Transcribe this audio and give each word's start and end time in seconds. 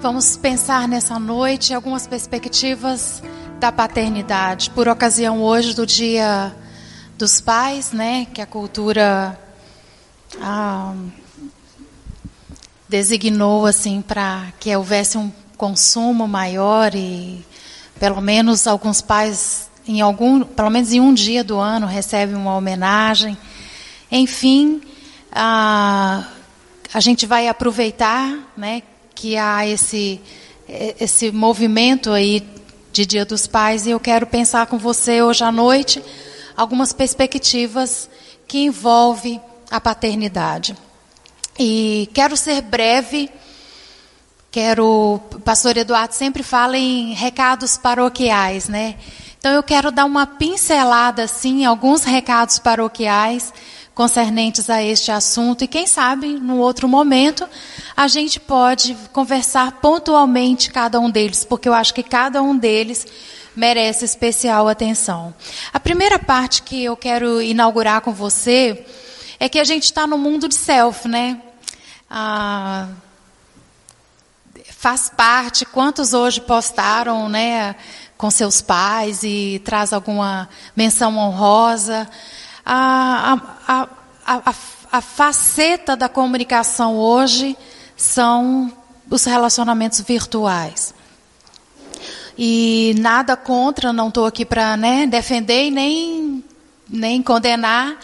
Vamos 0.00 0.36
pensar 0.36 0.86
nessa 0.86 1.18
noite 1.18 1.74
algumas 1.74 2.06
perspectivas 2.06 3.20
da 3.58 3.72
paternidade, 3.72 4.70
por 4.70 4.86
ocasião 4.86 5.42
hoje 5.42 5.74
do 5.74 5.84
Dia 5.84 6.54
dos 7.16 7.40
Pais, 7.40 7.90
né, 7.90 8.24
que 8.32 8.40
a 8.40 8.46
cultura 8.46 9.36
ah, 10.40 10.94
designou 12.88 13.66
assim 13.66 14.00
para 14.00 14.52
que 14.60 14.74
houvesse 14.74 15.18
um 15.18 15.32
consumo 15.56 16.28
maior 16.28 16.94
e 16.94 17.44
pelo 17.98 18.20
menos 18.20 18.68
alguns 18.68 19.02
pais 19.02 19.68
em 19.84 20.00
algum, 20.00 20.44
pelo 20.44 20.70
menos 20.70 20.92
em 20.92 21.00
um 21.00 21.12
dia 21.12 21.42
do 21.42 21.58
ano 21.58 21.88
recebem 21.88 22.36
uma 22.36 22.54
homenagem. 22.54 23.36
Enfim, 24.12 24.80
ah, 25.32 26.24
a 26.94 27.00
gente 27.00 27.26
vai 27.26 27.48
aproveitar, 27.48 28.38
né, 28.56 28.82
que 29.18 29.36
há 29.36 29.66
esse, 29.66 30.20
esse 30.68 31.32
movimento 31.32 32.12
aí 32.12 32.46
de 32.92 33.04
Dia 33.04 33.24
dos 33.24 33.48
Pais 33.48 33.84
e 33.84 33.90
eu 33.90 33.98
quero 33.98 34.28
pensar 34.28 34.68
com 34.68 34.78
você 34.78 35.20
hoje 35.20 35.42
à 35.42 35.50
noite 35.50 36.00
algumas 36.56 36.92
perspectivas 36.92 38.08
que 38.46 38.58
envolvem 38.58 39.40
a 39.68 39.80
paternidade. 39.80 40.76
E 41.58 42.08
quero 42.14 42.36
ser 42.36 42.62
breve, 42.62 43.28
quero, 44.52 45.20
o 45.34 45.40
pastor 45.40 45.76
Eduardo 45.76 46.14
sempre 46.14 46.44
fala 46.44 46.78
em 46.78 47.12
recados 47.12 47.76
paroquiais, 47.76 48.68
né? 48.68 48.94
Então 49.36 49.50
eu 49.50 49.64
quero 49.64 49.90
dar 49.90 50.04
uma 50.04 50.28
pincelada 50.28 51.24
assim, 51.24 51.64
alguns 51.64 52.04
recados 52.04 52.60
paroquiais 52.60 53.52
concernentes 53.98 54.70
a 54.70 54.80
este 54.80 55.10
assunto. 55.10 55.64
E 55.64 55.66
quem 55.66 55.84
sabe, 55.84 56.28
no 56.28 56.58
outro 56.58 56.86
momento, 56.86 57.48
a 57.96 58.06
gente 58.06 58.38
pode 58.38 58.96
conversar 59.12 59.72
pontualmente 59.80 60.70
cada 60.70 61.00
um 61.00 61.10
deles, 61.10 61.44
porque 61.44 61.68
eu 61.68 61.74
acho 61.74 61.92
que 61.92 62.04
cada 62.04 62.40
um 62.40 62.56
deles 62.56 63.04
merece 63.56 64.04
especial 64.04 64.68
atenção. 64.68 65.34
A 65.72 65.80
primeira 65.80 66.16
parte 66.16 66.62
que 66.62 66.84
eu 66.84 66.96
quero 66.96 67.42
inaugurar 67.42 68.00
com 68.00 68.12
você 68.12 68.86
é 69.40 69.48
que 69.48 69.58
a 69.58 69.64
gente 69.64 69.86
está 69.86 70.06
no 70.06 70.16
mundo 70.16 70.48
de 70.48 70.54
self, 70.54 71.08
né? 71.08 71.42
Ah, 72.08 72.86
faz 74.76 75.10
parte. 75.10 75.66
Quantos 75.66 76.14
hoje 76.14 76.40
postaram, 76.40 77.28
né, 77.28 77.74
com 78.16 78.30
seus 78.30 78.62
pais 78.62 79.24
e 79.24 79.60
traz 79.64 79.92
alguma 79.92 80.48
menção 80.76 81.18
honrosa? 81.18 82.08
A, 82.70 83.40
a, 83.66 83.88
a, 84.26 84.54
a 84.92 85.00
faceta 85.00 85.96
da 85.96 86.08
comunicação 86.08 86.96
hoje 86.96 87.56
são 87.96 88.70
os 89.10 89.24
relacionamentos 89.24 90.00
virtuais. 90.02 90.94
E 92.36 92.94
nada 92.98 93.36
contra, 93.36 93.92
não 93.92 94.08
estou 94.08 94.26
aqui 94.26 94.44
para 94.44 94.76
né, 94.76 95.06
defender 95.06 95.66
e 95.66 95.70
nem, 95.70 96.44
nem 96.88 97.22
condenar, 97.22 97.98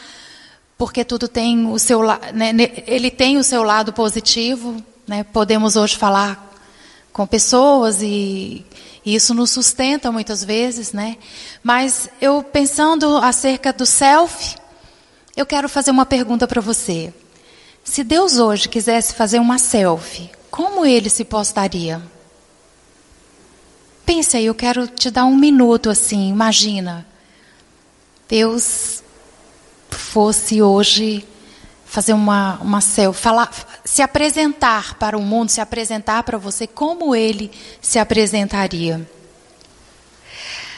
porque 0.79 1.05
tudo 1.05 1.29
tem 1.29 1.67
o 1.71 1.79
seu 1.79 2.03
né, 2.33 2.53
ele 2.87 3.11
tem 3.11 3.37
o 3.37 3.45
seu 3.45 3.63
lado 3.63 3.93
positivo. 3.93 4.83
Né, 5.07 5.23
podemos 5.23 5.77
hoje 5.77 5.97
falar 5.97 6.53
com 7.13 7.27
pessoas 7.27 8.01
e, 8.01 8.65
e 9.05 9.15
isso 9.15 9.35
nos 9.35 9.51
sustenta 9.51 10.11
muitas 10.11 10.43
vezes, 10.43 10.93
né? 10.93 11.19
Mas 11.63 12.09
eu 12.21 12.43
pensando 12.43 13.19
acerca 13.19 13.73
do 13.73 13.85
self, 13.85 14.57
eu 15.37 15.45
quero 15.45 15.69
fazer 15.69 15.91
uma 15.91 16.07
pergunta 16.07 16.47
para 16.47 16.61
você. 16.61 17.13
Se 17.83 18.03
Deus 18.03 18.39
hoje 18.39 18.69
quisesse 18.69 19.13
fazer 19.15 19.39
uma 19.39 19.59
selfie, 19.59 20.31
como 20.51 20.87
ele 20.87 21.11
se 21.11 21.25
postaria? 21.25 22.01
Pense 24.07 24.37
aí, 24.37 24.47
eu 24.47 24.55
quero 24.55 24.87
te 24.87 25.11
dar 25.11 25.25
um 25.25 25.37
minuto 25.37 25.91
assim, 25.91 26.29
imagina. 26.29 27.07
Deus 28.29 29.03
fosse 29.91 30.63
hoje 30.63 31.27
fazer 31.95 32.13
uma, 32.13 32.59
uma 32.61 32.81
selfie, 32.81 33.23
falar, 33.23 33.49
se 33.85 34.03
apresentar 34.03 34.95
para 34.95 35.17
o 35.17 35.23
mundo, 35.23 35.51
se 35.51 35.61
apresentar 35.61 36.25
para 36.25 36.37
você, 36.37 36.67
como 36.67 37.15
ele 37.15 37.53
se 37.81 38.01
apresentaria? 38.01 39.09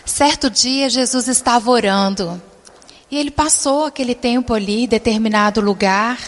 Certo 0.04 0.50
dia, 0.50 0.90
Jesus 0.90 1.26
estava 1.26 1.70
orando 1.70 2.40
e 3.10 3.16
ele 3.16 3.30
passou 3.30 3.86
aquele 3.86 4.14
tempo 4.14 4.52
ali, 4.52 4.86
determinado 4.86 5.62
lugar, 5.62 6.18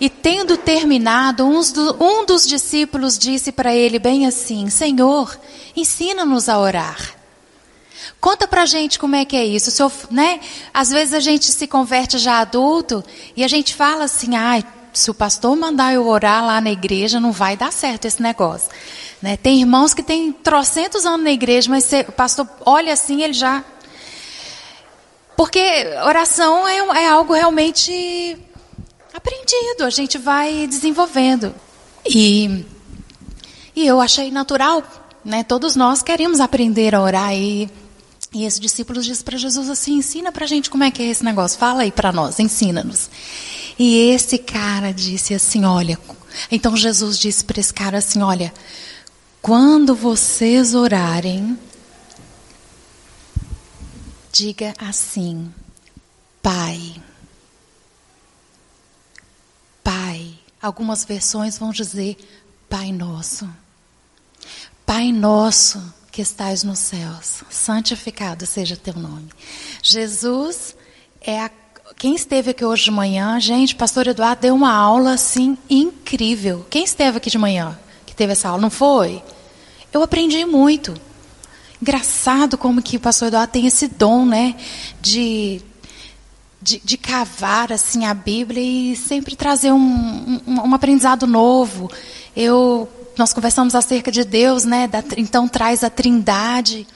e 0.00 0.08
tendo 0.08 0.56
terminado, 0.56 1.44
um 1.44 2.24
dos 2.24 2.46
discípulos 2.46 3.18
disse 3.18 3.50
para 3.50 3.74
ele 3.74 3.98
bem 3.98 4.24
assim: 4.24 4.70
Senhor, 4.70 5.36
ensina-nos 5.74 6.48
a 6.48 6.60
orar. 6.60 7.17
Conta 8.20 8.46
pra 8.46 8.66
gente 8.66 8.98
como 8.98 9.16
é 9.16 9.24
que 9.24 9.36
é 9.36 9.44
isso. 9.44 9.70
Senhor, 9.70 9.92
né? 10.10 10.40
Às 10.72 10.90
vezes 10.90 11.14
a 11.14 11.20
gente 11.20 11.46
se 11.46 11.66
converte 11.66 12.18
já 12.18 12.40
adulto 12.40 13.04
e 13.36 13.44
a 13.44 13.48
gente 13.48 13.74
fala 13.74 14.04
assim: 14.04 14.36
ai, 14.36 14.64
se 14.92 15.10
o 15.10 15.14
pastor 15.14 15.56
mandar 15.56 15.94
eu 15.94 16.06
orar 16.06 16.44
lá 16.44 16.60
na 16.60 16.70
igreja, 16.70 17.20
não 17.20 17.32
vai 17.32 17.56
dar 17.56 17.72
certo 17.72 18.04
esse 18.04 18.22
negócio. 18.22 18.70
Né? 19.20 19.36
Tem 19.36 19.60
irmãos 19.60 19.94
que 19.94 20.02
têm 20.02 20.32
trocentos 20.32 21.04
anos 21.04 21.24
na 21.24 21.32
igreja, 21.32 21.70
mas 21.70 21.90
o 22.06 22.12
pastor 22.12 22.48
olha 22.64 22.92
assim, 22.92 23.22
ele 23.22 23.32
já 23.32 23.64
porque 25.38 25.60
oração 26.04 26.66
é, 26.66 27.04
é 27.04 27.08
algo 27.08 27.32
realmente 27.32 28.36
aprendido, 29.14 29.84
a 29.84 29.90
gente 29.90 30.18
vai 30.18 30.66
desenvolvendo. 30.66 31.54
E, 32.04 32.64
e 33.76 33.86
eu 33.86 34.00
achei 34.00 34.32
natural, 34.32 34.82
né? 35.24 35.44
Todos 35.44 35.76
nós 35.76 36.02
queremos 36.02 36.40
aprender 36.40 36.92
a 36.92 37.00
orar 37.00 37.32
e, 37.32 37.70
e 38.32 38.44
esse 38.44 38.60
discípulo 38.60 39.00
disse 39.00 39.24
para 39.24 39.38
Jesus 39.38 39.68
assim: 39.70 39.94
ensina 39.94 40.30
para 40.30 40.44
a 40.44 40.48
gente 40.48 40.70
como 40.70 40.84
é 40.84 40.90
que 40.90 41.02
é 41.02 41.06
esse 41.06 41.24
negócio, 41.24 41.58
fala 41.58 41.82
aí 41.82 41.92
para 41.92 42.12
nós, 42.12 42.38
ensina-nos. 42.38 43.10
E 43.78 43.96
esse 44.10 44.38
cara 44.38 44.92
disse 44.92 45.34
assim: 45.34 45.64
olha. 45.64 45.98
Então 46.50 46.76
Jesus 46.76 47.18
disse 47.18 47.42
para 47.42 47.58
esse 47.58 47.72
cara 47.72 47.98
assim: 47.98 48.22
olha, 48.22 48.52
quando 49.40 49.94
vocês 49.94 50.74
orarem, 50.74 51.58
Diga 54.38 54.72
assim: 54.78 55.52
Pai. 56.40 57.02
Pai. 59.82 60.38
Algumas 60.62 61.04
versões 61.04 61.58
vão 61.58 61.70
dizer 61.70 62.16
Pai 62.68 62.92
Nosso. 62.92 63.48
Pai 64.86 65.10
Nosso 65.10 65.82
que 66.18 66.22
estás 66.22 66.64
nos 66.64 66.80
céus, 66.80 67.44
santificado 67.48 68.44
seja 68.44 68.76
teu 68.76 68.94
nome. 68.94 69.28
Jesus 69.80 70.74
é 71.20 71.38
a 71.38 71.48
quem 71.96 72.16
esteve 72.16 72.50
aqui 72.50 72.64
hoje 72.64 72.82
de 72.86 72.90
manhã, 72.90 73.38
gente, 73.38 73.76
pastor 73.76 74.08
Eduardo 74.08 74.42
deu 74.42 74.52
uma 74.52 74.72
aula 74.72 75.12
assim 75.12 75.56
incrível. 75.70 76.66
Quem 76.68 76.82
esteve 76.82 77.18
aqui 77.18 77.30
de 77.30 77.38
manhã 77.38 77.78
que 78.04 78.16
teve 78.16 78.32
essa 78.32 78.48
aula, 78.48 78.60
não 78.60 78.68
foi? 78.68 79.22
Eu 79.92 80.02
aprendi 80.02 80.44
muito. 80.44 80.92
Engraçado 81.80 82.58
como 82.58 82.82
que 82.82 82.96
o 82.96 83.00
pastor 83.00 83.28
Eduardo 83.28 83.52
tem 83.52 83.68
esse 83.68 83.86
dom, 83.86 84.26
né? 84.26 84.56
De, 85.00 85.62
de, 86.60 86.80
de 86.84 86.96
cavar 86.96 87.72
assim 87.72 88.06
a 88.06 88.12
Bíblia 88.12 88.60
e 88.60 88.96
sempre 88.96 89.36
trazer 89.36 89.70
um, 89.70 90.40
um, 90.44 90.62
um, 90.66 90.74
aprendizado 90.74 91.28
novo. 91.28 91.88
Eu, 92.34 92.88
nós 93.18 93.32
conversamos 93.32 93.74
acerca 93.74 94.10
de 94.10 94.24
Deus, 94.24 94.64
né? 94.64 94.86
Da, 94.86 95.02
então 95.16 95.48
traz 95.48 95.82
a 95.82 95.90
trindade. 95.90 96.86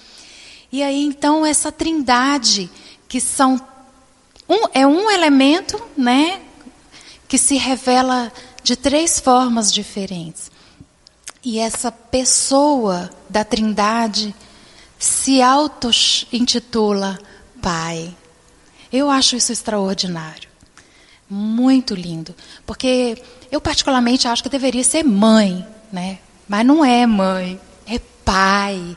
E 0.71 0.83
aí, 0.83 1.05
então, 1.05 1.45
essa 1.45 1.71
trindade, 1.71 2.71
que 3.09 3.21
são 3.21 3.61
um, 4.49 4.69
é 4.73 4.87
um 4.87 5.11
elemento, 5.11 5.83
né? 5.97 6.41
Que 7.29 7.37
se 7.37 7.57
revela 7.57 8.33
de 8.63 8.77
três 8.77 9.19
formas 9.19 9.73
diferentes. 9.73 10.51
E 11.45 11.59
essa 11.59 11.91
pessoa 11.91 13.11
da 13.29 13.45
trindade 13.45 14.35
se 14.99 15.43
auto-intitula 15.43 17.19
pai. 17.61 18.15
Eu 18.93 19.11
acho 19.11 19.35
isso 19.35 19.51
extraordinário. 19.51 20.49
Muito 21.29 21.95
lindo. 21.95 22.35
Porque 22.65 23.21
eu, 23.51 23.61
particularmente, 23.61 24.29
acho 24.29 24.43
que 24.43 24.49
deveria 24.49 24.85
ser 24.85 25.03
mãe, 25.03 25.67
né? 25.93 26.19
Mas 26.49 26.67
não 26.67 26.85
é 26.85 27.07
mãe, 27.07 27.61
é 27.87 28.01
pai. 28.25 28.97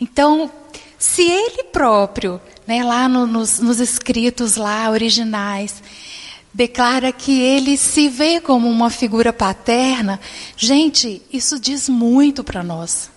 Então, 0.00 0.50
se 0.98 1.22
ele 1.22 1.64
próprio, 1.64 2.40
né, 2.66 2.82
lá 2.82 3.08
no, 3.08 3.26
nos, 3.26 3.58
nos 3.58 3.78
escritos 3.80 4.56
lá 4.56 4.90
originais, 4.90 5.82
declara 6.52 7.12
que 7.12 7.40
ele 7.40 7.76
se 7.76 8.08
vê 8.08 8.40
como 8.40 8.68
uma 8.68 8.90
figura 8.90 9.32
paterna, 9.32 10.20
gente, 10.56 11.22
isso 11.32 11.58
diz 11.58 11.88
muito 11.88 12.42
para 12.44 12.62
nós. 12.62 13.10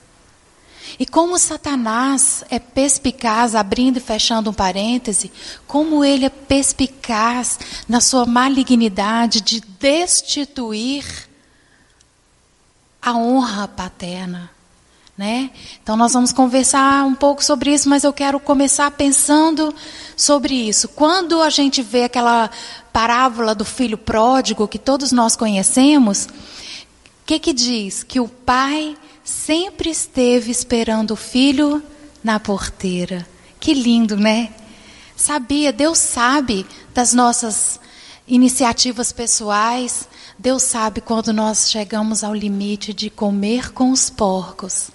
E 0.98 1.06
como 1.06 1.38
Satanás 1.38 2.44
é 2.50 2.58
perspicaz, 2.58 3.54
abrindo 3.54 3.98
e 3.98 4.02
fechando 4.02 4.50
um 4.50 4.54
parêntese, 4.54 5.32
como 5.68 6.06
ele 6.06 6.26
é 6.26 6.30
perspicaz 6.30 7.60
na 7.88 8.00
sua 8.00 8.26
malignidade 8.26 9.42
de 9.42 9.60
destituir 9.80 11.04
a 13.06 13.14
honra 13.14 13.68
paterna. 13.68 14.50
Né? 15.16 15.52
Então 15.82 15.96
nós 15.96 16.12
vamos 16.12 16.34
conversar 16.34 17.06
um 17.06 17.16
pouco 17.16 17.42
sobre 17.42 17.74
isso, 17.74 17.88
mas 17.88 18.04
eu 18.04 18.12
quero 18.12 18.38
começar 18.38 18.92
pensando 18.92 19.74
sobre 20.18 20.54
isso. 20.54 20.90
Quando 20.90 21.42
a 21.42 21.50
gente 21.50 21.82
vê 21.82 22.04
aquela 22.04 22.50
parábola 22.92 23.56
do 23.56 23.64
filho 23.64 23.98
pródigo 23.98 24.68
que 24.68 24.78
todos 24.80 25.14
nós 25.14 25.38
conhecemos, 25.38 26.26
o 26.26 26.30
que 27.26 27.40
que 27.40 27.54
diz? 27.54 28.04
Que 28.04 28.20
o 28.20 28.28
pai 28.28 28.98
sempre 29.24 29.90
esteve 29.90 30.52
esperando 30.52 31.12
o 31.12 31.16
filho 31.16 31.82
na 32.22 32.40
porteira. 32.40 33.26
Que 33.58 33.74
lindo, 33.74 34.18
né? 34.18 34.50
Sabia, 35.16 35.72
Deus 35.72 35.98
sabe 35.98 36.66
das 36.94 37.14
nossas 37.14 37.80
iniciativas 38.28 39.14
pessoais. 39.14 40.10
Deus 40.38 40.64
sabe 40.64 41.02
quando 41.02 41.32
nós 41.32 41.70
chegamos 41.70 42.24
ao 42.24 42.34
limite 42.34 42.94
de 42.94 43.10
comer 43.10 43.72
com 43.72 43.92
os 43.92 44.10
porcos 44.10 44.92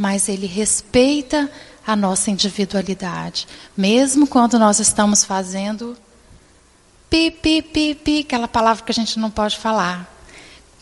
mas 0.00 0.30
ele 0.30 0.46
respeita 0.46 1.52
a 1.86 1.94
nossa 1.94 2.30
individualidade, 2.30 3.46
mesmo 3.76 4.26
quando 4.26 4.58
nós 4.58 4.80
estamos 4.80 5.26
fazendo 5.26 5.94
pi, 7.10 7.30
pi, 7.30 7.60
pi, 7.60 7.94
pi, 7.94 8.20
aquela 8.20 8.48
palavra 8.48 8.82
que 8.82 8.90
a 8.90 8.94
gente 8.94 9.18
não 9.18 9.30
pode 9.30 9.58
falar. 9.58 10.10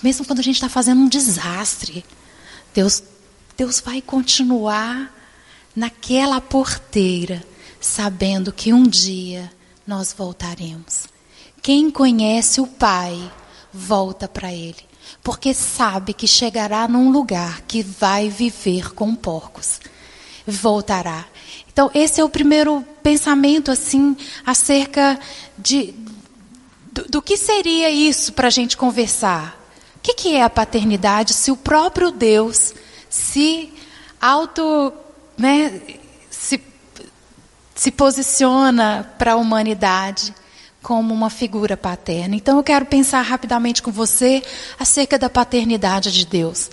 Mesmo 0.01 0.25
quando 0.25 0.39
a 0.39 0.43
gente 0.43 0.55
está 0.55 0.69
fazendo 0.69 1.01
um 1.01 1.09
desastre, 1.09 2.05
Deus, 2.73 3.03
Deus 3.57 3.81
vai 3.81 4.01
continuar 4.01 5.13
naquela 5.75 6.41
porteira, 6.41 7.43
sabendo 7.81 8.53
que 8.53 8.73
um 8.73 8.85
dia 8.85 9.51
nós 9.85 10.15
voltaremos. 10.17 11.09
Quem 11.61 11.91
conhece 11.91 12.61
o 12.61 12.69
Pai, 12.69 13.33
volta 13.73 14.29
para 14.29 14.53
Ele 14.53 14.89
porque 15.23 15.55
sabe 15.55 16.13
que 16.13 16.27
chegará 16.27 16.87
num 16.89 17.11
lugar 17.11 17.63
que 17.63 17.83
vai 17.83 18.29
viver 18.29 18.95
com 18.95 19.15
porcos. 19.15 19.81
Voltará. 20.47 21.27
Então, 21.71 21.91
esse 21.95 22.21
é 22.21 22.25
o 22.25 22.29
primeiro 22.29 22.85
pensamento, 23.03 23.71
assim, 23.71 24.17
acerca 24.45 25.19
de, 25.57 25.95
do, 26.91 27.05
do 27.05 27.23
que 27.23 27.37
seria 27.37 27.91
isso 27.91 28.33
para 28.33 28.49
a 28.49 28.51
gente 28.51 28.77
conversar. 28.77 29.55
O 29.97 30.01
que, 30.01 30.15
que 30.15 30.35
é 30.35 30.43
a 30.43 30.51
paternidade 30.51 31.35
se 31.35 31.51
o 31.51 31.57
próprio 31.57 32.11
Deus 32.11 32.75
se 33.09 33.73
auto. 34.21 34.93
Né, 35.37 35.81
se, 36.31 36.61
se 37.75 37.93
posiciona 37.93 39.15
para 39.17 39.35
a 39.35 39.37
humanidade 39.37 40.35
como 40.83 41.13
uma 41.13 41.31
figura 41.31 41.77
paterna. 41.77 42.37
Então 42.37 42.57
eu 42.57 42.63
quero 42.63 42.87
pensar 42.87 43.23
rapidamente 43.23 43.83
com 43.83 43.91
você 43.91 44.43
acerca 44.79 45.19
da 45.19 45.29
paternidade 45.29 46.13
de 46.13 46.27
Deus. 46.27 46.71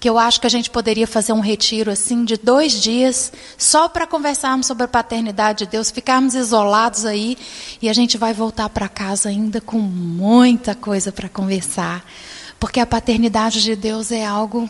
Que 0.00 0.08
eu 0.08 0.18
acho 0.18 0.40
que 0.40 0.46
a 0.46 0.50
gente 0.50 0.68
poderia 0.70 1.06
fazer 1.06 1.32
um 1.32 1.40
retiro 1.40 1.90
assim 1.90 2.24
de 2.24 2.36
dois 2.36 2.72
dias 2.82 3.32
só 3.56 3.88
para 3.88 4.06
conversarmos 4.06 4.66
sobre 4.66 4.84
a 4.84 4.88
paternidade 4.88 5.64
de 5.64 5.70
Deus, 5.70 5.90
ficarmos 5.90 6.34
isolados 6.34 7.06
aí 7.06 7.38
e 7.80 7.88
a 7.88 7.92
gente 7.92 8.18
vai 8.18 8.34
voltar 8.34 8.68
para 8.68 8.88
casa 8.88 9.30
ainda 9.30 9.60
com 9.60 9.78
muita 9.78 10.74
coisa 10.74 11.10
para 11.10 11.28
conversar. 11.28 12.04
Porque 12.60 12.80
a 12.80 12.86
paternidade 12.86 13.62
de 13.62 13.74
Deus 13.76 14.12
é 14.12 14.26
algo 14.26 14.68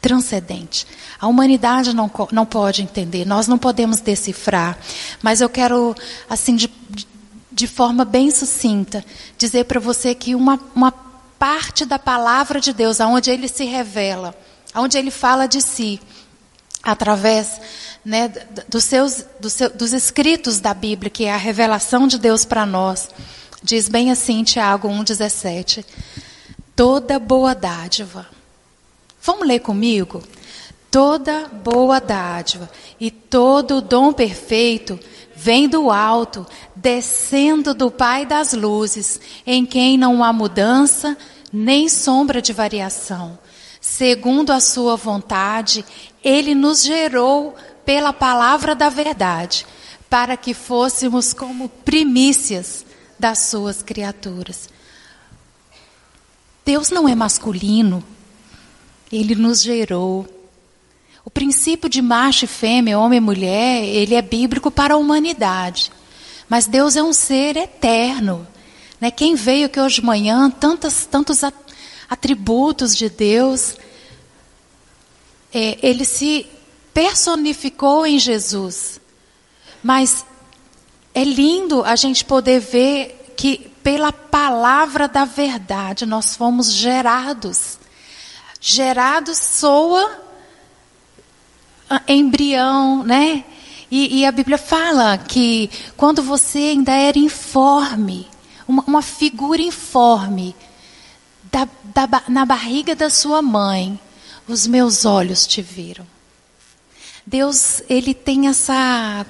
transcendente. 0.00 0.86
A 1.20 1.26
humanidade 1.26 1.94
não, 1.94 2.10
não 2.32 2.46
pode 2.46 2.82
entender, 2.82 3.24
nós 3.24 3.46
não 3.46 3.58
podemos 3.58 4.00
decifrar. 4.00 4.78
Mas 5.22 5.40
eu 5.40 5.48
quero, 5.48 5.94
assim, 6.28 6.56
de, 6.56 6.70
de 6.90 7.06
forma 7.66 8.04
bem 8.04 8.30
sucinta, 8.30 9.04
dizer 9.36 9.64
para 9.64 9.80
você 9.80 10.14
que 10.14 10.34
uma, 10.34 10.60
uma 10.74 10.92
parte 11.38 11.84
da 11.84 11.98
palavra 11.98 12.60
de 12.60 12.72
Deus, 12.72 13.00
aonde 13.00 13.30
ele 13.30 13.48
se 13.48 13.64
revela, 13.64 14.34
aonde 14.74 14.98
ele 14.98 15.10
fala 15.10 15.46
de 15.46 15.60
si, 15.60 16.00
através 16.82 17.60
né, 18.04 18.32
dos, 18.68 18.84
seus, 18.84 19.24
dos, 19.40 19.52
seus, 19.52 19.72
dos 19.72 19.92
escritos 19.92 20.60
da 20.60 20.74
Bíblia, 20.74 21.10
que 21.10 21.24
é 21.24 21.32
a 21.32 21.36
revelação 21.36 22.06
de 22.06 22.18
Deus 22.18 22.44
para 22.44 22.64
nós, 22.64 23.08
diz 23.62 23.88
bem 23.88 24.10
assim, 24.10 24.42
Tiago 24.44 24.88
1,17: 24.88 25.84
toda 26.74 27.18
boa 27.18 27.54
dádiva. 27.54 28.26
Vamos 29.22 29.46
ler 29.46 29.60
comigo? 29.60 30.22
Toda 30.90 31.48
boa 31.48 32.00
dádiva 32.00 32.70
e 32.98 33.10
todo 33.10 33.82
dom 33.82 34.12
perfeito 34.12 34.98
vem 35.40 35.68
do 35.68 35.88
alto, 35.88 36.44
descendo 36.74 37.72
do 37.72 37.92
Pai 37.92 38.26
das 38.26 38.52
luzes, 38.52 39.20
em 39.46 39.64
quem 39.64 39.96
não 39.96 40.24
há 40.24 40.32
mudança 40.32 41.16
nem 41.52 41.88
sombra 41.88 42.42
de 42.42 42.52
variação. 42.52 43.38
Segundo 43.80 44.50
a 44.50 44.58
sua 44.58 44.96
vontade, 44.96 45.84
ele 46.24 46.56
nos 46.56 46.82
gerou 46.82 47.54
pela 47.84 48.12
palavra 48.12 48.74
da 48.74 48.88
verdade, 48.88 49.64
para 50.10 50.36
que 50.36 50.52
fôssemos 50.52 51.32
como 51.32 51.68
primícias 51.68 52.84
das 53.16 53.38
suas 53.38 53.80
criaturas. 53.80 54.68
Deus 56.64 56.90
não 56.90 57.08
é 57.08 57.14
masculino, 57.14 58.02
ele 59.10 59.36
nos 59.36 59.62
gerou 59.62 60.26
o 61.28 61.30
princípio 61.30 61.90
de 61.90 62.00
macho 62.00 62.46
e 62.46 62.48
fêmea, 62.48 62.98
homem 62.98 63.18
e 63.18 63.20
mulher, 63.20 63.84
ele 63.84 64.14
é 64.14 64.22
bíblico 64.22 64.70
para 64.70 64.94
a 64.94 64.96
humanidade. 64.96 65.92
Mas 66.48 66.66
Deus 66.66 66.96
é 66.96 67.02
um 67.02 67.12
ser 67.12 67.54
eterno. 67.54 68.48
Né? 68.98 69.10
Quem 69.10 69.34
veio 69.34 69.66
aqui 69.66 69.78
hoje 69.78 69.96
de 69.96 70.06
manhã, 70.06 70.50
tantos, 70.50 71.04
tantos 71.04 71.42
atributos 72.08 72.96
de 72.96 73.10
Deus, 73.10 73.76
é, 75.52 75.78
ele 75.82 76.06
se 76.06 76.46
personificou 76.94 78.06
em 78.06 78.18
Jesus. 78.18 78.98
Mas 79.82 80.24
é 81.14 81.24
lindo 81.24 81.84
a 81.84 81.94
gente 81.94 82.24
poder 82.24 82.58
ver 82.58 83.34
que 83.36 83.70
pela 83.82 84.12
palavra 84.12 85.06
da 85.06 85.26
verdade 85.26 86.06
nós 86.06 86.34
fomos 86.34 86.72
gerados. 86.72 87.78
Gerados 88.58 89.36
soa 89.36 90.26
embrião, 92.08 93.02
né? 93.02 93.44
E, 93.90 94.20
e, 94.20 94.26
a 94.26 94.32
Bíblia 94.32 94.58
fala 94.58 95.16
que 95.16 95.70
quando 95.96 96.22
você 96.22 96.58
ainda 96.58 96.92
era 96.92 97.18
informe, 97.18 98.28
uma, 98.66 98.84
uma 98.86 99.02
figura 99.02 99.62
informe, 99.62 100.54
da, 101.50 101.66
da, 101.84 102.22
na 102.28 102.44
barriga 102.44 102.94
da 102.94 103.08
sua 103.08 103.40
mãe, 103.40 103.98
os 104.46 104.66
meus 104.66 105.06
olhos 105.06 105.46
te 105.46 105.62
viram. 105.62 106.06
Deus, 107.26 107.82
ele 107.88 108.12
tem 108.14 108.48
essa 108.48 109.26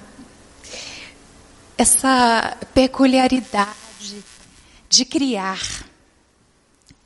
essa 1.76 2.56
peculiaridade 2.74 4.24
de 4.88 5.04
criar. 5.04 5.84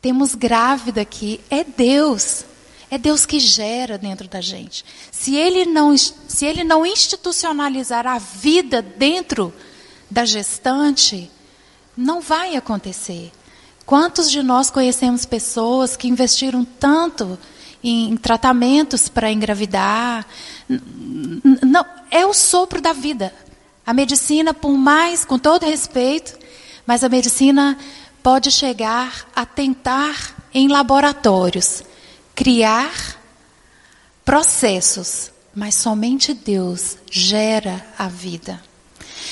Temos 0.00 0.34
grávida 0.34 1.02
aqui, 1.02 1.40
é 1.50 1.62
Deus. 1.62 2.46
É 2.92 2.98
Deus 2.98 3.24
que 3.24 3.40
gera 3.40 3.96
dentro 3.96 4.28
da 4.28 4.42
gente. 4.42 4.84
Se 5.10 5.34
ele 5.34 5.64
não, 5.64 5.96
se 5.96 6.44
ele 6.44 6.62
não 6.62 6.84
institucionalizar 6.84 8.06
a 8.06 8.18
vida 8.18 8.82
dentro 8.82 9.50
da 10.10 10.26
gestante, 10.26 11.30
não 11.96 12.20
vai 12.20 12.54
acontecer. 12.54 13.32
Quantos 13.86 14.30
de 14.30 14.42
nós 14.42 14.70
conhecemos 14.70 15.24
pessoas 15.24 15.96
que 15.96 16.06
investiram 16.06 16.66
tanto 16.66 17.38
em 17.82 18.14
tratamentos 18.18 19.08
para 19.08 19.32
engravidar? 19.32 20.26
Não, 20.68 21.86
é 22.10 22.26
o 22.26 22.34
sopro 22.34 22.78
da 22.78 22.92
vida. 22.92 23.32
A 23.86 23.94
medicina, 23.94 24.52
por 24.52 24.76
mais, 24.76 25.24
com 25.24 25.38
todo 25.38 25.64
respeito, 25.64 26.38
mas 26.86 27.02
a 27.02 27.08
medicina 27.08 27.78
pode 28.22 28.50
chegar 28.50 29.26
a 29.34 29.46
tentar 29.46 30.36
em 30.52 30.68
laboratórios 30.68 31.84
criar 32.34 33.20
processos, 34.24 35.30
mas 35.54 35.74
somente 35.74 36.32
Deus 36.32 36.96
gera 37.10 37.84
a 37.98 38.08
vida. 38.08 38.62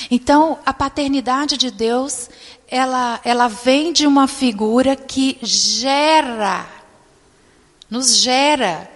Então, 0.09 0.59
a 0.65 0.73
paternidade 0.73 1.57
de 1.57 1.71
Deus, 1.71 2.29
ela, 2.67 3.19
ela 3.23 3.47
vem 3.47 3.93
de 3.93 4.07
uma 4.07 4.27
figura 4.27 4.95
que 4.95 5.37
gera, 5.41 6.67
nos 7.89 8.15
gera. 8.15 8.89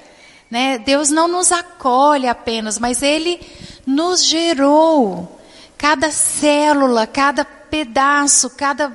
Né? 0.50 0.78
Deus 0.78 1.10
não 1.10 1.28
nos 1.28 1.52
acolhe 1.52 2.28
apenas, 2.28 2.80
mas 2.80 3.02
Ele 3.02 3.40
nos 3.86 4.24
gerou. 4.24 5.40
Cada 5.78 6.10
célula, 6.12 7.06
cada 7.06 7.44
pedaço, 7.44 8.50
cada, 8.52 8.92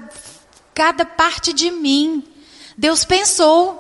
cada 0.75 1.05
parte 1.05 1.53
de 1.53 1.71
mim. 1.71 2.25
Deus 2.77 3.05
pensou. 3.05 3.80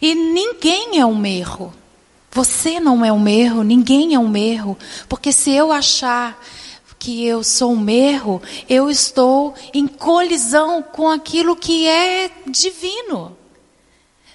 E 0.00 0.14
ninguém 0.14 0.98
é 0.98 1.06
um 1.06 1.24
erro. 1.24 1.72
Você 2.30 2.80
não 2.80 3.04
é 3.04 3.12
um 3.12 3.26
erro, 3.28 3.62
ninguém 3.62 4.14
é 4.14 4.18
um 4.18 4.36
erro. 4.36 4.78
Porque 5.08 5.32
se 5.32 5.50
eu 5.52 5.70
achar 5.70 6.42
que 6.98 7.26
eu 7.26 7.42
sou 7.42 7.72
um 7.72 7.88
erro, 7.88 8.40
eu 8.68 8.88
estou 8.88 9.54
em 9.74 9.86
colisão 9.86 10.82
com 10.82 11.10
aquilo 11.10 11.56
que 11.56 11.86
é 11.86 12.30
divino. 12.46 13.36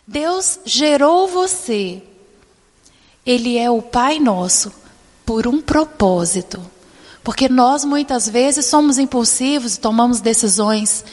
Deus 0.06 0.60
gerou 0.66 1.28
você 1.28 2.04
ele 3.28 3.58
é 3.58 3.70
o 3.70 3.82
Pai 3.82 4.20
nosso 4.20 4.72
por 5.26 5.46
um 5.48 5.62
propósito. 5.62 6.62
Porque 7.22 7.50
nós 7.50 7.84
muitas 7.84 8.30
vezes 8.30 8.66
somos 8.68 8.98
impulsivos 8.98 9.76
e 9.76 9.80
tomamos 9.82 10.22
decisões 10.22 11.04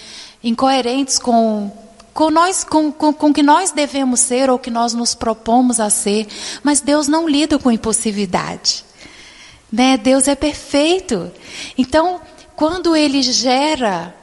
incoerentes 0.42 1.18
com 1.18 1.72
com 2.14 2.30
nós 2.30 2.62
com, 2.62 2.92
com, 2.92 3.12
com 3.12 3.34
que 3.34 3.42
nós 3.42 3.72
devemos 3.72 4.20
ser 4.20 4.48
ou 4.48 4.58
que 4.58 4.70
nós 4.70 4.94
nos 4.94 5.14
propomos 5.14 5.80
a 5.80 5.90
ser, 5.90 6.28
mas 6.62 6.80
Deus 6.80 7.08
não 7.08 7.28
lida 7.28 7.58
com 7.58 7.72
impulsividade. 7.72 8.84
Né? 9.70 9.96
Deus 9.96 10.28
é 10.28 10.36
perfeito. 10.36 11.30
Então, 11.76 12.20
quando 12.54 12.94
ele 12.94 13.20
gera 13.20 14.14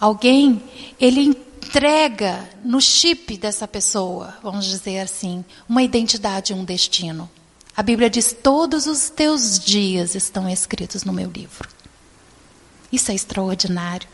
alguém, 0.00 0.62
ele 0.98 1.20
entrega 1.20 2.48
no 2.64 2.80
chip 2.80 3.36
dessa 3.36 3.68
pessoa, 3.68 4.34
vamos 4.42 4.64
dizer 4.64 5.00
assim, 5.00 5.44
uma 5.68 5.82
identidade, 5.82 6.54
um 6.54 6.64
destino. 6.64 7.28
A 7.76 7.82
Bíblia 7.82 8.08
diz: 8.08 8.34
Todos 8.42 8.86
os 8.86 9.10
teus 9.10 9.58
dias 9.58 10.14
estão 10.14 10.48
escritos 10.48 11.04
no 11.04 11.12
meu 11.12 11.30
livro. 11.30 11.68
Isso 12.90 13.10
é 13.10 13.14
extraordinário. 13.14 14.08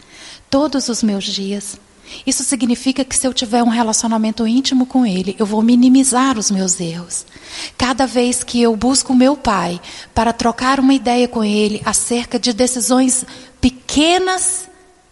Todos 0.50 0.88
os 0.88 1.02
meus 1.02 1.24
dias. 1.24 1.78
Isso 2.26 2.44
significa 2.44 3.04
que 3.04 3.16
se 3.16 3.26
eu 3.26 3.32
tiver 3.32 3.62
um 3.62 3.68
relacionamento 3.68 4.46
íntimo 4.46 4.86
com 4.86 5.06
Ele, 5.06 5.34
eu 5.38 5.46
vou 5.46 5.62
minimizar 5.62 6.38
os 6.38 6.50
meus 6.50 6.78
erros. 6.80 7.26
Cada 7.76 8.06
vez 8.06 8.44
que 8.44 8.60
eu 8.60 8.76
busco 8.76 9.12
o 9.12 9.16
meu 9.16 9.36
Pai 9.36 9.80
para 10.14 10.32
trocar 10.32 10.78
uma 10.78 10.94
ideia 10.94 11.26
com 11.26 11.42
Ele 11.42 11.80
acerca 11.84 12.38
de 12.38 12.52
decisões 12.52 13.24
pequenas 13.60 14.68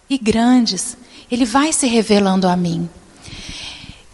e 0.08 0.18
grandes, 0.18 0.96
Ele 1.30 1.44
vai 1.44 1.72
se 1.72 1.86
revelando 1.86 2.46
a 2.46 2.56
mim. 2.56 2.88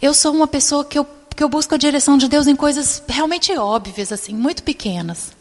Eu 0.01 0.13
sou 0.13 0.33
uma 0.33 0.47
pessoa 0.47 0.85
que 0.85 0.97
eu, 0.97 1.05
que 1.35 1.43
eu 1.43 1.49
busco 1.49 1.75
a 1.75 1.77
direção 1.77 2.17
de 2.17 2.27
Deus 2.27 2.47
em 2.47 2.55
coisas 2.55 3.01
realmente 3.07 3.55
óbvias, 3.57 4.11
assim, 4.11 4.33
muito 4.33 4.63
pequenas. 4.63 5.35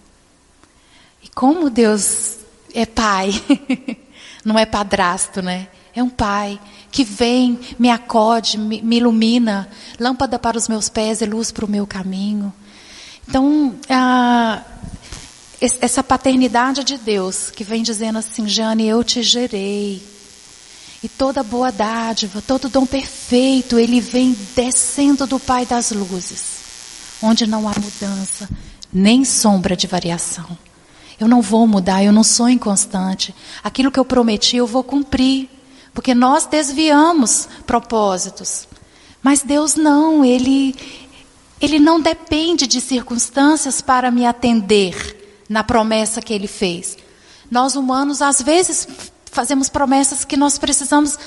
E 1.23 1.28
como 1.28 1.69
Deus 1.69 2.38
é 2.75 2.87
Pai, 2.87 3.31
não 4.45 4.59
é 4.59 4.64
padrasto, 4.64 5.43
né? 5.43 5.69
É 5.95 6.02
um 6.02 6.09
Pai 6.09 6.59
que 6.97 7.05
vem, 7.05 7.61
me 7.79 7.91
acode, 7.91 8.57
me, 8.57 8.81
me 8.81 8.97
ilumina, 8.97 9.69
lâmpada 10.00 10.38
para 10.38 10.57
os 10.57 10.67
meus 10.67 10.88
pés 10.88 11.21
e 11.21 11.26
luz 11.26 11.53
para 11.53 11.67
o 11.67 11.71
meu 11.71 11.87
caminho. 11.87 12.50
Então, 13.29 13.75
a, 13.87 14.62
essa 15.61 16.03
paternidade 16.03 16.83
de 16.83 16.97
Deus 16.97 17.50
que 17.50 17.62
vem 17.62 17.83
dizendo 17.83 18.19
assim, 18.19 18.49
Jane, 18.49 18.88
eu 18.88 19.05
te 19.05 19.23
gerei. 19.23 20.03
E 21.03 21.07
toda 21.07 21.43
boa 21.43 21.71
dádiva, 21.71 22.41
todo 22.41 22.71
dom 22.71 22.87
perfeito, 22.87 23.79
ele 23.79 24.00
vem 24.00 24.35
descendo 24.55 25.26
do 25.26 25.38
Pai 25.38 25.67
das 25.67 25.91
luzes, 25.91 26.61
onde 27.21 27.47
não 27.47 27.69
há 27.69 27.75
mudança, 27.79 28.49
nem 28.91 29.23
sombra 29.23 29.76
de 29.76 29.87
variação. 29.87 30.57
Eu 31.21 31.29
não 31.29 31.43
vou 31.43 31.67
mudar, 31.67 32.03
eu 32.03 32.12
não 32.12 32.25
sou 32.25 32.49
inconstante. 32.49 33.35
Aquilo 33.62 33.91
que 33.91 34.00
eu 34.00 34.05
prometi, 34.05 34.57
eu 34.57 34.67
vou 34.67 34.83
cumprir. 34.83 35.56
Porque 35.97 36.15
nós 36.15 36.45
desviamos 36.45 37.49
propósitos. 37.67 38.69
Mas 39.23 39.43
Deus 39.43 39.76
não, 39.76 40.23
ele 40.23 40.76
ele 41.59 41.79
não 41.79 41.99
depende 41.99 42.67
de 42.67 42.83
circunstâncias 42.83 43.81
para 43.81 44.11
me 44.11 44.26
atender 44.26 45.43
na 45.49 45.65
promessa 45.65 46.21
que 46.21 46.35
ele 46.35 46.47
fez. 46.47 46.99
Nós 47.50 47.76
humanos 47.76 48.21
às 48.21 48.43
vezes 48.43 48.87
fazemos 49.33 49.71
promessas 49.71 50.23
que 50.23 50.37
nós 50.37 50.59
precisamos 50.59 51.19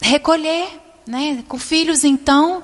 recolher, 0.00 0.70
né? 1.06 1.44
Com 1.46 1.58
filhos 1.58 2.02
então, 2.02 2.62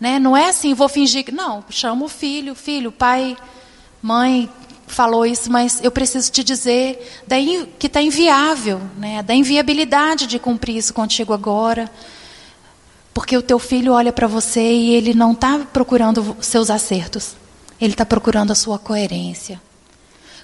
né? 0.00 0.18
Não 0.18 0.36
é 0.36 0.48
assim, 0.48 0.74
vou 0.74 0.88
fingir 0.88 1.24
que 1.24 1.30
não, 1.30 1.64
chama 1.70 2.04
o 2.04 2.08
filho, 2.08 2.56
filho, 2.56 2.90
pai, 2.90 3.36
mãe, 4.02 4.50
falou 4.86 5.26
isso, 5.26 5.50
mas 5.50 5.82
eu 5.82 5.90
preciso 5.90 6.30
te 6.30 6.44
dizer 6.44 7.22
daí 7.26 7.68
que 7.78 7.86
está 7.86 8.00
inviável, 8.00 8.80
né? 8.98 9.22
da 9.22 9.34
inviabilidade 9.34 10.26
de 10.26 10.38
cumprir 10.38 10.76
isso 10.76 10.94
contigo 10.94 11.32
agora. 11.32 11.90
Porque 13.12 13.36
o 13.36 13.42
teu 13.42 13.58
filho 13.58 13.92
olha 13.92 14.12
para 14.12 14.26
você 14.26 14.60
e 14.60 14.94
ele 14.94 15.14
não 15.14 15.32
está 15.32 15.58
procurando 15.72 16.36
seus 16.40 16.68
acertos, 16.68 17.36
ele 17.80 17.92
está 17.92 18.04
procurando 18.04 18.50
a 18.50 18.56
sua 18.56 18.78
coerência. 18.78 19.60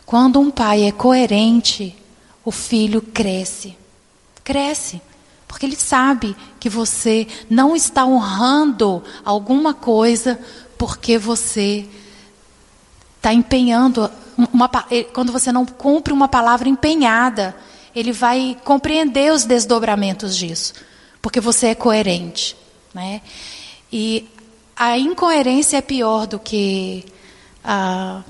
Quando 0.06 0.40
um 0.40 0.50
pai 0.50 0.84
é 0.84 0.92
coerente, 0.92 1.96
o 2.44 2.50
filho 2.50 3.02
cresce. 3.02 3.76
Cresce. 4.42 5.00
Porque 5.46 5.66
ele 5.66 5.76
sabe 5.76 6.36
que 6.60 6.68
você 6.68 7.26
não 7.48 7.74
está 7.74 8.06
honrando 8.06 9.02
alguma 9.24 9.74
coisa 9.74 10.38
porque 10.78 11.18
você 11.18 11.88
está 13.16 13.34
empenhando 13.34 14.10
uma, 14.52 14.70
quando 15.12 15.32
você 15.32 15.50
não 15.52 15.64
cumpre 15.64 16.12
uma 16.12 16.28
palavra 16.28 16.68
empenhada, 16.68 17.54
ele 17.94 18.12
vai 18.12 18.56
compreender 18.64 19.32
os 19.32 19.44
desdobramentos 19.44 20.36
disso, 20.36 20.74
porque 21.20 21.40
você 21.40 21.68
é 21.68 21.74
coerente, 21.74 22.56
né? 22.94 23.20
E 23.92 24.28
a 24.76 24.96
incoerência 24.96 25.76
é 25.76 25.82
pior 25.82 26.26
do 26.26 26.38
que 26.38 27.04
a, 27.62 28.22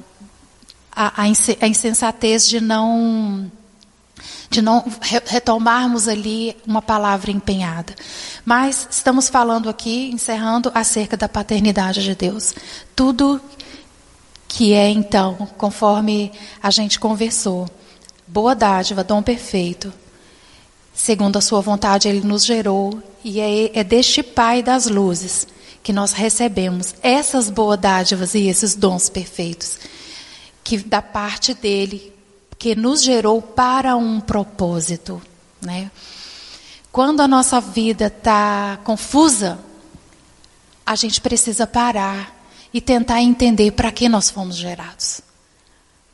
a, 0.91 1.23
a 1.23 1.69
insensatez 1.69 2.49
de 2.49 2.61
não 2.61 3.51
de 4.51 4.61
não 4.61 4.85
retomarmos 5.27 6.09
ali 6.09 6.57
uma 6.67 6.83
palavra 6.83 7.31
empenhada. 7.31 7.95
Mas 8.45 8.89
estamos 8.91 9.29
falando 9.29 9.69
aqui, 9.69 10.11
encerrando, 10.11 10.73
acerca 10.75 11.17
da 11.17 11.29
paternidade 11.29 12.03
de 12.03 12.15
Deus. 12.17 12.55
Tudo 12.97 13.41
que 14.53 14.73
é 14.73 14.89
então, 14.89 15.49
conforme 15.57 16.33
a 16.61 16.73
gente 16.73 16.99
conversou, 16.99 17.69
boa 18.27 18.53
dádiva, 18.53 19.05
dom 19.05 19.23
perfeito. 19.23 19.93
Segundo 20.93 21.37
a 21.37 21.41
sua 21.41 21.61
vontade, 21.61 22.09
ele 22.09 22.27
nos 22.27 22.45
gerou, 22.45 23.01
e 23.23 23.41
é, 23.41 23.79
é 23.79 23.85
deste 23.85 24.25
Pai 24.25 24.61
das 24.61 24.89
luzes 24.89 25.47
que 25.85 25.93
nós 25.93 26.13
recebemos 26.13 26.97
essas 27.01 27.49
boas 27.49 27.79
dádivas 27.79 28.35
e 28.35 28.49
esses 28.49 28.75
dons 28.75 29.09
perfeitos, 29.09 29.79
que 30.65 30.79
da 30.79 31.01
parte 31.01 31.55
dele, 31.55 32.13
que 32.59 32.75
nos 32.75 33.05
gerou 33.05 33.41
para 33.41 33.97
um 33.97 34.21
propósito. 34.21 35.23
Né? 35.63 35.93
Quando 36.91 37.21
a 37.21 37.29
nossa 37.29 37.61
vida 37.61 38.09
está 38.09 38.81
confusa, 38.83 39.61
a 40.85 40.97
gente 40.97 41.21
precisa 41.21 41.69
parar 41.69 42.40
e 42.73 42.81
tentar 42.81 43.21
entender 43.21 43.73
para 43.73 43.91
que 43.91 44.09
nós 44.09 44.31
fomos 44.31 44.57
gerados. 44.57 45.21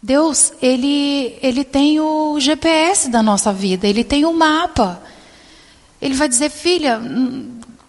Deus, 0.03 0.53
ele, 0.63 1.37
ele 1.43 1.65
tem 1.65 2.01
o 2.01 2.39
GPS 2.39 3.09
da 3.09 3.23
nossa 3.23 3.53
vida, 3.53 3.87
ele 3.87 4.05
tem 4.05 4.25
o 4.25 4.33
mapa. 4.33 5.03
Ele 6.01 6.15
vai 6.15 6.29
dizer, 6.29 6.51
filha, 6.51 7.01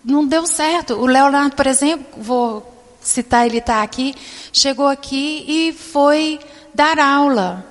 não 0.03 0.25
deu 0.25 0.47
certo. 0.47 0.95
O 0.95 1.05
Leonardo, 1.05 1.55
por 1.55 1.67
exemplo, 1.67 2.05
vou 2.17 2.73
citar, 3.01 3.45
ele 3.45 3.57
está 3.57 3.83
aqui, 3.83 4.15
chegou 4.51 4.87
aqui 4.87 5.45
e 5.47 5.73
foi 5.73 6.39
dar 6.73 6.97
aula. 6.99 7.65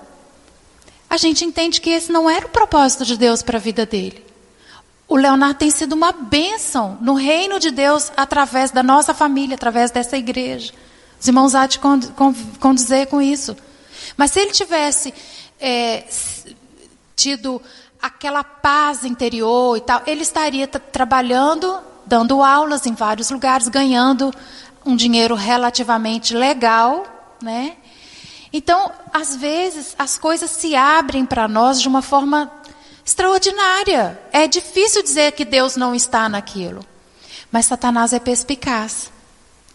A 1.09 1.17
gente 1.17 1.45
entende 1.45 1.81
que 1.81 1.91
esse 1.91 2.11
não 2.11 2.29
era 2.29 2.47
o 2.47 2.51
propósito 2.51 3.05
de 3.05 3.17
Deus 3.17 3.43
para 3.43 3.59
a 3.59 3.61
vida 3.61 3.87
dele. 3.87 4.26
O 5.09 5.17
Leonardo 5.17 5.59
tem 5.59 5.71
sido 5.71 5.93
uma 5.93 6.13
bênção 6.13 6.99
no 7.01 7.15
reino 7.15 7.61
de 7.61 7.71
Deus 7.71 8.11
através 8.17 8.71
da 8.71 8.83
nossa 8.83 9.15
família, 9.15 9.55
através 9.55 9.91
dessa 9.91 10.17
igreja. 10.17 10.73
Os 11.21 11.27
irmãos 11.29 11.55
há 11.55 11.67
de 11.67 11.81
condizer 12.59 13.07
com 13.07 13.23
isso. 13.23 13.57
Mas 14.17 14.33
se 14.33 14.41
ele 14.41 14.51
tivesse 14.51 15.15
é, 15.61 16.05
tido 17.15 17.63
aquela 18.03 18.43
paz 18.43 19.05
interior 19.05 19.77
e 19.77 19.81
tal, 19.81 20.03
ele 20.07 20.23
estaria 20.23 20.67
trabalhando, 20.67 21.79
dando 22.05 22.43
aulas 22.43 22.85
em 22.85 22.95
vários 22.95 23.31
lugares, 23.31 23.69
ganhando 23.69 24.33
um 24.85 24.95
dinheiro 24.95 25.35
relativamente 25.35 26.35
legal, 26.35 27.05
né? 27.43 27.77
Então, 28.53 28.93
às 29.13 29.37
vezes, 29.37 29.95
as 29.99 30.19
coisas 30.19 30.51
se 30.51 30.75
abrem 30.75 31.27
para 31.27 31.49
nós 31.49 31.81
de 31.81 31.89
uma 31.89 32.01
forma 32.01 32.51
extraordinária. 33.07 34.21
É 34.33 34.49
difícil 34.49 35.01
dizer 35.01 35.33
que 35.33 35.45
Deus 35.45 35.77
não 35.77 35.95
está 35.95 36.29
naquilo. 36.29 36.85
Mas 37.53 37.67
Satanás 37.67 38.13
é 38.13 38.19
perspicaz. 38.19 39.13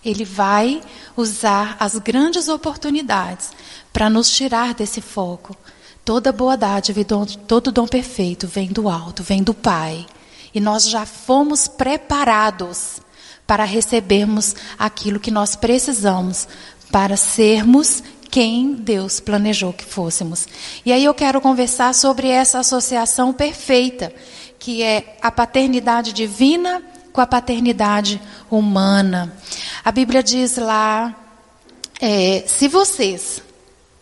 Ele 0.04 0.26
vai 0.26 0.82
usar 1.16 1.78
as 1.80 1.98
grandes 1.98 2.50
oportunidades 2.50 3.52
para 3.94 4.10
nos 4.10 4.30
tirar 4.30 4.74
desse 4.74 5.00
foco. 5.00 5.56
Toda 6.04 6.32
boa 6.32 6.58
dádiva 6.58 7.06
todo 7.48 7.72
dom 7.72 7.88
perfeito 7.88 8.48
vem 8.48 8.68
do 8.68 8.90
alto, 8.90 9.24
vem 9.24 9.42
do 9.42 9.54
Pai. 9.54 10.06
E 10.54 10.60
nós 10.60 10.90
já 10.90 11.06
fomos 11.06 11.68
preparados 11.68 13.00
para 13.48 13.64
recebermos 13.64 14.56
aquilo 14.78 15.20
que 15.20 15.32
nós 15.32 15.56
precisamos 15.56 16.48
para 16.92 17.16
sermos 17.16 18.04
quem 18.32 18.74
Deus 18.74 19.20
planejou 19.20 19.74
que 19.74 19.84
fôssemos. 19.84 20.48
E 20.86 20.94
aí 20.94 21.04
eu 21.04 21.14
quero 21.14 21.42
conversar 21.42 21.94
sobre 21.94 22.30
essa 22.30 22.60
associação 22.60 23.34
perfeita, 23.34 24.12
que 24.58 24.82
é 24.82 25.18
a 25.22 25.30
paternidade 25.30 26.14
divina 26.14 26.82
com 27.12 27.20
a 27.20 27.28
paternidade 27.28 28.22
humana. 28.50 29.36
A 29.84 29.92
Bíblia 29.92 30.24
diz 30.24 30.56
lá 30.56 31.14
é, 32.00 32.46
se 32.48 32.70
vocês, 32.70 33.44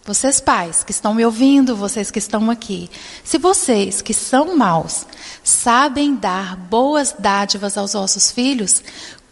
vocês 0.06 0.40
pais 0.40 0.84
que 0.84 0.92
estão 0.92 1.16
me 1.16 1.26
ouvindo, 1.26 1.76
vocês 1.76 2.12
que 2.12 2.20
estão 2.20 2.52
aqui, 2.52 2.90
se 3.24 3.40
vocês 3.40 4.02
que 4.02 4.14
são 4.14 4.56
maus 4.56 5.08
sabem 5.44 6.16
dar 6.16 6.56
boas 6.56 7.16
dádivas 7.18 7.78
aos 7.78 7.94
vossos 7.94 8.32
filhos, 8.32 8.84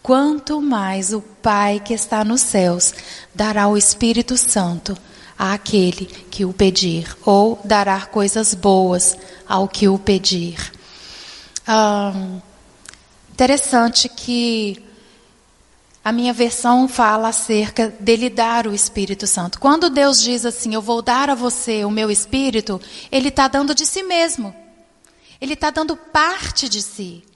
quanto 0.08 0.62
mais 0.62 1.12
o 1.12 1.20
Pai 1.20 1.82
que 1.84 1.92
está 1.92 2.24
nos 2.24 2.40
céus 2.40 2.94
dará 3.34 3.68
o 3.68 3.76
Espírito 3.76 4.38
Santo 4.38 4.96
àquele 5.38 6.06
que 6.06 6.46
o 6.46 6.52
pedir, 6.54 7.14
ou 7.26 7.60
dará 7.62 8.06
coisas 8.06 8.54
boas 8.54 9.18
ao 9.46 9.68
que 9.68 9.86
o 9.86 9.98
pedir. 9.98 10.72
interessante 13.30 14.08
que 14.08 14.82
a 16.02 16.10
minha 16.10 16.32
versão 16.32 16.88
fala 16.88 17.28
acerca 17.28 17.94
dele 18.00 18.30
dar 18.30 18.66
o 18.66 18.72
Espírito 18.72 19.26
Santo. 19.26 19.60
Quando 19.60 19.90
Deus 19.90 20.22
diz 20.22 20.46
assim, 20.46 20.72
eu 20.72 20.80
vou 20.80 21.02
dar 21.02 21.28
a 21.28 21.34
você 21.34 21.84
o 21.84 21.90
meu 21.90 22.10
Espírito, 22.10 22.80
Ele 23.12 23.28
está 23.28 23.46
dando 23.46 23.74
de 23.74 23.84
si 23.84 24.02
mesmo. 24.02 24.54
Ele 25.38 25.52
está 25.52 25.68
dando 25.68 25.94
parte 25.98 26.66
de 26.66 26.80
si. 26.80 27.27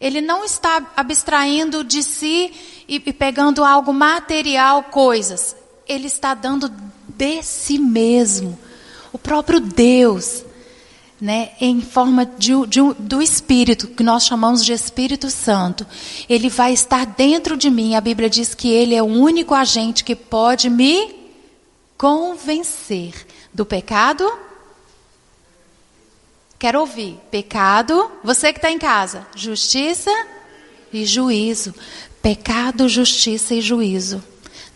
Ele 0.00 0.22
não 0.22 0.44
está 0.44 0.92
abstraindo 0.96 1.84
de 1.84 2.02
si 2.02 2.52
e, 2.88 2.98
pegando 2.98 3.62
algo 3.62 3.92
material, 3.92 4.84
coisas. 4.84 5.54
Ele 5.86 6.06
está 6.06 6.32
dando 6.32 6.72
de 7.08 7.42
si 7.42 7.78
mesmo. 7.78 8.58
O 9.12 9.18
próprio 9.18 9.60
Deus, 9.60 10.42
né, 11.20 11.50
em 11.60 11.82
forma 11.82 12.24
de, 12.24 12.52
de, 12.66 12.80
do 12.98 13.20
Espírito, 13.20 13.88
que 13.88 14.02
nós 14.02 14.24
chamamos 14.24 14.64
de 14.64 14.72
Espírito 14.72 15.28
Santo, 15.28 15.86
ele 16.28 16.48
vai 16.48 16.72
estar 16.72 17.04
dentro 17.04 17.54
de 17.56 17.68
mim. 17.68 17.94
A 17.94 18.00
Bíblia 18.00 18.30
diz 18.30 18.54
que 18.54 18.70
ele 18.70 18.94
é 18.94 19.02
o 19.02 19.06
único 19.06 19.52
agente 19.52 20.02
que 20.02 20.16
pode 20.16 20.70
me 20.70 21.14
convencer 21.98 23.26
do 23.52 23.66
pecado, 23.66 24.26
Quero 26.60 26.80
ouvir. 26.80 27.18
Pecado, 27.30 28.10
você 28.22 28.52
que 28.52 28.58
está 28.58 28.70
em 28.70 28.78
casa. 28.78 29.26
Justiça 29.34 30.10
e 30.92 31.06
juízo. 31.06 31.74
Pecado, 32.20 32.86
justiça 32.86 33.54
e 33.54 33.62
juízo. 33.62 34.22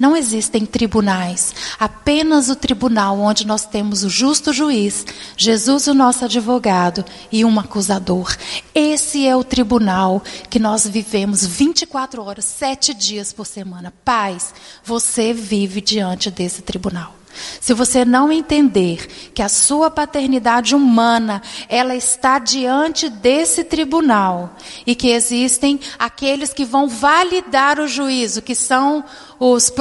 Não 0.00 0.16
existem 0.16 0.64
tribunais, 0.66 1.54
apenas 1.78 2.48
o 2.48 2.56
tribunal 2.56 3.20
onde 3.20 3.46
nós 3.46 3.64
temos 3.64 4.02
o 4.02 4.08
justo 4.08 4.52
juiz, 4.52 5.06
Jesus, 5.36 5.86
o 5.86 5.94
nosso 5.94 6.24
advogado, 6.24 7.04
e 7.30 7.44
um 7.44 7.60
acusador. 7.60 8.34
Esse 8.74 9.24
é 9.24 9.36
o 9.36 9.44
tribunal 9.44 10.20
que 10.50 10.58
nós 10.58 10.84
vivemos 10.86 11.46
24 11.46 12.24
horas, 12.24 12.46
sete 12.46 12.92
dias 12.92 13.32
por 13.32 13.46
semana. 13.46 13.92
Paz, 14.04 14.52
você 14.82 15.32
vive 15.32 15.80
diante 15.80 16.28
desse 16.28 16.62
tribunal. 16.62 17.14
Se 17.60 17.74
você 17.74 18.04
não 18.04 18.30
entender 18.30 19.06
que 19.32 19.42
a 19.42 19.48
sua 19.48 19.90
paternidade 19.90 20.74
humana, 20.74 21.42
ela 21.68 21.94
está 21.94 22.38
diante 22.38 23.08
desse 23.08 23.64
tribunal 23.64 24.56
e 24.86 24.94
que 24.94 25.08
existem 25.08 25.80
aqueles 25.98 26.52
que 26.52 26.64
vão 26.64 26.88
validar 26.88 27.78
o 27.80 27.88
juízo, 27.88 28.42
que 28.42 28.54
são 28.54 29.04
os, 29.38 29.72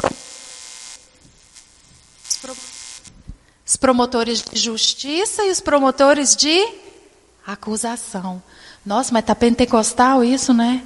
os 3.65 3.77
promotores 3.77 4.41
de 4.41 4.59
justiça 4.59 5.43
e 5.43 5.51
os 5.51 5.59
promotores 5.59 6.35
de 6.35 6.67
acusação. 7.45 8.41
Nossa, 8.85 9.13
mas 9.13 9.23
está 9.23 9.35
pentecostal 9.35 10.23
isso, 10.23 10.53
né? 10.53 10.83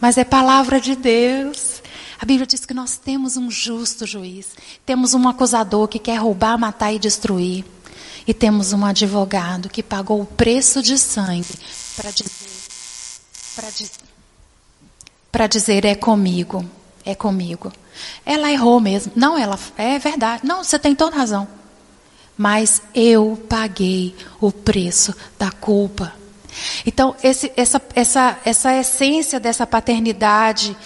Mas 0.00 0.18
é 0.18 0.24
palavra 0.24 0.80
de 0.80 0.96
Deus. 0.96 1.81
A 2.22 2.24
Bíblia 2.24 2.46
diz 2.46 2.64
que 2.64 2.72
nós 2.72 2.96
temos 2.96 3.36
um 3.36 3.50
justo 3.50 4.06
juiz, 4.06 4.46
temos 4.86 5.12
um 5.12 5.28
acusador 5.28 5.88
que 5.88 5.98
quer 5.98 6.18
roubar, 6.18 6.56
matar 6.56 6.92
e 6.92 6.98
destruir, 7.00 7.64
e 8.24 8.32
temos 8.32 8.72
um 8.72 8.86
advogado 8.86 9.68
que 9.68 9.82
pagou 9.82 10.20
o 10.20 10.24
preço 10.24 10.80
de 10.80 10.96
sangue 10.98 11.52
para 11.96 12.12
dizer, 12.12 12.30
para 13.56 13.70
dizer, 13.70 13.90
dizer 15.50 15.84
é 15.84 15.96
comigo, 15.96 16.64
é 17.04 17.16
comigo. 17.16 17.72
Ela 18.24 18.52
errou 18.52 18.78
mesmo. 18.78 19.10
Não, 19.16 19.36
ela 19.36 19.58
é 19.76 19.98
verdade. 19.98 20.46
Não, 20.46 20.62
você 20.62 20.78
tem 20.78 20.94
toda 20.94 21.16
razão. 21.16 21.48
Mas 22.38 22.82
eu 22.94 23.36
paguei 23.48 24.14
o 24.40 24.52
preço 24.52 25.12
da 25.36 25.50
culpa. 25.50 26.14
Então, 26.86 27.16
esse, 27.20 27.52
essa, 27.56 27.82
essa, 27.96 28.38
essa 28.44 28.72
essência 28.72 29.40
dessa 29.40 29.66
paternidade 29.66 30.76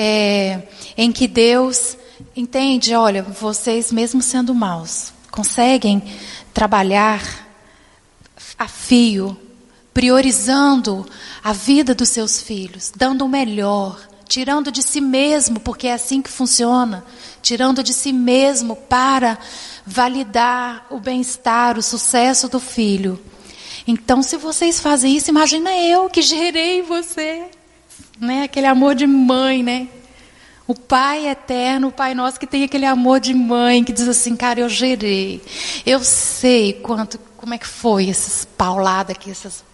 é, 0.00 0.62
em 0.96 1.10
que 1.10 1.26
Deus 1.26 1.96
entende, 2.36 2.94
olha, 2.94 3.20
vocês 3.20 3.90
mesmo 3.90 4.22
sendo 4.22 4.54
maus, 4.54 5.12
conseguem 5.28 6.00
trabalhar 6.54 7.20
a 8.56 8.68
fio, 8.68 9.36
priorizando 9.92 11.04
a 11.42 11.52
vida 11.52 11.96
dos 11.96 12.10
seus 12.10 12.40
filhos, 12.40 12.92
dando 12.94 13.24
o 13.24 13.28
melhor, 13.28 14.00
tirando 14.28 14.70
de 14.70 14.84
si 14.84 15.00
mesmo, 15.00 15.58
porque 15.58 15.88
é 15.88 15.94
assim 15.94 16.22
que 16.22 16.30
funciona, 16.30 17.04
tirando 17.42 17.82
de 17.82 17.92
si 17.92 18.12
mesmo 18.12 18.76
para 18.76 19.36
validar 19.84 20.86
o 20.90 21.00
bem-estar, 21.00 21.76
o 21.76 21.82
sucesso 21.82 22.48
do 22.48 22.60
filho. 22.60 23.20
Então, 23.84 24.22
se 24.22 24.36
vocês 24.36 24.78
fazem 24.78 25.16
isso, 25.16 25.28
imagina 25.28 25.76
eu 25.76 26.08
que 26.08 26.22
gerei 26.22 26.82
você 26.82 27.50
né? 28.20 28.42
Aquele 28.44 28.66
amor 28.66 28.94
de 28.94 29.06
mãe, 29.06 29.62
né? 29.62 29.88
O 30.66 30.74
Pai 30.74 31.26
eterno, 31.26 31.88
o 31.88 31.92
Pai 31.92 32.14
nosso 32.14 32.38
que 32.38 32.46
tem 32.46 32.64
aquele 32.64 32.84
amor 32.84 33.20
de 33.20 33.32
mãe 33.32 33.82
que 33.82 33.92
diz 33.92 34.06
assim, 34.06 34.36
cara, 34.36 34.60
eu 34.60 34.68
gerei, 34.68 35.42
eu 35.86 36.04
sei 36.04 36.74
quanto, 36.74 37.18
como 37.36 37.54
é 37.54 37.58
que 37.58 37.66
foi 37.66 38.10
essas 38.10 38.44
pauladas 38.44 39.16
aqui, 39.16 39.30
essas, 39.30 39.64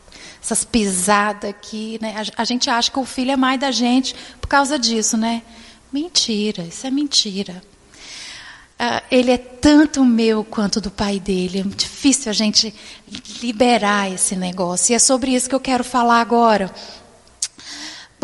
essas 0.40 0.64
pisadas 0.64 1.50
aqui, 1.50 1.98
né? 2.00 2.14
A, 2.36 2.42
a 2.42 2.44
gente 2.44 2.70
acha 2.70 2.90
que 2.90 2.98
o 2.98 3.04
filho 3.04 3.32
é 3.32 3.36
mais 3.36 3.58
da 3.58 3.70
gente 3.70 4.14
por 4.40 4.46
causa 4.46 4.78
disso, 4.78 5.16
né? 5.16 5.42
Mentira, 5.92 6.62
isso 6.62 6.86
é 6.86 6.90
mentira. 6.90 7.62
Uh, 8.74 9.00
ele 9.08 9.30
é 9.30 9.38
tanto 9.38 10.04
meu 10.04 10.42
quanto 10.42 10.80
do 10.80 10.90
pai 10.90 11.20
dele. 11.20 11.60
É 11.60 11.62
difícil 11.62 12.28
a 12.28 12.32
gente 12.32 12.74
liberar 13.40 14.10
esse 14.12 14.34
negócio. 14.34 14.92
E 14.92 14.96
é 14.96 14.98
sobre 14.98 15.32
isso 15.32 15.48
que 15.48 15.54
eu 15.54 15.60
quero 15.60 15.84
falar 15.84 16.20
agora. 16.20 16.72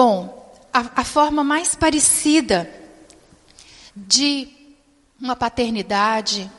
Bom, 0.02 0.50
a, 0.72 0.86
a 0.96 1.04
forma 1.04 1.44
mais 1.44 1.74
parecida 1.74 2.70
de 3.94 4.48
uma 5.20 5.36
paternidade, 5.36 6.50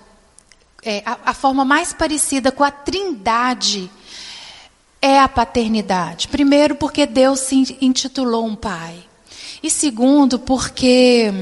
é, 0.84 1.02
a, 1.04 1.18
a 1.26 1.34
forma 1.34 1.66
mais 1.66 1.92
parecida 1.92 2.52
com 2.52 2.64
a 2.64 2.70
trindade 2.70 3.90
é 5.02 5.20
a 5.20 5.28
paternidade. 5.28 6.28
Primeiro, 6.28 6.76
porque 6.76 7.08
Deus 7.08 7.40
se 7.40 7.80
intitulou 7.82 8.46
um 8.46 8.56
pai. 8.56 9.04
E 9.64 9.72
segundo, 9.72 10.38
porque 10.38 11.34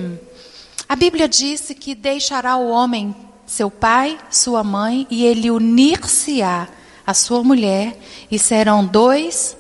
a 0.88 0.96
Bíblia 0.96 1.28
disse 1.28 1.76
que 1.76 1.94
deixará 1.94 2.56
o 2.56 2.70
homem 2.70 3.14
seu 3.46 3.70
pai, 3.70 4.18
sua 4.32 4.64
mãe, 4.64 5.06
e 5.10 5.26
ele 5.26 5.52
unir-se-á 5.52 6.70
à 7.06 7.14
sua 7.14 7.44
mulher, 7.44 8.00
e 8.32 8.40
serão 8.40 8.86
dois 8.86 9.59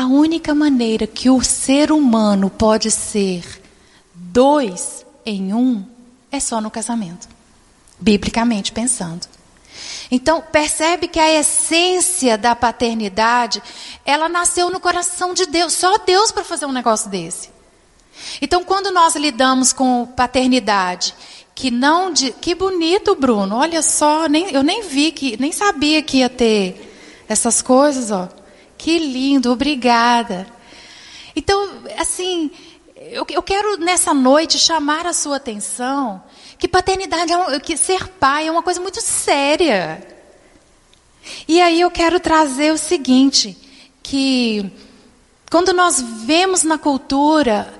a 0.00 0.06
única 0.06 0.54
maneira 0.54 1.06
que 1.06 1.28
o 1.28 1.42
ser 1.42 1.92
humano 1.92 2.48
pode 2.48 2.90
ser 2.90 3.44
dois 4.14 5.04
em 5.26 5.52
um 5.52 5.84
é 6.32 6.40
só 6.40 6.58
no 6.58 6.70
casamento, 6.70 7.28
biblicamente 7.98 8.72
pensando. 8.72 9.26
Então, 10.10 10.40
percebe 10.40 11.06
que 11.06 11.18
a 11.18 11.30
essência 11.30 12.38
da 12.38 12.56
paternidade, 12.56 13.62
ela 14.02 14.26
nasceu 14.26 14.70
no 14.70 14.80
coração 14.80 15.34
de 15.34 15.44
Deus, 15.44 15.74
só 15.74 15.98
Deus 15.98 16.32
para 16.32 16.44
fazer 16.44 16.64
um 16.64 16.72
negócio 16.72 17.10
desse. 17.10 17.50
Então, 18.40 18.64
quando 18.64 18.90
nós 18.90 19.16
lidamos 19.16 19.70
com 19.70 20.06
paternidade, 20.06 21.14
que 21.54 21.70
não 21.70 22.10
de, 22.10 22.32
que 22.32 22.54
bonito, 22.54 23.14
Bruno. 23.16 23.54
Olha 23.54 23.82
só, 23.82 24.26
nem, 24.28 24.50
eu 24.50 24.62
nem 24.62 24.82
vi 24.82 25.12
que, 25.12 25.36
nem 25.38 25.52
sabia 25.52 26.02
que 26.02 26.20
ia 26.20 26.30
ter 26.30 26.90
essas 27.28 27.60
coisas, 27.60 28.10
ó. 28.10 28.39
Que 28.80 28.98
lindo, 28.98 29.52
obrigada. 29.52 30.46
Então, 31.36 31.82
assim, 31.98 32.50
eu, 32.96 33.26
eu 33.28 33.42
quero 33.42 33.76
nessa 33.76 34.14
noite 34.14 34.58
chamar 34.58 35.06
a 35.06 35.12
sua 35.12 35.36
atenção 35.36 36.22
que 36.58 36.66
paternidade, 36.66 37.30
é 37.30 37.36
um, 37.36 37.60
que 37.60 37.76
ser 37.76 38.08
pai 38.08 38.46
é 38.48 38.50
uma 38.50 38.62
coisa 38.62 38.80
muito 38.80 39.02
séria. 39.02 40.02
E 41.46 41.60
aí 41.60 41.82
eu 41.82 41.90
quero 41.90 42.18
trazer 42.18 42.72
o 42.72 42.78
seguinte, 42.78 43.54
que 44.02 44.72
quando 45.50 45.74
nós 45.74 46.00
vemos 46.00 46.64
na 46.64 46.78
cultura 46.78 47.74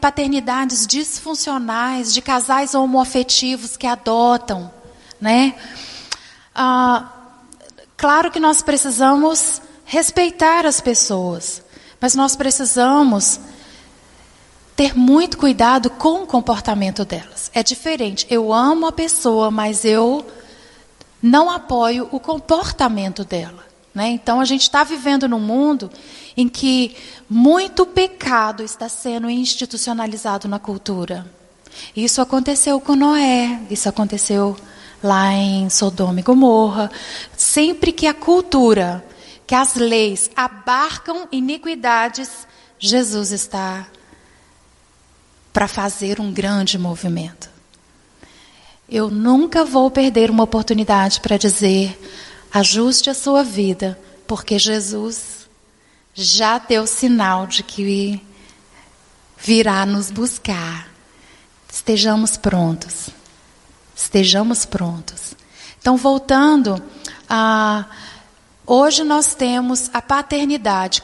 paternidades 0.00 0.86
disfuncionais 0.86 2.14
de 2.14 2.22
casais 2.22 2.76
homoafetivos 2.76 3.76
que 3.76 3.88
adotam, 3.88 4.72
né? 5.20 5.56
Ah, 6.54 7.10
claro 7.96 8.30
que 8.30 8.38
nós 8.38 8.62
precisamos 8.62 9.60
respeitar 9.92 10.64
as 10.64 10.80
pessoas, 10.80 11.62
mas 12.00 12.14
nós 12.14 12.34
precisamos 12.34 13.38
ter 14.74 14.96
muito 14.96 15.36
cuidado 15.36 15.90
com 15.90 16.22
o 16.22 16.26
comportamento 16.26 17.04
delas. 17.04 17.50
É 17.52 17.62
diferente. 17.62 18.26
Eu 18.30 18.54
amo 18.54 18.86
a 18.86 18.92
pessoa, 18.92 19.50
mas 19.50 19.84
eu 19.84 20.26
não 21.22 21.50
apoio 21.50 22.08
o 22.10 22.18
comportamento 22.18 23.22
dela. 23.22 23.66
Né? 23.94 24.08
Então 24.08 24.40
a 24.40 24.46
gente 24.46 24.62
está 24.62 24.82
vivendo 24.82 25.28
num 25.28 25.38
mundo 25.38 25.90
em 26.34 26.48
que 26.48 26.96
muito 27.28 27.84
pecado 27.84 28.62
está 28.62 28.88
sendo 28.88 29.28
institucionalizado 29.28 30.48
na 30.48 30.58
cultura. 30.58 31.26
Isso 31.94 32.22
aconteceu 32.22 32.80
com 32.80 32.96
Noé, 32.96 33.60
isso 33.70 33.90
aconteceu 33.90 34.56
lá 35.04 35.34
em 35.34 35.68
Sodoma 35.68 36.20
e 36.20 36.22
Gomorra. 36.22 36.90
Sempre 37.36 37.92
que 37.92 38.06
a 38.06 38.14
cultura, 38.14 39.04
que 39.52 39.56
as 39.56 39.74
leis 39.74 40.30
abarcam 40.34 41.28
iniquidades, 41.30 42.48
Jesus 42.78 43.32
está 43.32 43.86
para 45.52 45.68
fazer 45.68 46.18
um 46.18 46.32
grande 46.32 46.78
movimento. 46.78 47.50
Eu 48.88 49.10
nunca 49.10 49.62
vou 49.62 49.90
perder 49.90 50.30
uma 50.30 50.44
oportunidade 50.44 51.20
para 51.20 51.36
dizer: 51.36 52.00
ajuste 52.50 53.10
a 53.10 53.14
sua 53.14 53.44
vida, 53.44 54.00
porque 54.26 54.58
Jesus 54.58 55.46
já 56.14 56.56
deu 56.56 56.86
sinal 56.86 57.46
de 57.46 57.62
que 57.62 58.22
virá 59.36 59.84
nos 59.84 60.10
buscar. 60.10 60.88
Estejamos 61.70 62.38
prontos. 62.38 63.10
Estejamos 63.94 64.64
prontos. 64.64 65.34
Então, 65.78 65.98
voltando, 65.98 66.82
a, 67.28 67.84
hoje 68.74 69.04
nós 69.04 69.34
temos 69.34 69.90
a 69.92 70.00
paternidade 70.00 71.02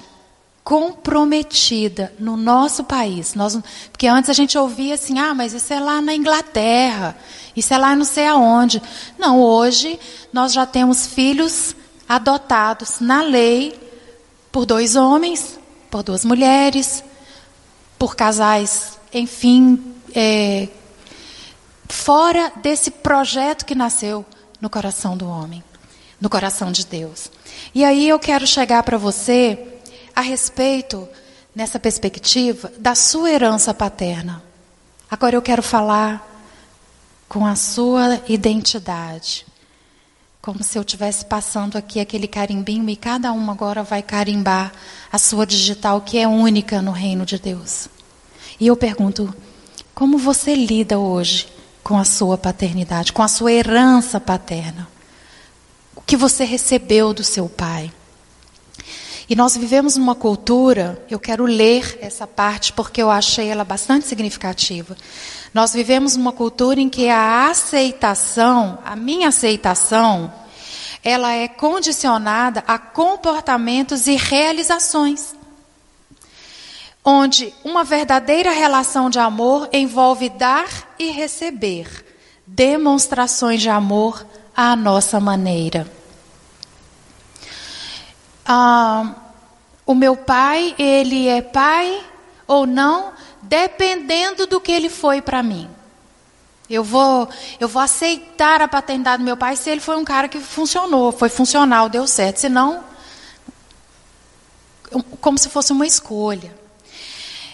comprometida 0.65 2.15
no 2.19 2.35
nosso 2.35 2.83
país. 2.83 3.35
Nós, 3.35 3.59
porque 3.93 4.07
antes 4.07 4.31
a 4.31 4.33
gente 4.33 4.57
ouvia 4.57 4.95
assim, 4.95 5.19
ah, 5.19 5.35
mas 5.35 5.53
isso 5.53 5.71
é 5.75 5.79
lá 5.79 6.01
na 6.01 6.15
Inglaterra, 6.15 7.15
isso 7.55 7.75
é 7.75 7.77
lá 7.77 7.95
não 7.95 8.07
sei 8.07 8.27
aonde. 8.27 8.81
Não, 9.19 9.43
hoje 9.43 10.01
nós 10.33 10.55
já 10.55 10.65
temos 10.65 11.07
filhos 11.09 11.77
adotados 12.09 13.01
na 13.01 13.21
lei 13.21 13.79
por 14.51 14.65
dois 14.65 14.97
homens, 14.97 15.59
por 15.91 16.03
duas 16.03 16.25
mulheres, 16.25 17.05
por 17.99 18.17
casais, 18.17 18.99
enfim, 19.13 19.95
é, 20.15 20.69
fora 21.87 22.51
desse 22.63 22.91
projeto 22.91 23.67
que 23.67 23.75
nasceu 23.75 24.25
no 24.59 24.71
coração 24.71 25.19
do 25.19 25.29
homem, 25.29 25.63
no 26.19 26.31
coração 26.31 26.73
de 26.73 26.87
Deus. 26.87 27.31
E 27.75 27.85
aí 27.85 28.09
eu 28.09 28.19
quero 28.19 28.47
chegar 28.47 28.83
para 28.83 28.99
você 28.99 29.59
a 30.15 30.21
respeito, 30.21 31.09
nessa 31.55 31.79
perspectiva, 31.79 32.73
da 32.79 32.95
sua 32.95 33.31
herança 33.31 33.73
paterna. 33.73 34.43
Agora 35.11 35.37
eu 35.37 35.43
quero 35.43 35.63
falar 35.63 36.27
com 37.29 37.45
a 37.45 37.55
sua 37.55 38.21
identidade. 38.29 39.47
Como 40.41 40.63
se 40.63 40.79
eu 40.79 40.83
estivesse 40.83 41.25
passando 41.25 41.77
aqui 41.77 42.01
aquele 42.01 42.27
carimbinho 42.27 42.89
e 42.89 42.97
cada 42.97 43.33
um 43.33 43.51
agora 43.51 43.83
vai 43.83 44.03
carimbar 44.03 44.73
a 45.13 45.19
sua 45.19 45.47
digital, 45.47 46.01
que 46.01 46.19
é 46.19 46.27
única 46.27 46.81
no 46.81 46.93
reino 46.93 47.27
de 47.27 47.39
Deus. 47.39 47.89
E 48.59 48.67
eu 48.67 48.77
pergunto: 48.77 49.35
como 49.95 50.17
você 50.17 50.55
lida 50.55 50.99
hoje 50.99 51.49
com 51.83 51.99
a 51.99 52.05
sua 52.05 52.39
paternidade, 52.39 53.13
com 53.13 53.23
a 53.23 53.29
sua 53.29 53.53
herança 53.53 54.21
paterna? 54.21 54.89
Que 56.09 56.17
você 56.17 56.43
recebeu 56.43 57.13
do 57.13 57.23
seu 57.23 57.51
pai? 57.51 57.93
E 59.29 59.37
nós 59.37 59.55
vivemos 59.55 59.99
numa 59.99 60.15
cultura, 60.15 61.05
eu 61.11 61.21
quero 61.21 61.45
ler 61.45 61.99
essa 62.01 62.27
parte 62.27 62.73
porque 62.73 63.03
eu 63.03 63.11
achei 63.11 63.49
ela 63.49 63.63
bastante 63.63 64.07
significativa. 64.07 64.97
Nós 65.53 65.75
vivemos 65.75 66.17
numa 66.17 66.33
cultura 66.33 66.81
em 66.81 66.89
que 66.89 67.11
a 67.11 67.51
aceitação, 67.51 68.79
a 68.87 68.97
minha 68.97 69.29
aceitação, 69.29 70.33
ela 71.05 71.35
é 71.35 71.47
condicionada 71.47 72.65
a 72.67 72.79
comportamentos 72.79 74.07
e 74.07 74.17
realizações. 74.17 75.37
Onde 77.05 77.53
uma 77.63 77.85
verdadeira 77.85 78.51
relação 78.51 79.11
de 79.11 79.19
amor 79.19 79.69
envolve 79.75 80.31
dar 80.31 80.95
e 80.99 81.11
receber 81.11 82.03
demonstrações 82.47 83.61
de 83.61 83.69
amor 83.69 84.27
à 84.57 84.75
nossa 84.75 85.21
maneira. 85.21 85.98
Ah, 88.51 89.15
o 89.85 89.95
meu 89.95 90.17
pai, 90.17 90.75
ele 90.79 91.29
é 91.29 91.43
pai 91.43 92.03
ou 92.47 92.67
não, 92.67 93.13
dependendo 93.43 94.47
do 94.47 94.59
que 94.59 94.73
ele 94.73 94.89
foi 94.89 95.21
para 95.21 95.43
mim. 95.43 95.69
Eu 96.69 96.83
vou, 96.83 97.29
eu 97.61 97.69
vou 97.69 97.81
aceitar 97.81 98.63
a 98.63 98.69
paternidade 98.69 99.23
do 99.23 99.25
meu 99.25 99.37
pai 99.37 99.55
se 99.55 99.69
ele 99.69 99.81
foi 99.81 99.97
um 99.97 100.05
cara 100.05 100.29
que 100.29 100.41
funcionou, 100.41 101.13
foi 101.13 101.29
funcional, 101.29 101.91
deu 101.91 102.07
certo. 102.07 102.39
Senão, 102.39 102.85
como 105.21 105.37
se 105.37 105.51
fosse 105.51 105.73
uma 105.73 105.87
escolha. 105.87 106.57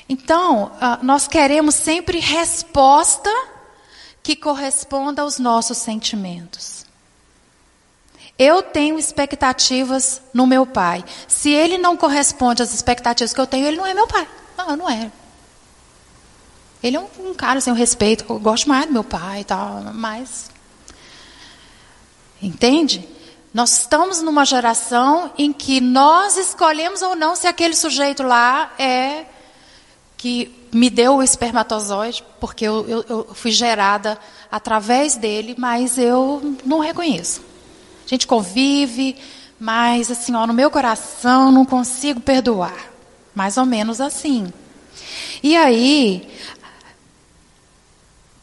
Então, 0.09 0.71
ah, 0.81 0.99
nós 1.03 1.27
queremos 1.27 1.75
sempre 1.75 2.21
resposta 2.21 3.31
que 4.23 4.37
corresponda 4.37 5.23
aos 5.23 5.39
nossos 5.39 5.79
sentimentos. 5.79 6.84
Eu 8.39 8.63
tenho 8.63 8.99
expectativas 8.99 10.21
no 10.33 10.47
meu 10.47 10.67
pai. 10.67 11.05
Se 11.29 11.51
ele 11.51 11.79
não 11.79 11.97
corresponde 11.97 12.63
às 12.63 12.75
expectativas 12.75 13.33
que 13.33 13.41
eu 13.41 13.47
tenho, 13.47 13.67
ele 13.67 13.77
não 13.77 13.87
é 13.87 13.95
meu 13.95 14.07
pai. 14.09 14.27
Não, 14.59 14.77
não 14.77 14.91
é. 14.91 15.11
Ele 16.83 16.97
é 16.97 17.01
um, 17.01 17.31
um 17.31 17.35
cara 17.35 17.61
sem 17.61 17.73
assim, 17.73 17.81
respeito. 17.81 18.27
Eu 18.29 18.39
gosto 18.39 18.69
mais 18.69 18.87
do 18.87 18.93
meu 18.93 19.05
pai 19.05 19.41
e 19.41 19.45
tal, 19.45 19.83
mas. 19.95 20.51
Entende? 22.43 23.09
Nós 23.55 23.81
estamos 23.81 24.21
numa 24.21 24.45
geração 24.45 25.33
em 25.39 25.53
que 25.53 25.81
nós 25.81 26.37
escolhemos 26.37 27.03
ou 27.03 27.15
não 27.15 27.37
se 27.37 27.47
aquele 27.47 27.75
sujeito 27.75 28.25
lá 28.25 28.73
é 28.79 29.27
que 30.17 30.69
me 30.73 30.91
deu 30.91 31.17
o 31.17 31.23
espermatozoide, 31.23 32.25
porque 32.41 32.65
eu, 32.65 32.85
eu, 32.89 33.05
eu 33.09 33.29
fui 33.33 33.53
gerada 33.53 34.19
através 34.51 35.17
dele, 35.17 35.55
mas 35.57 35.97
eu 35.97 36.57
não 36.65 36.81
reconheço. 36.81 37.54
Gente 38.15 38.29
convive, 38.29 39.17
mas 39.59 40.09
assim, 40.09 40.37
ó, 40.37 40.47
no 40.47 40.55
meu 40.55 40.71
coração 40.71 41.51
não 41.51 41.65
consigo 41.65 42.21
perdoar. 42.21 42.93
Mais 43.35 43.57
ou 43.57 43.67
menos 43.67 44.01
assim. 44.01 44.53
E 45.43 45.57
aí, 45.57 46.29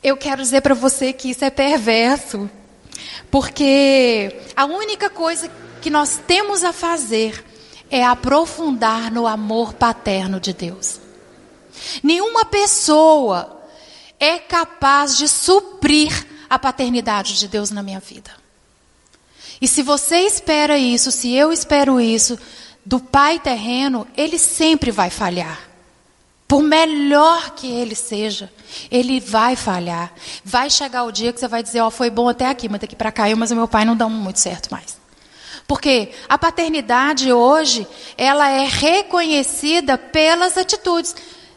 eu 0.04 0.18
quero 0.18 0.42
dizer 0.42 0.60
para 0.60 0.74
você 0.74 1.14
que 1.14 1.30
isso 1.30 1.46
é 1.46 1.50
perverso. 1.50 2.50
Porque 3.32 4.42
a 4.58 4.66
única 4.66 5.10
coisa 5.10 5.50
que 5.82 5.90
nós 5.90 6.20
temos 6.28 6.66
a 6.66 6.74
fazer 6.74 7.42
é 7.90 8.04
aprofundar 8.04 9.10
no 9.10 9.26
amor 9.26 9.74
paterno 9.74 10.38
de 10.38 10.52
Deus. 10.52 11.00
Nenhuma 12.04 12.44
pessoa 12.44 13.64
é 14.20 14.38
capaz 14.38 15.16
de 15.18 15.30
suprir 15.30 16.28
a 16.50 16.60
paternidade 16.60 17.40
de 17.40 17.48
Deus 17.48 17.72
na 17.72 17.82
minha 17.82 18.02
vida. 18.02 18.41
E 19.62 19.68
se 19.68 19.84
você 19.84 20.22
espera 20.22 20.78
isso, 20.78 21.12
se 21.12 21.34
eu 21.34 21.54
espero 21.54 22.02
isso 22.02 22.38
do 22.84 23.00
pai 23.00 23.40
terreno, 23.40 24.08
ele 24.18 24.40
sempre 24.40 24.90
vai 24.90 25.12
falhar. 25.12 25.70
Por 26.48 26.64
melhor 26.64 27.52
que 27.52 27.72
ele 27.72 27.96
seja, 27.96 28.52
ele 28.90 29.20
vai 29.20 29.56
falhar. 29.56 30.12
Vai 30.44 30.70
chegar 30.70 31.04
o 31.04 31.12
dia 31.12 31.32
que 31.32 31.40
você 31.40 31.48
vai 31.48 31.64
dizer, 31.64 31.80
ó, 31.80 31.88
oh, 31.88 31.92
foi 31.92 32.10
bom 32.10 32.28
até 32.28 32.48
aqui, 32.48 32.68
mas 32.68 32.82
daqui 32.82 32.96
para 32.96 33.12
cá 33.12 33.30
eu, 33.30 33.38
mas 33.38 33.52
o 33.52 33.56
meu 33.56 33.68
pai 33.68 33.86
não 33.86 33.96
dá 33.96 34.10
muito 34.10 34.40
certo 34.40 34.70
mais. 34.70 35.00
Porque 35.68 36.10
a 36.28 36.38
paternidade 36.38 37.32
hoje, 37.32 37.88
ela 38.18 38.50
é 38.50 38.66
reconhecida 38.66 39.98
pelas 39.98 40.58
atitudes. 40.58 41.16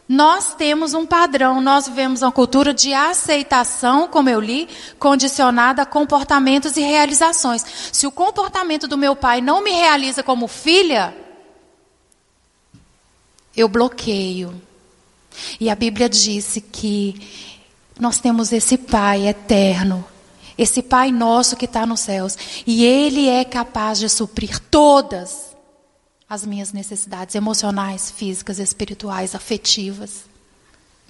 Nós 0.08 0.54
temos 0.54 0.92
um 0.92 1.06
padrão, 1.06 1.62
nós 1.62 1.88
vivemos 1.88 2.20
uma 2.20 2.30
cultura 2.30 2.74
de 2.74 2.92
aceitação, 2.92 4.06
como 4.06 4.28
eu 4.28 4.38
li, 4.38 4.68
condicionada 4.98 5.82
a 5.82 5.86
comportamentos 5.86 6.76
e 6.76 6.82
realizações. 6.82 7.64
Se 7.90 8.06
o 8.06 8.12
comportamento 8.12 8.86
do 8.86 8.98
meu 8.98 9.16
pai 9.16 9.40
não 9.40 9.62
me 9.62 9.70
realiza 9.70 10.22
como 10.22 10.46
filha, 10.46 11.16
eu 13.56 13.66
bloqueio. 13.66 14.60
E 15.58 15.70
a 15.70 15.74
Bíblia 15.74 16.08
disse 16.08 16.60
que 16.60 17.20
nós 17.98 18.18
temos 18.18 18.52
esse 18.52 18.76
Pai 18.76 19.26
eterno, 19.26 20.04
esse 20.58 20.82
Pai 20.82 21.10
nosso 21.10 21.56
que 21.56 21.64
está 21.64 21.86
nos 21.86 22.00
céus, 22.00 22.36
e 22.66 22.84
Ele 22.84 23.28
é 23.28 23.42
capaz 23.44 23.98
de 23.98 24.08
suprir 24.08 24.58
todas 24.58 25.53
as 26.34 26.44
minhas 26.44 26.72
necessidades 26.72 27.34
emocionais, 27.34 28.10
físicas, 28.10 28.58
espirituais, 28.58 29.34
afetivas. 29.34 30.24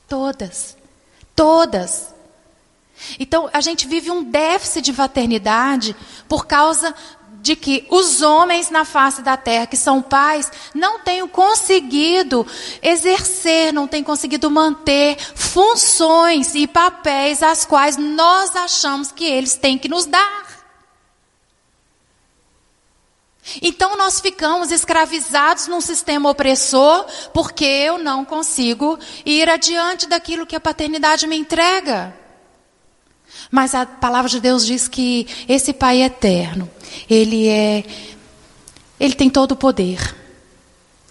Todas. 0.09 0.77
Todas. 1.35 2.15
Então, 3.19 3.49
a 3.53 3.61
gente 3.61 3.89
vive 3.89 4.11
um 4.11 4.23
déficit 4.23 4.85
de 4.85 4.93
paternidade 4.93 5.97
por 6.29 6.47
causa 6.47 6.95
de 7.41 7.57
que 7.57 7.87
os 7.91 8.23
homens 8.23 8.71
na 8.71 8.87
face 8.87 9.21
da 9.21 9.37
terra, 9.37 9.67
que 9.67 9.77
são 9.77 10.01
pais, 10.01 10.51
não 10.75 11.01
têm 11.01 11.27
conseguido 11.29 12.47
exercer, 12.83 13.73
não 13.73 13.87
têm 13.87 14.03
conseguido 14.03 14.51
manter 14.51 15.19
funções 15.35 16.55
e 16.55 16.67
papéis 16.67 17.43
as 17.43 17.67
quais 17.67 17.99
nós 17.99 18.57
achamos 18.57 19.13
que 19.13 19.25
eles 19.25 19.57
têm 19.57 19.77
que 19.77 19.89
nos 19.89 20.07
dar. 20.07 20.44
Então 23.61 23.97
nós 23.97 24.21
ficamos 24.21 24.71
escravizados 24.71 25.67
num 25.69 25.81
sistema 25.81 26.31
opressor 26.31 27.07
porque 27.33 27.65
eu 27.65 27.99
não 27.99 28.25
consigo 28.25 28.99
ir 29.25 29.49
adiante 29.49 30.07
daquilo 30.09 30.47
que 30.47 30.57
a 30.57 30.61
paternidade 30.61 31.27
me 31.27 31.37
entrega. 31.37 32.15
Mas 33.51 33.75
a 33.75 33.85
palavra 33.85 34.31
de 34.31 34.41
Deus 34.41 34.65
diz 34.65 34.89
que 34.89 35.27
esse 35.49 35.73
Pai 35.73 36.03
eterno, 36.03 36.71
ele 37.09 37.49
é 37.49 37.85
ele 38.99 39.15
tem 39.15 39.29
todo 39.29 39.53
o 39.53 39.57
poder. 39.57 40.17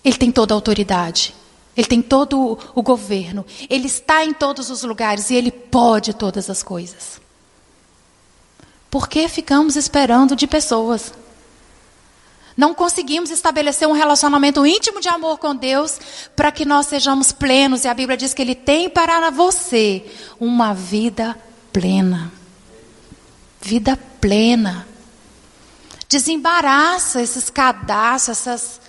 Ele 0.03 0.17
tem 0.17 0.31
toda 0.31 0.53
a 0.53 0.57
autoridade. 0.57 1.33
Ele 1.75 1.87
tem 1.87 2.01
todo 2.01 2.57
o 2.73 2.81
governo. 2.81 3.45
Ele 3.69 3.87
está 3.87 4.23
em 4.23 4.33
todos 4.33 4.69
os 4.69 4.83
lugares 4.83 5.29
e 5.29 5.35
ele 5.35 5.51
pode 5.51 6.13
todas 6.13 6.49
as 6.49 6.63
coisas. 6.63 7.21
Por 8.89 9.07
que 9.07 9.27
ficamos 9.27 9.75
esperando 9.75 10.35
de 10.35 10.45
pessoas? 10.45 11.13
Não 12.55 12.73
conseguimos 12.73 13.31
estabelecer 13.31 13.87
um 13.87 13.93
relacionamento 13.93 14.65
íntimo 14.65 15.01
de 15.01 15.09
amor 15.09 15.39
com 15.39 15.55
Deus 15.55 15.99
para 16.35 16.51
que 16.51 16.65
nós 16.65 16.85
sejamos 16.85 17.31
plenos. 17.31 17.83
E 17.83 17.87
a 17.87 17.93
Bíblia 17.93 18.15
diz 18.15 18.33
que 18.33 18.41
Ele 18.41 18.55
tem 18.55 18.89
para 18.89 19.29
você 19.31 20.05
uma 20.39 20.73
vida 20.73 21.37
plena. 21.71 22.31
Vida 23.59 23.97
plena. 24.21 24.87
Desembaraça 26.07 27.21
esses 27.21 27.49
cadastros, 27.49 28.37
essas. 28.37 28.81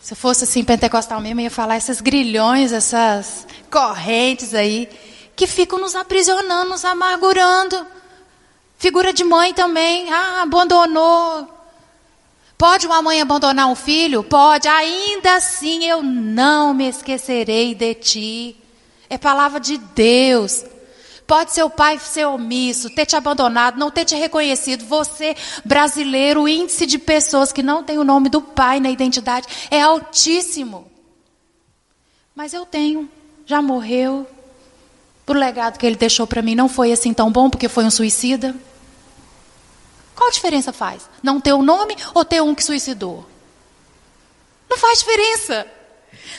Se 0.00 0.14
fosse 0.14 0.44
assim, 0.44 0.62
pentecostal 0.62 1.20
mesmo, 1.20 1.40
eu 1.40 1.44
ia 1.44 1.50
falar 1.50 1.78
esses 1.78 2.00
grilhões, 2.00 2.72
essas 2.72 3.46
correntes 3.70 4.54
aí, 4.54 4.86
que 5.34 5.46
ficam 5.46 5.80
nos 5.80 5.96
aprisionando, 5.96 6.70
nos 6.70 6.84
amargurando. 6.84 7.86
Figura 8.78 9.12
de 9.12 9.24
mãe 9.24 9.54
também. 9.54 10.12
Ah, 10.12 10.42
abandonou, 10.42 11.48
Pode 12.64 12.86
uma 12.86 13.02
mãe 13.02 13.20
abandonar 13.20 13.66
um 13.66 13.74
filho? 13.74 14.24
Pode. 14.24 14.66
Ainda 14.66 15.34
assim 15.36 15.84
eu 15.84 16.02
não 16.02 16.72
me 16.72 16.88
esquecerei 16.88 17.74
de 17.74 17.92
ti. 17.94 18.56
É 19.10 19.18
palavra 19.18 19.60
de 19.60 19.76
Deus. 19.76 20.64
Pode 21.26 21.52
ser 21.52 21.62
o 21.62 21.68
pai 21.68 21.98
ser 21.98 22.24
omisso, 22.24 22.88
ter 22.88 23.04
te 23.04 23.14
abandonado, 23.16 23.78
não 23.78 23.90
ter 23.90 24.06
te 24.06 24.14
reconhecido. 24.14 24.82
Você, 24.86 25.36
brasileiro, 25.62 26.44
o 26.44 26.48
índice 26.48 26.86
de 26.86 26.98
pessoas 26.98 27.52
que 27.52 27.62
não 27.62 27.84
tem 27.84 27.98
o 27.98 28.04
nome 28.04 28.30
do 28.30 28.40
pai 28.40 28.80
na 28.80 28.88
identidade 28.88 29.46
é 29.70 29.82
altíssimo. 29.82 30.90
Mas 32.34 32.54
eu 32.54 32.64
tenho, 32.64 33.10
já 33.44 33.60
morreu. 33.60 34.26
O 35.26 35.34
legado 35.34 35.76
que 35.76 35.84
ele 35.84 35.96
deixou 35.96 36.26
para 36.26 36.40
mim 36.40 36.54
não 36.54 36.70
foi 36.70 36.92
assim 36.92 37.12
tão 37.12 37.30
bom 37.30 37.50
porque 37.50 37.68
foi 37.68 37.84
um 37.84 37.90
suicida. 37.90 38.56
Qual 40.24 40.30
diferença 40.30 40.72
faz? 40.72 41.10
Não 41.22 41.38
ter 41.38 41.52
um 41.52 41.62
nome 41.62 41.94
ou 42.14 42.24
ter 42.24 42.40
um 42.40 42.54
que 42.54 42.64
suicidou? 42.64 43.26
Não 44.70 44.78
faz 44.78 45.00
diferença. 45.00 45.66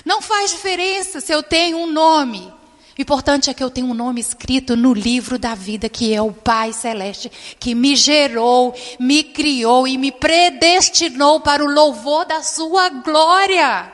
Não 0.04 0.24
faz 0.24 0.50
diferença 0.50 1.22
se 1.22 1.32
eu 1.32 1.44
tenho 1.44 1.78
um 1.78 1.86
nome. 1.86 2.52
O 2.98 3.02
importante 3.02 3.48
é 3.48 3.54
que 3.54 3.64
eu 3.64 3.70
tenho 3.70 3.86
um 3.86 3.94
nome 3.94 4.20
escrito 4.20 4.76
no 4.76 4.92
livro 4.92 5.38
da 5.38 5.54
vida, 5.54 5.88
que 5.88 6.16
é 6.16 6.20
o 6.20 6.34
Pai 6.34 6.74
Celeste, 6.74 7.32
que 7.60 7.76
me 7.76 7.96
gerou, 7.96 8.74
me 9.00 9.24
criou 9.24 9.88
e 9.88 10.00
me 10.00 10.12
predestinou 10.12 11.42
para 11.42 11.64
o 11.64 11.72
louvor 11.72 12.26
da 12.26 12.42
Sua 12.42 12.90
glória. 12.90 13.94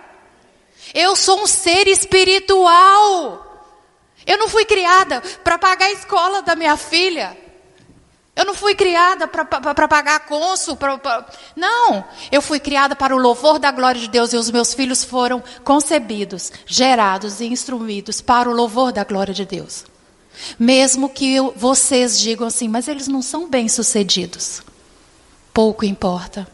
Eu 0.94 1.18
sou 1.18 1.42
um 1.42 1.48
ser 1.48 1.90
espiritual. 1.90 3.46
Eu 4.26 4.38
não 4.38 4.48
fui 4.48 4.64
criada 4.64 5.20
para 5.44 5.58
pagar 5.58 5.88
a 5.88 5.92
escola 5.92 6.42
da 6.42 6.56
minha 6.56 6.78
filha. 6.78 7.51
Eu 8.36 8.46
não 8.46 8.56
fui 8.56 8.74
criada 8.76 9.28
para 9.28 9.88
pagar 9.88 10.22
cônsul. 10.22 10.76
Pra, 10.76 10.98
pra... 10.98 11.26
Não, 11.56 12.04
eu 12.32 12.42
fui 12.42 12.60
criada 12.60 12.96
para 12.96 13.16
o 13.16 13.20
louvor 13.20 13.60
da 13.60 13.72
glória 13.72 14.00
de 14.00 14.08
Deus 14.08 14.32
e 14.32 14.38
os 14.38 14.50
meus 14.50 14.74
filhos 14.74 15.04
foram 15.04 15.44
concebidos, 15.64 16.52
gerados 16.66 17.42
e 17.42 17.46
instruídos 17.46 18.22
para 18.22 18.50
o 18.50 18.54
louvor 18.54 18.92
da 18.92 19.04
glória 19.04 19.34
de 19.34 19.46
Deus. 19.46 19.86
Mesmo 20.58 21.10
que 21.10 21.36
eu, 21.36 21.54
vocês 21.56 22.20
digam 22.20 22.48
assim, 22.48 22.68
mas 22.68 22.88
eles 22.88 23.08
não 23.08 23.22
são 23.22 23.50
bem-sucedidos. 23.50 24.62
Pouco 25.54 25.84
importa. 25.84 26.48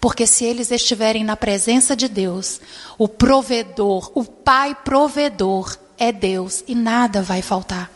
Porque 0.00 0.26
se 0.26 0.44
eles 0.44 0.70
estiverem 0.70 1.22
na 1.22 1.36
presença 1.36 1.94
de 1.94 2.08
Deus, 2.08 2.60
o 2.98 3.06
provedor, 3.06 4.10
o 4.14 4.24
Pai 4.24 4.74
provedor 4.74 5.76
é 5.96 6.10
Deus 6.10 6.64
e 6.66 6.74
nada 6.74 7.22
vai 7.22 7.42
faltar. 7.42 7.90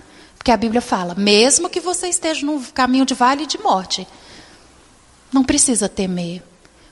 Porque 0.44 0.52
a 0.52 0.58
Bíblia 0.58 0.82
fala: 0.82 1.14
mesmo 1.14 1.70
que 1.70 1.80
você 1.80 2.06
esteja 2.06 2.44
no 2.44 2.60
caminho 2.60 3.06
de 3.06 3.14
vale 3.14 3.46
de 3.46 3.56
morte, 3.56 4.06
não 5.32 5.42
precisa 5.42 5.88
temer, 5.88 6.42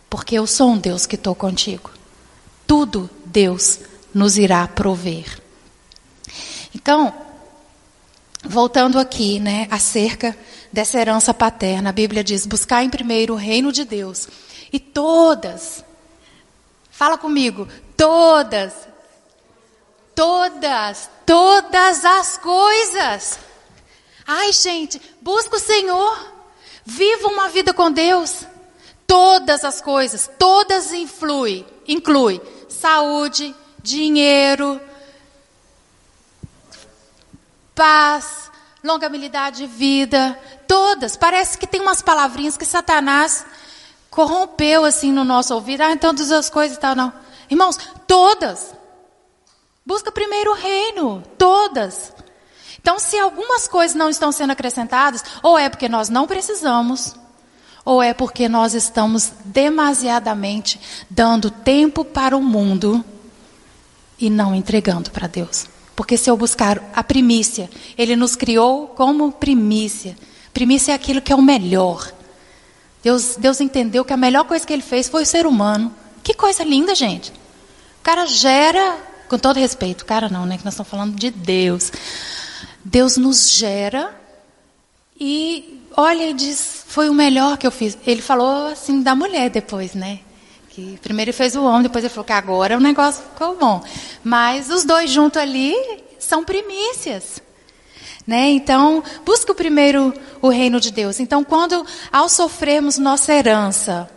porque 0.08 0.36
eu 0.36 0.46
sou 0.46 0.70
um 0.70 0.78
Deus 0.78 1.04
que 1.04 1.16
estou 1.16 1.34
contigo. 1.34 1.90
Tudo 2.66 3.10
Deus 3.26 3.80
nos 4.14 4.38
irá 4.38 4.66
prover. 4.66 5.38
Então, 6.74 7.12
voltando 8.42 8.98
aqui, 8.98 9.38
né, 9.38 9.68
acerca 9.70 10.34
dessa 10.72 10.98
herança 10.98 11.34
paterna, 11.34 11.90
a 11.90 11.92
Bíblia 11.92 12.24
diz: 12.24 12.46
buscar 12.46 12.82
em 12.82 12.88
primeiro 12.88 13.34
o 13.34 13.36
reino 13.36 13.70
de 13.70 13.84
Deus. 13.84 14.28
E 14.72 14.80
todas, 14.80 15.84
fala 16.90 17.18
comigo, 17.18 17.68
todas 17.98 18.72
Todas, 20.14 21.10
todas 21.24 22.04
as 22.04 22.38
coisas. 22.38 23.38
Ai, 24.26 24.52
gente, 24.52 25.00
busca 25.20 25.56
o 25.56 25.60
Senhor. 25.60 26.32
Viva 26.84 27.28
uma 27.28 27.48
vida 27.48 27.72
com 27.72 27.90
Deus. 27.90 28.46
Todas 29.06 29.64
as 29.64 29.80
coisas, 29.80 30.30
todas 30.38 30.92
influem, 30.92 31.66
inclui 31.86 32.40
saúde, 32.68 33.54
dinheiro, 33.82 34.80
paz, 37.74 38.50
longabilidade 38.82 39.58
de 39.58 39.66
vida, 39.66 40.38
todas. 40.66 41.16
Parece 41.16 41.58
que 41.58 41.66
tem 41.66 41.80
umas 41.80 42.00
palavrinhas 42.00 42.56
que 42.56 42.64
Satanás 42.64 43.44
corrompeu 44.10 44.84
assim 44.84 45.12
no 45.12 45.24
nosso 45.24 45.54
ouvido. 45.54 45.82
Ah, 45.82 45.92
então 45.92 46.14
todas 46.14 46.32
as 46.32 46.50
coisas 46.50 46.76
e 46.76 46.80
tal, 46.80 46.94
não. 46.94 47.12
Irmãos, 47.50 47.78
todas. 48.06 48.74
Busca 49.84 50.12
primeiro 50.12 50.52
o 50.52 50.54
reino, 50.54 51.22
todas. 51.36 52.12
Então, 52.80 52.98
se 52.98 53.18
algumas 53.18 53.68
coisas 53.68 53.96
não 53.96 54.08
estão 54.08 54.32
sendo 54.32 54.50
acrescentadas, 54.50 55.24
ou 55.42 55.58
é 55.58 55.68
porque 55.68 55.88
nós 55.88 56.08
não 56.08 56.26
precisamos, 56.26 57.14
ou 57.84 58.02
é 58.02 58.14
porque 58.14 58.48
nós 58.48 58.74
estamos 58.74 59.32
demasiadamente 59.44 60.80
dando 61.10 61.50
tempo 61.50 62.04
para 62.04 62.36
o 62.36 62.42
mundo 62.42 63.04
e 64.18 64.30
não 64.30 64.54
entregando 64.54 65.10
para 65.10 65.26
Deus. 65.26 65.66
Porque 65.96 66.16
se 66.16 66.30
eu 66.30 66.36
buscar 66.36 66.82
a 66.94 67.02
primícia, 67.02 67.68
Ele 67.98 68.16
nos 68.16 68.36
criou 68.36 68.88
como 68.88 69.32
primícia. 69.32 70.16
Primícia 70.54 70.92
é 70.92 70.94
aquilo 70.94 71.20
que 71.20 71.32
é 71.32 71.36
o 71.36 71.42
melhor. 71.42 72.12
Deus, 73.02 73.36
Deus 73.36 73.60
entendeu 73.60 74.04
que 74.04 74.12
a 74.12 74.16
melhor 74.16 74.44
coisa 74.44 74.66
que 74.66 74.72
Ele 74.72 74.82
fez 74.82 75.08
foi 75.08 75.24
o 75.24 75.26
ser 75.26 75.46
humano. 75.46 75.92
Que 76.22 76.34
coisa 76.34 76.62
linda, 76.62 76.94
gente. 76.94 77.30
O 77.30 78.02
cara 78.02 78.26
gera 78.26 78.96
com 79.32 79.38
todo 79.38 79.56
respeito, 79.56 80.04
cara, 80.04 80.28
não, 80.28 80.44
né? 80.44 80.58
Que 80.58 80.64
nós 80.66 80.74
estamos 80.74 80.90
falando 80.90 81.14
de 81.14 81.30
Deus. 81.30 81.90
Deus 82.84 83.16
nos 83.16 83.48
gera 83.52 84.14
e 85.18 85.80
olha 85.96 86.28
e 86.28 86.34
diz: 86.34 86.84
foi 86.86 87.08
o 87.08 87.14
melhor 87.14 87.56
que 87.56 87.66
eu 87.66 87.70
fiz. 87.70 87.96
Ele 88.06 88.20
falou 88.20 88.66
assim 88.66 89.00
da 89.00 89.14
mulher 89.14 89.48
depois, 89.48 89.94
né? 89.94 90.20
Que 90.68 90.98
primeiro 90.98 91.30
ele 91.30 91.36
fez 91.36 91.56
o 91.56 91.64
homem, 91.64 91.84
depois 91.84 92.04
ele 92.04 92.12
falou 92.12 92.26
que 92.26 92.32
agora 92.34 92.76
o 92.76 92.80
negócio 92.80 93.24
ficou 93.24 93.56
bom. 93.56 93.82
Mas 94.22 94.68
os 94.68 94.84
dois 94.84 95.08
juntos 95.10 95.40
ali 95.40 95.74
são 96.18 96.44
primícias. 96.44 97.40
Né? 98.26 98.50
Então, 98.50 99.02
busca 99.24 99.54
primeiro 99.54 100.12
o 100.42 100.50
reino 100.50 100.78
de 100.78 100.90
Deus. 100.90 101.18
Então, 101.20 101.42
quando 101.42 101.86
ao 102.12 102.28
sofrermos 102.28 102.98
nossa 102.98 103.32
herança, 103.32 104.08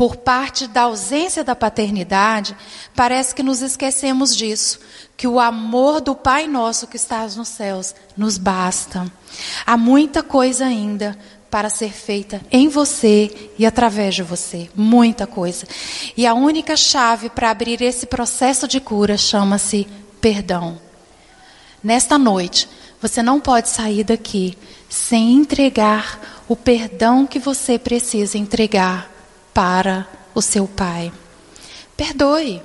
por 0.00 0.16
parte 0.16 0.66
da 0.66 0.84
ausência 0.84 1.44
da 1.44 1.54
paternidade, 1.54 2.56
parece 2.96 3.34
que 3.34 3.42
nos 3.42 3.60
esquecemos 3.60 4.34
disso, 4.34 4.80
que 5.14 5.28
o 5.28 5.38
amor 5.38 6.00
do 6.00 6.14
Pai 6.14 6.46
nosso 6.46 6.86
que 6.86 6.96
estás 6.96 7.36
nos 7.36 7.48
céus 7.48 7.94
nos 8.16 8.38
basta. 8.38 9.12
Há 9.66 9.76
muita 9.76 10.22
coisa 10.22 10.64
ainda 10.64 11.18
para 11.50 11.68
ser 11.68 11.92
feita 11.92 12.40
em 12.50 12.66
você 12.66 13.50
e 13.58 13.66
através 13.66 14.14
de 14.14 14.22
você, 14.22 14.70
muita 14.74 15.26
coisa. 15.26 15.66
E 16.16 16.26
a 16.26 16.32
única 16.32 16.78
chave 16.78 17.28
para 17.28 17.50
abrir 17.50 17.82
esse 17.82 18.06
processo 18.06 18.66
de 18.66 18.80
cura 18.80 19.18
chama-se 19.18 19.86
perdão. 20.18 20.80
Nesta 21.84 22.16
noite, 22.16 22.66
você 23.02 23.22
não 23.22 23.38
pode 23.38 23.68
sair 23.68 24.04
daqui 24.04 24.56
sem 24.88 25.34
entregar 25.34 26.42
o 26.48 26.56
perdão 26.56 27.26
que 27.26 27.38
você 27.38 27.78
precisa 27.78 28.38
entregar 28.38 29.19
para 29.52 30.06
o 30.34 30.42
seu 30.42 30.66
pai. 30.66 31.12
Perdoe. 31.96 32.62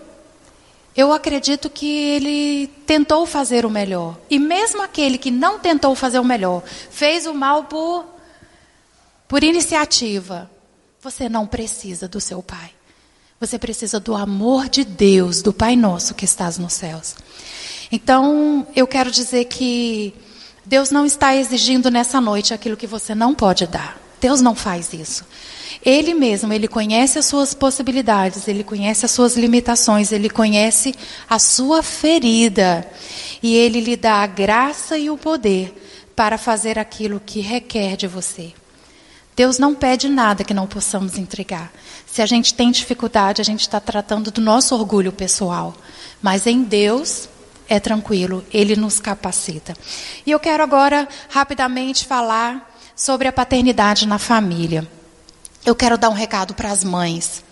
Eu 0.95 1.11
acredito 1.11 1.69
que 1.69 1.87
ele 1.87 2.67
tentou 2.85 3.25
fazer 3.25 3.65
o 3.65 3.69
melhor. 3.69 4.17
E 4.29 4.39
mesmo 4.39 4.81
aquele 4.81 5.17
que 5.17 5.29
não 5.29 5.59
tentou 5.59 5.93
fazer 5.93 6.19
o 6.19 6.23
melhor, 6.23 6.63
fez 6.89 7.25
o 7.25 7.33
mal 7.33 7.65
por, 7.65 8.05
por 9.27 9.43
iniciativa, 9.43 10.49
você 11.01 11.27
não 11.27 11.45
precisa 11.45 12.07
do 12.07 12.21
seu 12.21 12.41
pai. 12.41 12.71
Você 13.39 13.59
precisa 13.59 13.99
do 13.99 14.15
amor 14.15 14.69
de 14.69 14.85
Deus, 14.85 15.41
do 15.41 15.51
Pai 15.51 15.75
Nosso 15.75 16.15
que 16.15 16.23
estás 16.23 16.57
nos 16.57 16.73
céus. 16.73 17.15
Então, 17.91 18.65
eu 18.73 18.87
quero 18.87 19.11
dizer 19.11 19.45
que 19.45 20.13
Deus 20.65 20.89
não 20.89 21.05
está 21.05 21.35
exigindo 21.35 21.91
nessa 21.91 22.21
noite 22.21 22.53
aquilo 22.53 22.77
que 22.77 22.87
você 22.87 23.13
não 23.13 23.35
pode 23.35 23.67
dar. 23.67 24.04
Deus 24.19 24.41
não 24.41 24.55
faz 24.55 24.93
isso. 24.93 25.25
Ele 25.83 26.13
mesmo, 26.13 26.51
ele 26.51 26.67
conhece 26.67 27.19
as 27.19 27.25
suas 27.25 27.53
possibilidades, 27.53 28.47
ele 28.47 28.63
conhece 28.63 29.05
as 29.05 29.11
suas 29.11 29.35
limitações, 29.35 30.11
ele 30.11 30.29
conhece 30.29 30.95
a 31.29 31.37
sua 31.37 31.83
ferida. 31.83 32.87
E 33.43 33.55
ele 33.55 33.79
lhe 33.79 33.95
dá 33.95 34.23
a 34.23 34.27
graça 34.27 34.97
e 34.97 35.09
o 35.09 35.17
poder 35.17 35.73
para 36.15 36.37
fazer 36.37 36.79
aquilo 36.79 37.21
que 37.23 37.39
requer 37.39 37.95
de 37.95 38.07
você. 38.07 38.53
Deus 39.35 39.59
não 39.59 39.75
pede 39.75 40.07
nada 40.07 40.45
que 40.45 40.53
não 40.53 40.65
possamos 40.65 41.17
entregar. 41.17 41.71
Se 42.05 42.21
a 42.21 42.25
gente 42.25 42.53
tem 42.53 42.71
dificuldade, 42.71 43.41
a 43.41 43.45
gente 43.45 43.61
está 43.61 43.79
tratando 43.79 44.31
do 44.31 44.39
nosso 44.39 44.73
orgulho 44.73 45.11
pessoal. 45.11 45.75
Mas 46.21 46.47
em 46.47 46.63
Deus 46.63 47.27
é 47.67 47.79
tranquilo, 47.79 48.45
Ele 48.53 48.75
nos 48.75 48.99
capacita. 48.99 49.75
E 50.25 50.31
eu 50.31 50.39
quero 50.39 50.63
agora 50.63 51.07
rapidamente 51.29 52.05
falar 52.05 52.74
sobre 52.95 53.27
a 53.27 53.33
paternidade 53.33 54.07
na 54.07 54.17
família. 54.17 54.87
Eu 55.65 55.75
quero 55.75 55.97
dar 55.97 56.09
um 56.09 56.13
recado 56.13 56.53
para 56.53 56.71
as 56.71 56.83
mães. 56.83 57.43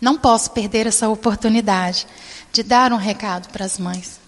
Não 0.00 0.16
posso 0.16 0.50
perder 0.52 0.86
essa 0.86 1.08
oportunidade 1.08 2.06
de 2.52 2.62
dar 2.62 2.92
um 2.92 2.96
recado 2.96 3.48
para 3.50 3.64
as 3.64 3.78
mães. 3.78 4.20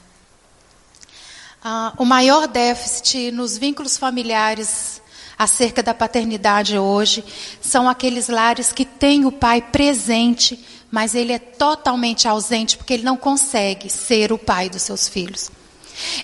Ah, 1.62 1.92
o 1.96 2.04
maior 2.04 2.46
déficit 2.46 3.30
nos 3.30 3.56
vínculos 3.56 3.96
familiares 3.96 5.00
acerca 5.38 5.82
da 5.82 5.94
paternidade 5.94 6.76
hoje 6.76 7.24
são 7.60 7.88
aqueles 7.88 8.28
lares 8.28 8.72
que 8.72 8.84
têm 8.84 9.24
o 9.24 9.32
pai 9.32 9.62
presente, 9.62 10.64
mas 10.90 11.14
ele 11.14 11.32
é 11.32 11.38
totalmente 11.38 12.26
ausente 12.26 12.76
porque 12.76 12.94
ele 12.94 13.02
não 13.04 13.16
consegue 13.16 13.88
ser 13.88 14.32
o 14.32 14.38
pai 14.38 14.68
dos 14.68 14.82
seus 14.82 15.08
filhos. 15.08 15.50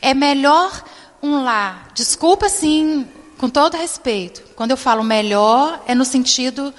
É 0.03 0.15
melhor 0.15 0.85
um 1.23 1.43
lar, 1.43 1.91
desculpa 1.95 2.49
sim, 2.49 3.07
com 3.39 3.49
todo 3.49 3.77
respeito, 3.77 4.43
quando 4.55 4.71
eu 4.71 4.77
falo 4.77 5.03
melhor, 5.03 5.83
é 5.87 5.95
no 5.95 6.05
sentido. 6.05 6.73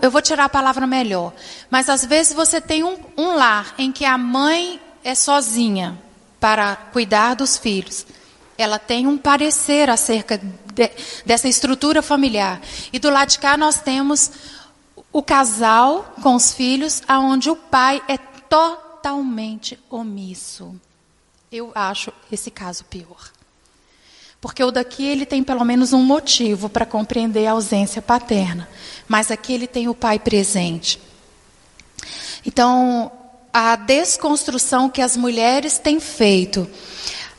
Eu 0.00 0.10
vou 0.10 0.22
tirar 0.22 0.44
a 0.44 0.48
palavra 0.48 0.86
melhor. 0.86 1.32
Mas 1.70 1.88
às 1.88 2.04
vezes 2.04 2.32
você 2.32 2.60
tem 2.60 2.82
um, 2.82 2.96
um 3.16 3.34
lar 3.34 3.74
em 3.76 3.92
que 3.92 4.04
a 4.04 4.16
mãe 4.16 4.80
é 5.02 5.14
sozinha 5.14 5.98
para 6.40 6.76
cuidar 6.76 7.34
dos 7.34 7.58
filhos. 7.58 8.06
Ela 8.56 8.78
tem 8.78 9.06
um 9.06 9.18
parecer 9.18 9.90
acerca 9.90 10.38
de, 10.38 10.90
dessa 11.26 11.48
estrutura 11.48 12.02
familiar. 12.02 12.60
E 12.92 12.98
do 12.98 13.10
lado 13.10 13.30
de 13.30 13.38
cá 13.38 13.56
nós 13.56 13.80
temos 13.80 14.30
o 15.12 15.22
casal 15.22 16.14
com 16.22 16.34
os 16.34 16.52
filhos, 16.52 17.02
aonde 17.06 17.48
o 17.50 17.56
pai 17.56 18.02
é 18.08 18.16
totalmente 18.18 19.78
omisso. 19.90 20.74
Eu 21.50 21.70
acho 21.74 22.12
esse 22.32 22.50
caso 22.50 22.84
pior. 22.84 23.33
Porque 24.44 24.62
o 24.62 24.70
daqui 24.70 25.06
ele 25.06 25.24
tem 25.24 25.42
pelo 25.42 25.64
menos 25.64 25.94
um 25.94 26.02
motivo 26.02 26.68
para 26.68 26.84
compreender 26.84 27.46
a 27.46 27.52
ausência 27.52 28.02
paterna, 28.02 28.68
mas 29.08 29.30
aqui 29.30 29.54
ele 29.54 29.66
tem 29.66 29.88
o 29.88 29.94
pai 29.94 30.18
presente. 30.18 31.00
Então, 32.44 33.10
a 33.50 33.74
desconstrução 33.74 34.90
que 34.90 35.00
as 35.00 35.16
mulheres 35.16 35.78
têm 35.78 35.98
feito 35.98 36.68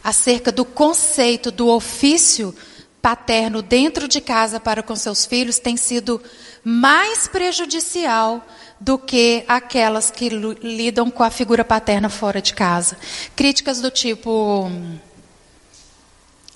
acerca 0.04 0.52
do 0.52 0.66
conceito 0.66 1.52
do 1.52 1.68
ofício 1.68 2.56
paterno 3.04 3.62
dentro 3.62 4.08
de 4.08 4.20
casa 4.20 4.60
para 4.60 4.82
com 4.82 4.96
seus 4.96 5.28
filhos 5.28 5.60
tem 5.60 5.78
sido 5.78 6.20
mais 6.64 7.28
prejudicial 7.28 8.44
do 8.80 8.98
que 8.98 9.46
aquelas 9.48 10.10
que 10.10 10.28
lidam 10.28 11.12
com 11.12 11.22
a 11.22 11.30
figura 11.30 11.64
paterna 11.64 12.10
fora 12.10 12.42
de 12.42 12.56
casa. 12.56 12.98
Críticas 13.36 13.80
do 13.80 13.92
tipo: 13.92 14.72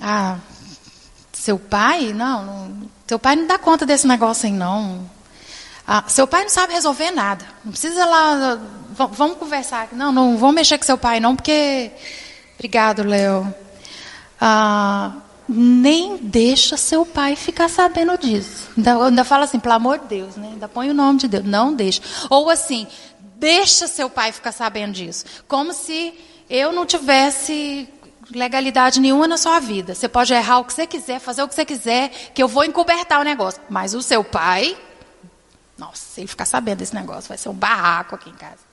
Ah, 0.02 0.38
seu 1.34 1.58
pai? 1.60 2.14
Não, 2.14 2.46
não 2.46 2.90
seu 3.08 3.18
pai 3.18 3.36
não 3.36 3.48
dá 3.48 3.58
conta 3.58 3.86
desse 3.86 4.08
negócio 4.08 4.46
aí, 4.46 4.54
não. 4.54 5.10
Ah, 5.88 6.04
seu 6.08 6.28
pai 6.28 6.44
não 6.44 6.50
sabe 6.50 6.74
resolver 6.74 7.12
nada. 7.12 7.46
Não 7.66 7.72
precisa 7.72 8.06
lá. 8.06 8.60
Vamos 9.12 9.38
conversar. 9.38 9.90
Não, 9.92 10.12
não 10.12 10.38
vamos 10.38 10.56
mexer 10.56 10.78
com 10.78 10.86
seu 10.86 10.98
pai, 10.98 11.20
não, 11.20 11.36
porque 11.36 11.92
Obrigado, 12.60 13.04
Léo. 13.04 13.56
Ah, 14.40 15.14
nem 15.48 16.18
deixa 16.18 16.76
seu 16.76 17.06
pai 17.06 17.38
ficar 17.38 17.70
sabendo 17.70 18.18
disso. 18.18 18.68
Ainda, 18.76 19.06
ainda 19.06 19.24
fala 19.24 19.46
assim, 19.46 19.58
pelo 19.58 19.76
amor 19.76 20.00
de 20.00 20.08
Deus, 20.08 20.36
né? 20.36 20.50
Ainda 20.52 20.68
põe 20.68 20.90
o 20.90 20.94
nome 20.94 21.20
de 21.20 21.30
Deus. 21.30 21.46
Não 21.46 21.74
deixa. 21.74 22.02
Ou 22.30 22.50
assim, 22.50 22.86
deixa 23.38 23.88
seu 23.88 24.10
pai 24.10 24.34
ficar 24.34 24.52
sabendo 24.52 24.92
disso. 24.92 25.24
Como 25.48 25.72
se 25.72 26.14
eu 26.50 26.74
não 26.74 26.86
tivesse 26.86 27.88
legalidade 28.32 29.00
nenhuma 29.00 29.28
na 29.28 29.38
sua 29.38 29.60
vida. 29.60 29.96
Você 29.96 30.08
pode 30.08 30.34
errar 30.34 30.60
o 30.60 30.66
que 30.66 30.74
você 30.74 30.86
quiser, 30.86 31.20
fazer 31.20 31.44
o 31.44 31.48
que 31.48 31.56
você 31.56 31.66
quiser, 31.66 32.10
que 32.34 32.42
eu 32.42 32.48
vou 32.48 32.64
encobertar 32.64 33.20
o 33.20 33.24
negócio. 33.24 33.62
Mas 33.70 33.94
o 33.94 34.02
seu 34.02 34.24
pai, 34.24 34.78
nossa, 35.78 36.02
se 36.14 36.22
ele 36.22 36.28
ficar 36.28 36.46
sabendo 36.46 36.80
desse 36.80 36.94
negócio, 36.94 37.28
vai 37.28 37.38
ser 37.38 37.50
um 37.50 37.54
barraco 37.54 38.16
aqui 38.16 38.30
em 38.30 38.36
casa. 38.36 38.70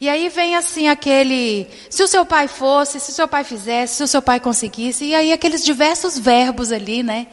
E 0.00 0.08
aí 0.08 0.28
vem 0.28 0.54
assim 0.54 0.88
aquele, 0.88 1.68
se 1.88 2.02
o 2.02 2.08
seu 2.08 2.24
pai 2.26 2.48
fosse, 2.48 3.00
se 3.00 3.10
o 3.10 3.14
seu 3.14 3.26
pai 3.26 3.44
fizesse, 3.44 3.96
se 3.96 4.02
o 4.02 4.08
seu 4.08 4.20
pai 4.20 4.38
conseguisse, 4.38 5.06
e 5.06 5.14
aí 5.14 5.32
aqueles 5.32 5.64
diversos 5.64 6.18
verbos 6.18 6.70
ali, 6.70 7.02
né, 7.02 7.28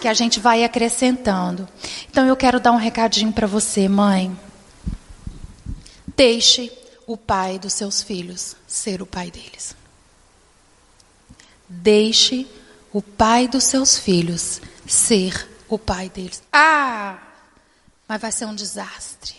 que 0.00 0.08
a 0.08 0.14
gente 0.14 0.40
vai 0.40 0.64
acrescentando. 0.64 1.68
Então 2.10 2.26
eu 2.26 2.36
quero 2.36 2.58
dar 2.58 2.72
um 2.72 2.76
recadinho 2.76 3.32
para 3.32 3.46
você, 3.46 3.88
mãe. 3.88 4.36
Deixe 6.16 6.72
o 7.06 7.16
pai 7.16 7.58
dos 7.58 7.72
seus 7.74 8.02
filhos 8.02 8.56
ser 8.66 9.00
o 9.00 9.06
pai 9.06 9.30
deles. 9.30 9.79
Deixe 11.72 12.48
o 12.92 13.00
pai 13.00 13.46
dos 13.46 13.62
seus 13.62 13.96
filhos 13.96 14.60
ser 14.86 15.48
o 15.68 15.78
pai 15.78 16.08
deles. 16.08 16.42
Ah, 16.52 17.16
mas 18.08 18.20
vai 18.20 18.32
ser 18.32 18.46
um 18.46 18.54
desastre. 18.54 19.36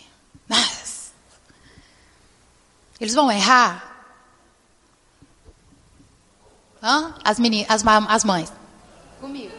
Ah, 0.50 0.82
eles 2.98 3.14
vão 3.14 3.30
errar? 3.30 4.06
Hã? 6.82 7.14
As, 7.22 7.38
meninas, 7.38 7.68
as, 7.70 7.84
as 8.08 8.24
mães. 8.24 8.52
Comigo. 9.20 9.52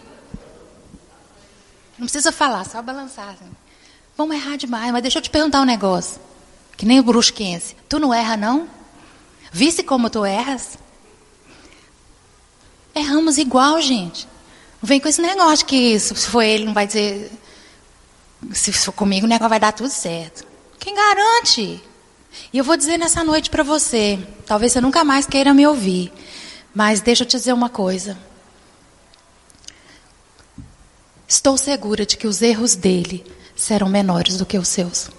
Não 1.98 2.06
precisa 2.08 2.32
falar, 2.32 2.66
só 2.66 2.82
balançar. 2.82 3.30
Assim. 3.30 3.52
Vão 4.18 4.34
errar 4.34 4.58
demais, 4.58 4.92
mas 4.92 5.02
deixa 5.02 5.20
eu 5.20 5.22
te 5.22 5.30
perguntar 5.30 5.62
um 5.62 5.66
negócio. 5.66 6.20
Que 6.76 6.86
nem 6.86 7.00
o 7.00 7.04
brusquense. 7.04 7.76
Tu 7.88 8.00
não 8.00 8.14
erra, 8.14 8.36
não? 8.36 8.68
Visse 9.52 9.84
como 9.84 10.10
tu 10.10 10.26
erras? 10.26 10.78
Erramos 12.96 13.38
igual, 13.38 13.82
gente. 13.82 14.28
Não 14.82 14.88
vem 14.88 15.00
com 15.00 15.08
esse 15.08 15.22
negócio 15.22 15.66
que 15.66 16.00
se 16.00 16.14
for 16.14 16.42
ele 16.42 16.66
não 16.66 16.74
vai 16.74 16.86
dizer. 16.86 17.32
Se 18.52 18.74
for 18.74 18.92
comigo, 18.92 19.26
o 19.26 19.30
negócio 19.30 19.50
vai 19.50 19.60
dar 19.60 19.72
tudo 19.72 19.90
certo. 19.90 20.46
Quem 20.80 20.94
garante? 20.94 21.82
E 22.52 22.58
eu 22.58 22.64
vou 22.64 22.76
dizer 22.76 22.98
nessa 22.98 23.24
noite 23.24 23.50
para 23.50 23.64
você, 23.64 24.20
talvez 24.46 24.74
você 24.74 24.82
nunca 24.82 25.04
mais 25.04 25.26
queira 25.26 25.54
me 25.54 25.66
ouvir, 25.66 26.12
mas 26.74 27.00
deixa 27.00 27.24
eu 27.24 27.28
te 27.28 27.38
dizer 27.38 27.54
uma 27.54 27.70
coisa. 27.70 28.18
Estou 31.28 31.58
segura 31.58 32.06
de 32.06 32.18
que 32.18 32.28
os 32.28 32.42
erros 32.42 32.76
dele 32.76 33.26
serão 33.56 33.88
menores 33.88 34.38
do 34.38 34.46
que 34.46 34.58
os 34.58 34.68
seus. 34.68 35.10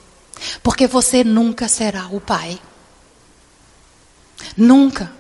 Porque 0.63 0.87
você 0.87 1.25
nunca 1.25 1.69
será 1.69 2.09
o 2.09 2.21
pai. 2.21 2.61
Nunca. 4.57 5.13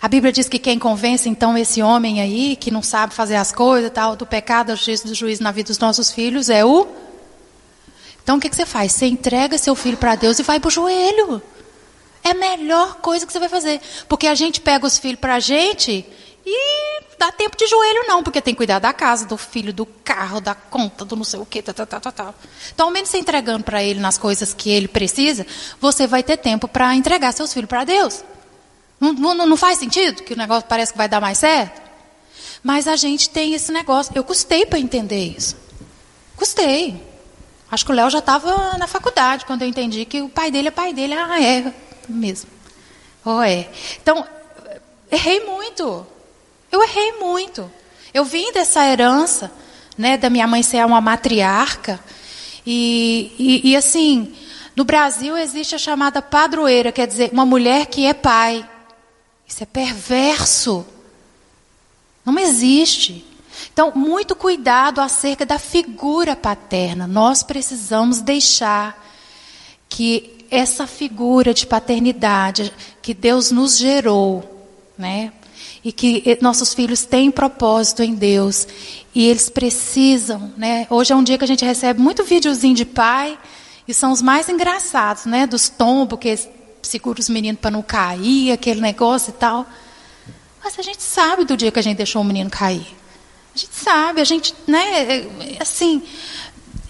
A 0.00 0.08
Bíblia 0.08 0.32
diz 0.32 0.48
que 0.48 0.58
quem 0.58 0.78
convence 0.78 1.28
então 1.28 1.56
esse 1.56 1.82
homem 1.82 2.20
aí, 2.20 2.56
que 2.56 2.70
não 2.70 2.82
sabe 2.82 3.14
fazer 3.14 3.36
as 3.36 3.52
coisas, 3.52 3.90
tal, 3.90 4.16
do 4.16 4.26
pecado, 4.26 4.74
do 4.74 5.14
juízo 5.14 5.42
na 5.42 5.52
vida 5.52 5.68
dos 5.68 5.78
nossos 5.78 6.10
filhos, 6.10 6.50
é 6.50 6.64
o 6.64 6.86
então 8.28 8.36
o 8.36 8.40
que, 8.40 8.50
que 8.50 8.56
você 8.56 8.66
faz? 8.66 8.92
Você 8.92 9.06
entrega 9.06 9.56
seu 9.56 9.74
filho 9.74 9.96
para 9.96 10.14
Deus 10.14 10.38
e 10.38 10.42
vai 10.42 10.60
para 10.60 10.68
o 10.68 10.70
joelho. 10.70 11.40
É 12.22 12.32
a 12.32 12.34
melhor 12.34 12.96
coisa 12.96 13.26
que 13.26 13.32
você 13.32 13.38
vai 13.38 13.48
fazer. 13.48 13.80
Porque 14.06 14.26
a 14.26 14.34
gente 14.34 14.60
pega 14.60 14.86
os 14.86 14.98
filhos 14.98 15.18
para 15.18 15.36
a 15.36 15.40
gente 15.40 16.04
e 16.44 17.00
dá 17.18 17.32
tempo 17.32 17.56
de 17.56 17.66
joelho 17.66 18.06
não, 18.06 18.22
porque 18.22 18.42
tem 18.42 18.52
que 18.52 18.58
cuidar 18.58 18.80
da 18.80 18.92
casa, 18.92 19.24
do 19.24 19.38
filho, 19.38 19.72
do 19.72 19.86
carro, 19.86 20.42
da 20.42 20.54
conta, 20.54 21.06
do 21.06 21.16
não 21.16 21.24
sei 21.24 21.40
o 21.40 21.46
quê, 21.46 21.62
tá, 21.62 21.72
tá, 21.72 21.86
tá, 21.86 21.98
tá, 22.00 22.12
tá. 22.12 22.34
Então, 22.74 22.88
ao 22.88 22.92
menos 22.92 23.08
você 23.08 23.16
entregando 23.16 23.64
para 23.64 23.82
ele 23.82 23.98
nas 23.98 24.18
coisas 24.18 24.52
que 24.52 24.68
ele 24.68 24.88
precisa, 24.88 25.46
você 25.80 26.06
vai 26.06 26.22
ter 26.22 26.36
tempo 26.36 26.68
para 26.68 26.94
entregar 26.94 27.32
seus 27.32 27.54
filhos 27.54 27.68
para 27.68 27.84
Deus. 27.84 28.22
Não, 29.00 29.12
não, 29.12 29.46
não 29.46 29.56
faz 29.56 29.78
sentido? 29.78 30.22
Que 30.22 30.34
o 30.34 30.36
negócio 30.36 30.68
parece 30.68 30.92
que 30.92 30.98
vai 30.98 31.08
dar 31.08 31.20
mais 31.20 31.38
certo? 31.38 31.80
Mas 32.62 32.88
a 32.88 32.96
gente 32.96 33.30
tem 33.30 33.54
esse 33.54 33.70
negócio. 33.72 34.12
Eu 34.14 34.24
custei 34.24 34.66
para 34.66 34.78
entender 34.78 35.34
isso. 35.36 35.56
Custei. 36.36 37.00
Acho 37.70 37.84
que 37.84 37.92
o 37.92 37.94
Léo 37.94 38.10
já 38.10 38.18
estava 38.18 38.78
na 38.78 38.86
faculdade 38.86 39.44
quando 39.44 39.62
eu 39.62 39.68
entendi 39.68 40.04
que 40.04 40.22
o 40.22 40.28
pai 40.28 40.50
dele 40.50 40.68
é 40.68 40.70
pai 40.70 40.92
dele. 40.92 41.14
Ah, 41.14 41.40
é 41.42 41.72
mesmo. 42.08 42.50
Oh, 43.24 43.42
é. 43.42 43.68
Então, 44.02 44.26
errei 45.10 45.44
muito. 45.44 46.06
Eu 46.72 46.82
errei 46.82 47.12
muito. 47.12 47.70
Eu 48.12 48.24
vim 48.24 48.52
dessa 48.52 48.84
herança, 48.84 49.52
né, 49.96 50.16
da 50.16 50.30
minha 50.30 50.46
mãe 50.46 50.62
ser 50.62 50.84
uma 50.84 51.00
matriarca. 51.00 52.00
E, 52.66 53.32
e, 53.38 53.70
e 53.70 53.76
assim, 53.76 54.34
no 54.74 54.84
Brasil 54.84 55.36
existe 55.36 55.74
a 55.74 55.78
chamada 55.78 56.22
padroeira, 56.22 56.90
quer 56.90 57.06
dizer, 57.06 57.30
uma 57.32 57.44
mulher 57.44 57.86
que 57.86 58.06
é 58.06 58.14
pai. 58.14 58.66
Isso 59.48 59.62
é 59.62 59.66
perverso. 59.66 60.86
Não 62.24 62.38
existe. 62.38 63.24
Então, 63.72 63.92
muito 63.96 64.36
cuidado 64.36 65.00
acerca 65.00 65.46
da 65.46 65.58
figura 65.58 66.36
paterna. 66.36 67.06
Nós 67.06 67.42
precisamos 67.42 68.20
deixar 68.20 69.06
que 69.88 70.46
essa 70.50 70.86
figura 70.86 71.54
de 71.54 71.66
paternidade 71.66 72.72
que 73.00 73.14
Deus 73.14 73.50
nos 73.50 73.78
gerou, 73.78 74.68
né? 74.96 75.32
E 75.82 75.92
que 75.92 76.38
nossos 76.42 76.74
filhos 76.74 77.04
têm 77.04 77.30
propósito 77.30 78.02
em 78.02 78.14
Deus 78.14 78.66
e 79.14 79.26
eles 79.26 79.48
precisam, 79.48 80.52
né? 80.56 80.86
Hoje 80.90 81.12
é 81.12 81.16
um 81.16 81.22
dia 81.22 81.38
que 81.38 81.44
a 81.44 81.48
gente 81.48 81.64
recebe 81.64 82.00
muito 82.00 82.24
videozinho 82.24 82.74
de 82.74 82.84
pai 82.84 83.38
e 83.86 83.94
são 83.94 84.12
os 84.12 84.20
mais 84.20 84.48
engraçados, 84.48 85.24
né? 85.24 85.46
Dos 85.46 85.68
tombos 85.68 86.18
que 86.18 86.36
segura 86.88 87.20
os 87.20 87.28
meninos 87.28 87.60
para 87.60 87.70
não 87.70 87.82
cair, 87.82 88.52
aquele 88.52 88.80
negócio 88.80 89.30
e 89.30 89.34
tal. 89.34 89.66
Mas 90.62 90.78
a 90.78 90.82
gente 90.82 91.02
sabe 91.02 91.44
do 91.44 91.56
dia 91.56 91.70
que 91.70 91.78
a 91.78 91.82
gente 91.82 91.98
deixou 91.98 92.22
o 92.22 92.24
menino 92.24 92.50
cair. 92.50 92.86
A 93.54 93.58
gente 93.58 93.74
sabe, 93.74 94.20
a 94.20 94.24
gente, 94.24 94.54
né, 94.66 95.26
assim, 95.60 96.02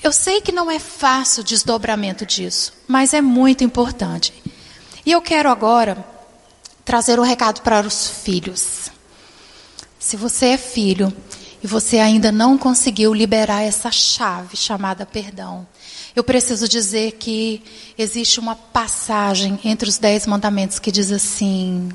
eu 0.03 0.12
sei 0.12 0.40
que 0.40 0.53
não 0.53 0.70
é 0.70 0.78
fácil 0.78 1.42
o 1.42 1.44
desdobramento 1.44 2.24
disso, 2.24 2.72
mas 2.86 3.12
é 3.12 3.20
muito 3.20 3.64
importante. 3.64 4.32
E 5.05 5.11
eu 5.11 5.20
quero 5.20 5.51
agora 5.51 6.05
trazer 6.84 7.18
um 7.18 7.22
recado 7.22 7.62
para 7.62 7.86
os 7.86 8.09
filhos. 8.09 8.90
Se 9.99 10.16
você 10.16 10.46
é 10.46 10.59
filho 10.59 11.12
e 11.62 11.66
você 11.66 11.99
ainda 11.99 12.30
não 12.30 12.57
conseguiu 12.57 13.12
liberar 13.12 13.62
essa 13.62 13.90
chave 13.90 14.57
chamada 14.57 15.05
perdão, 15.05 15.66
eu 16.19 16.25
preciso 16.25 16.69
dizer 16.69 17.12
que 17.12 17.62
existe 17.97 18.41
uma 18.41 18.57
passagem 18.57 19.59
entre 19.62 19.89
os 19.89 19.99
dez 19.99 20.27
mandamentos 20.27 20.81
que 20.81 20.91
diz 20.91 21.12
assim: 21.12 21.91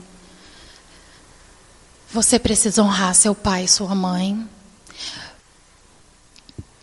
você 2.09 2.39
precisa 2.39 2.82
honrar 2.82 3.13
seu 3.15 3.36
pai 3.36 3.65
e 3.65 3.67
sua 3.67 3.93
mãe, 3.93 4.47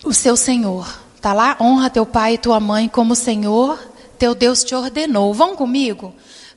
o 0.05 0.12
seu 0.12 0.36
Senhor. 0.36 0.86
Está 1.16 1.32
lá? 1.32 1.57
Honra 1.59 1.88
teu 1.88 2.05
pai 2.05 2.34
e 2.34 2.38
tua 2.38 2.61
mãe 2.61 2.88
como 2.88 3.14
o 3.14 3.16
Senhor, 3.16 3.78
teu 4.18 4.34
Deus 4.34 4.62
te 4.62 4.74
ordenou. 4.74 5.32
Vão 5.32 5.57
comigo? 5.57 6.14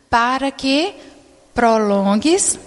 Para 0.09 0.51
que 0.51 0.93
prolongues 1.53 2.59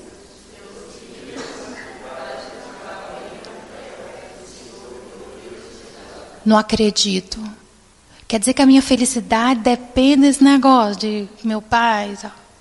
Não 6.47 6.57
acredito. 6.57 7.41
Quer 8.29 8.41
dizer 8.41 8.55
que 8.55 8.63
a 8.63 8.67
minha 8.67 8.83
felicidade 8.83 9.61
depende 9.61 10.23
desse 10.23 10.43
negócio 10.43 10.97
de 10.97 11.29
meu 11.45 11.63
pai? 11.63 12.17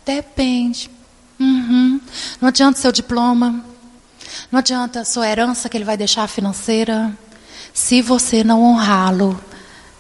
Depende. 0.05 0.89
Uhum. 1.39 1.99
Não 2.39 2.49
adianta 2.49 2.80
seu 2.80 2.91
diploma. 2.91 3.66
Não 4.51 4.59
adianta 4.59 5.01
a 5.01 5.05
sua 5.05 5.28
herança 5.28 5.68
que 5.68 5.76
ele 5.76 5.84
vai 5.84 5.97
deixar 5.97 6.28
financeira. 6.28 7.18
Se 7.74 8.01
você 8.01 8.43
não 8.43 8.61
honrá-lo 8.63 9.39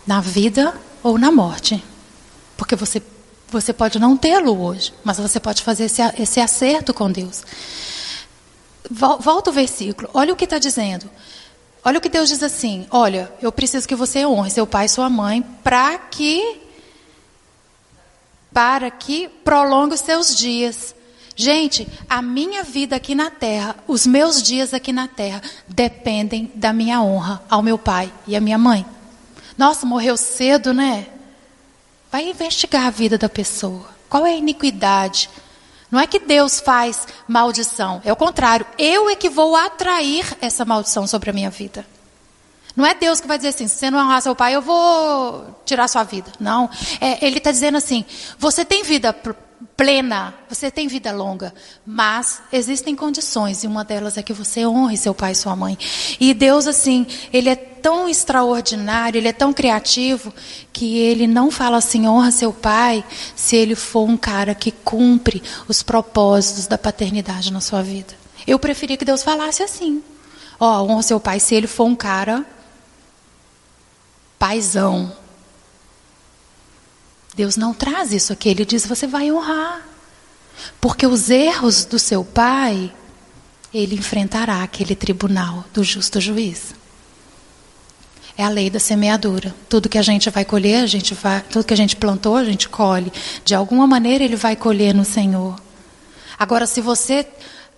na 0.05 0.21
vida 0.21 0.73
ou 1.01 1.17
na 1.17 1.31
morte. 1.31 1.83
Porque 2.55 2.75
você, 2.75 3.01
você 3.49 3.73
pode 3.73 3.99
não 3.99 4.15
tê-lo 4.15 4.61
hoje, 4.61 4.93
mas 5.03 5.17
você 5.17 5.39
pode 5.39 5.63
fazer 5.63 5.85
esse, 5.85 6.01
esse 6.19 6.39
acerto 6.39 6.93
com 6.93 7.11
Deus. 7.11 7.43
Volta 8.89 9.49
o 9.49 9.53
versículo. 9.53 10.09
Olha 10.13 10.31
o 10.31 10.35
que 10.35 10.43
está 10.43 10.59
dizendo. 10.59 11.09
Olha 11.85 11.99
o 11.99 12.01
que 12.01 12.09
Deus 12.09 12.27
diz 12.27 12.41
assim: 12.41 12.87
Olha, 12.89 13.31
eu 13.39 13.51
preciso 13.51 13.87
que 13.87 13.93
você 13.93 14.25
honre 14.25 14.49
seu 14.49 14.65
pai 14.65 14.87
e 14.87 14.89
sua 14.89 15.07
mãe 15.07 15.43
para 15.63 15.95
que 15.99 16.61
para 18.51 18.89
que 18.89 19.27
prolongue 19.27 19.93
os 19.93 20.01
seus 20.01 20.35
dias. 20.35 20.95
Gente, 21.35 21.85
a 22.09 22.21
minha 22.21 22.63
vida 22.63 22.95
aqui 22.95 23.13
na 23.13 23.29
terra, 23.29 23.75
os 23.85 24.07
meus 24.07 24.41
dias 24.41 24.73
aqui 24.73 24.93
na 24.93 25.07
terra, 25.07 25.41
dependem 25.67 26.49
da 26.55 26.71
minha 26.71 27.01
honra 27.01 27.43
ao 27.49 27.61
meu 27.61 27.77
pai 27.77 28.11
e 28.25 28.35
à 28.35 28.41
minha 28.41 28.57
mãe. 28.57 28.85
Nossa, 29.57 29.85
morreu 29.85 30.15
cedo, 30.15 30.73
né? 30.73 31.05
Vai 32.09 32.29
investigar 32.29 32.87
a 32.87 32.89
vida 32.89 33.17
da 33.17 33.27
pessoa. 33.27 33.89
Qual 34.09 34.25
é 34.25 34.31
a 34.31 34.37
iniquidade? 34.37 35.29
Não 35.91 35.99
é 35.99 36.07
que 36.07 36.19
Deus 36.19 36.59
faz 36.59 37.07
maldição, 37.27 38.01
é 38.03 38.11
o 38.11 38.15
contrário. 38.15 38.65
Eu 38.77 39.09
é 39.09 39.15
que 39.15 39.29
vou 39.29 39.55
atrair 39.55 40.25
essa 40.41 40.65
maldição 40.65 41.07
sobre 41.07 41.29
a 41.29 41.33
minha 41.33 41.49
vida. 41.49 41.85
Não 42.75 42.85
é 42.85 42.93
Deus 42.93 43.21
que 43.21 43.27
vai 43.27 43.37
dizer 43.37 43.49
assim: 43.49 43.67
se 43.67 43.77
você 43.77 43.89
não 43.89 43.99
honrar 43.99 44.21
seu 44.21 44.35
pai, 44.35 44.55
eu 44.55 44.61
vou 44.61 45.61
tirar 45.65 45.87
sua 45.87 46.03
vida. 46.03 46.31
Não. 46.39 46.69
É, 46.99 47.25
ele 47.25 47.37
está 47.37 47.51
dizendo 47.51 47.77
assim: 47.77 48.03
você 48.37 48.65
tem 48.65 48.83
vida 48.83 49.15
plena, 49.75 50.33
você 50.49 50.69
tem 50.69 50.87
vida 50.87 51.11
longa, 51.11 51.53
mas 51.85 52.41
existem 52.51 52.95
condições 52.95 53.63
e 53.63 53.67
uma 53.67 53.83
delas 53.83 54.17
é 54.17 54.23
que 54.23 54.33
você 54.33 54.65
honre 54.65 54.97
seu 54.97 55.13
pai 55.13 55.31
e 55.31 55.35
sua 55.35 55.55
mãe. 55.55 55.77
E 56.19 56.33
Deus 56.33 56.67
assim, 56.67 57.05
ele 57.31 57.49
é 57.49 57.55
tão 57.55 58.07
extraordinário, 58.07 59.17
ele 59.17 59.27
é 59.27 59.33
tão 59.33 59.53
criativo 59.53 60.33
que 60.71 60.97
ele 60.97 61.27
não 61.27 61.51
fala 61.51 61.77
assim 61.77 62.07
honra 62.07 62.31
seu 62.31 62.51
pai 62.51 63.03
se 63.35 63.55
ele 63.55 63.75
for 63.75 64.07
um 64.07 64.17
cara 64.17 64.55
que 64.55 64.71
cumpre 64.71 65.41
os 65.67 65.83
propósitos 65.83 66.67
da 66.67 66.77
paternidade 66.77 67.51
na 67.51 67.61
sua 67.61 67.81
vida. 67.81 68.13
Eu 68.45 68.59
preferia 68.59 68.97
que 68.97 69.05
Deus 69.05 69.23
falasse 69.23 69.63
assim. 69.63 70.03
Ó, 70.59 70.81
oh, 70.81 70.91
honra 70.91 71.03
seu 71.03 71.19
pai 71.19 71.39
se 71.39 71.55
ele 71.55 71.67
for 71.67 71.85
um 71.85 71.95
cara 71.95 72.45
paizão, 74.37 75.11
Deus 77.35 77.57
não 77.57 77.73
traz 77.73 78.13
isso 78.13 78.31
aqui. 78.31 78.49
Ele 78.49 78.65
diz: 78.65 78.85
você 78.85 79.05
vai 79.05 79.31
honrar. 79.31 79.81
Porque 80.79 81.05
os 81.05 81.29
erros 81.29 81.85
do 81.85 81.99
seu 81.99 82.23
pai, 82.23 82.91
ele 83.73 83.95
enfrentará 83.95 84.63
aquele 84.63 84.95
tribunal 84.95 85.65
do 85.73 85.83
justo 85.83 86.21
juiz. 86.21 86.73
É 88.37 88.43
a 88.43 88.49
lei 88.49 88.69
da 88.69 88.79
semeadura. 88.79 89.55
Tudo 89.69 89.89
que 89.89 89.97
a 89.97 90.01
gente 90.01 90.29
vai 90.29 90.43
colher, 90.43 90.83
a 90.83 90.87
gente 90.87 91.13
vai, 91.13 91.41
tudo 91.41 91.65
que 91.65 91.73
a 91.73 91.77
gente 91.77 91.95
plantou, 91.95 92.35
a 92.35 92.43
gente 92.43 92.67
colhe. 92.67 93.11
De 93.43 93.55
alguma 93.55 93.87
maneira 93.87 94.23
ele 94.23 94.35
vai 94.35 94.55
colher 94.55 94.93
no 94.93 95.05
Senhor. 95.05 95.55
Agora, 96.37 96.65
se 96.65 96.81
você 96.81 97.25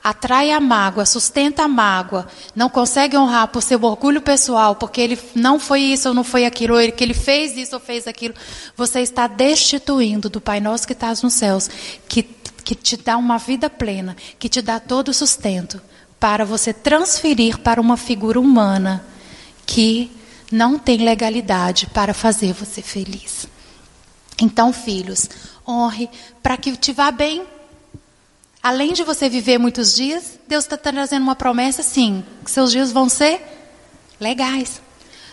atrai 0.10 0.52
a 0.52 0.60
mágoa, 0.60 1.06
sustenta 1.06 1.64
a 1.64 1.68
mágoa, 1.68 2.28
não 2.56 2.70
consegue 2.70 3.18
honrar 3.18 3.50
por 3.50 3.62
seu 3.62 3.84
orgulho 3.84 4.22
pessoal, 4.22 4.74
porque 4.74 5.02
ele 5.02 5.20
não 5.36 5.60
foi 5.60 5.82
isso 5.82 6.08
ou 6.08 6.14
não 6.14 6.24
foi 6.24 6.46
aquilo, 6.46 6.80
ou 6.80 6.92
que 6.94 7.04
ele 7.04 7.14
fez 7.14 7.58
isso 7.58 7.76
ou 7.76 7.82
fez 7.82 8.08
aquilo, 8.08 8.34
você 8.76 9.02
está 9.02 9.28
destituindo 9.28 10.30
do 10.30 10.40
Pai 10.40 10.62
Nosso 10.62 10.88
que 10.88 10.94
estás 10.94 11.22
nos 11.22 11.34
céus, 11.34 11.70
que, 12.08 12.24
que 12.24 12.74
te 12.74 12.96
dá 12.96 13.18
uma 13.18 13.38
vida 13.38 13.70
plena, 13.70 14.16
que 14.40 14.48
te 14.48 14.62
dá 14.62 14.80
todo 14.80 15.10
o 15.10 15.14
sustento, 15.14 15.82
para 16.18 16.46
você 16.46 16.72
transferir 16.72 17.60
para 17.60 17.82
uma 17.82 17.98
figura 17.98 18.40
humana 18.40 19.06
que 19.66 20.10
não 20.50 20.80
tem 20.80 21.00
legalidade 21.00 21.86
para 21.88 22.14
fazer 22.14 22.54
você 22.54 22.82
feliz. 22.82 23.46
Então, 24.40 24.72
filhos, 24.72 25.30
honre 25.68 26.10
para 26.42 26.56
que 26.56 26.78
te 26.78 26.94
vá 26.94 27.12
bem 27.12 27.44
Além 28.62 28.94
de 28.94 29.04
você 29.04 29.30
viver 29.30 29.58
muitos 29.58 29.96
dias, 29.96 30.40
Deus 30.48 30.66
está 30.66 30.78
trazendo 30.78 31.24
uma 31.24 31.36
promessa, 31.36 31.84
sim, 31.84 32.24
que 32.44 32.52
seus 32.52 32.72
dias 32.72 32.92
vão 32.92 33.08
ser 33.08 33.42
legais. 34.20 34.82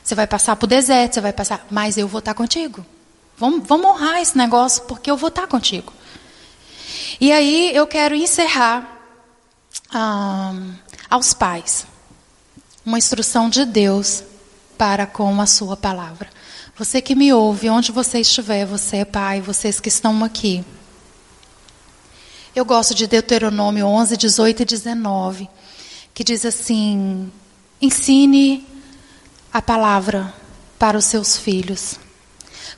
Você 0.02 0.14
vai 0.14 0.26
passar 0.26 0.56
por 0.56 0.66
deserto, 0.66 1.14
você 1.14 1.20
vai 1.20 1.32
passar, 1.32 1.66
mas 1.70 1.96
eu 1.96 2.06
vou 2.06 2.18
estar 2.18 2.34
contigo. 2.34 2.84
Vamos, 3.36 3.66
vamos 3.66 3.86
honrar 3.86 4.20
esse 4.20 4.36
negócio, 4.36 4.82
porque 4.84 5.10
eu 5.10 5.16
vou 5.16 5.28
estar 5.28 5.46
contigo. 5.46 5.92
E 7.20 7.32
aí 7.32 7.74
eu 7.74 7.86
quero 7.86 8.14
encerrar 8.14 8.90
aos 11.08 11.32
pais 11.32 11.86
uma 12.84 12.98
instrução 12.98 13.48
de 13.48 13.64
Deus 13.64 14.22
para 14.76 15.06
com 15.06 15.40
a 15.40 15.46
sua 15.46 15.76
palavra. 15.76 16.28
Você 16.76 17.00
que 17.00 17.14
me 17.14 17.32
ouve, 17.32 17.70
onde 17.70 17.92
você 17.92 18.20
estiver, 18.20 18.66
você 18.66 18.98
é 18.98 19.04
pai, 19.04 19.40
vocês 19.40 19.80
que 19.80 19.88
estão 19.88 20.22
aqui. 20.24 20.64
Eu 22.54 22.64
gosto 22.64 22.94
de 22.94 23.08
Deuteronômio 23.08 23.84
11, 23.84 24.16
18 24.16 24.62
e 24.62 24.64
19, 24.64 25.48
que 26.14 26.22
diz 26.22 26.44
assim: 26.44 27.28
ensine 27.82 28.64
a 29.52 29.60
palavra 29.60 30.32
para 30.78 30.96
os 30.96 31.04
seus 31.04 31.36
filhos, 31.36 31.98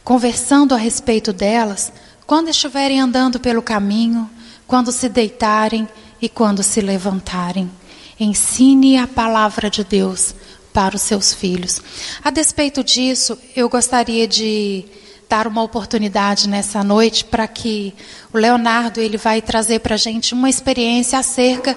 conversando 0.03 0.74
a 0.74 0.79
respeito 0.79 1.31
delas 1.31 1.93
quando 2.27 2.49
estiverem 2.49 3.01
andando 3.01 3.39
pelo 3.39 3.61
caminho, 3.61 4.31
quando 4.66 4.91
se 4.91 5.11
deitarem 5.11 5.87
e 6.22 6.29
quando 6.29 6.62
se 6.62 6.81
levantarem. 6.81 7.70
Ensine 8.18 8.97
a 8.97 9.07
palavra 9.07 9.68
de 9.68 9.85
Deus 9.85 10.35
para 10.72 10.97
os 10.97 11.03
seus 11.03 11.35
filhos. 11.35 11.83
A 12.24 12.31
despeito 12.31 12.83
disso, 12.83 13.39
eu 13.55 13.68
gostaria 13.68 14.27
de 14.27 14.87
dar 15.29 15.47
uma 15.47 15.62
oportunidade 15.62 16.49
nessa 16.49 16.85
noite 16.85 17.24
para 17.24 17.47
que 17.49 17.95
o 18.33 18.39
Leonardo 18.39 19.01
ele 19.01 19.16
vai 19.16 19.43
trazer 19.43 19.81
para 19.81 19.95
a 19.95 19.99
gente 19.99 20.35
uma 20.35 20.49
experiência 20.49 21.18
acerca 21.18 21.77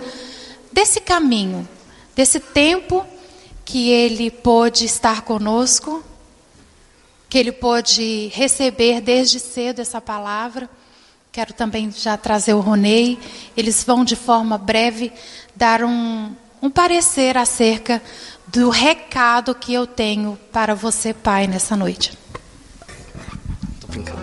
desse 0.72 1.00
caminho, 1.00 1.68
desse 2.16 2.40
tempo 2.40 3.06
que 3.66 3.90
ele 3.90 4.30
pôde 4.32 4.86
estar 4.86 5.22
conosco, 5.22 6.04
que 7.28 7.38
ele 7.38 7.52
pôde 7.52 8.32
receber 8.34 9.02
desde 9.02 9.40
cedo 9.40 9.80
essa 9.80 10.02
palavra. 10.02 10.70
Quero 11.32 11.54
também 11.54 11.92
já 11.92 12.18
trazer 12.18 12.54
o 12.54 12.60
Ronei. 12.60 13.20
Eles 13.56 13.84
vão 13.84 14.04
de 14.04 14.16
forma 14.16 14.58
breve 14.58 15.12
dar 15.56 15.84
um, 15.84 16.34
um 16.62 16.70
parecer 16.70 17.38
acerca 17.38 18.02
do 18.48 18.70
recado 18.70 19.54
que 19.54 19.74
eu 19.74 19.86
tenho 19.86 20.40
para 20.52 20.74
você, 20.74 21.14
pai, 21.14 21.46
nessa 21.46 21.76
noite. 21.76 22.18
Brincando. 23.90 24.22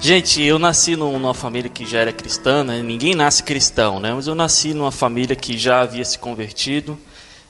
Gente, 0.00 0.40
eu 0.42 0.58
nasci 0.58 0.94
numa 0.94 1.34
família 1.34 1.68
que 1.68 1.84
já 1.84 1.98
era 1.98 2.12
cristã, 2.12 2.62
né? 2.62 2.80
ninguém 2.80 3.14
nasce 3.14 3.42
cristão, 3.42 3.98
né? 3.98 4.12
mas 4.14 4.26
eu 4.26 4.34
nasci 4.34 4.72
numa 4.72 4.92
família 4.92 5.34
que 5.34 5.58
já 5.58 5.80
havia 5.80 6.04
se 6.04 6.18
convertido 6.18 6.96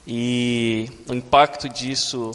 e 0.07 0.89
o 1.09 1.13
impacto 1.13 1.69
disso 1.69 2.31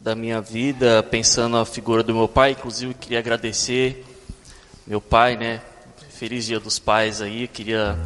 da 0.00 0.14
minha 0.14 0.40
vida, 0.40 1.02
pensando 1.02 1.56
na 1.56 1.64
figura 1.64 2.02
do 2.02 2.12
meu 2.14 2.26
pai, 2.26 2.52
inclusive 2.52 2.94
queria 2.94 3.18
agradecer 3.20 4.04
meu 4.86 5.00
pai, 5.00 5.36
né? 5.36 5.62
Feliz 6.10 6.44
Dia 6.46 6.58
dos 6.58 6.78
Pais 6.78 7.22
aí, 7.22 7.46
queria 7.46 7.96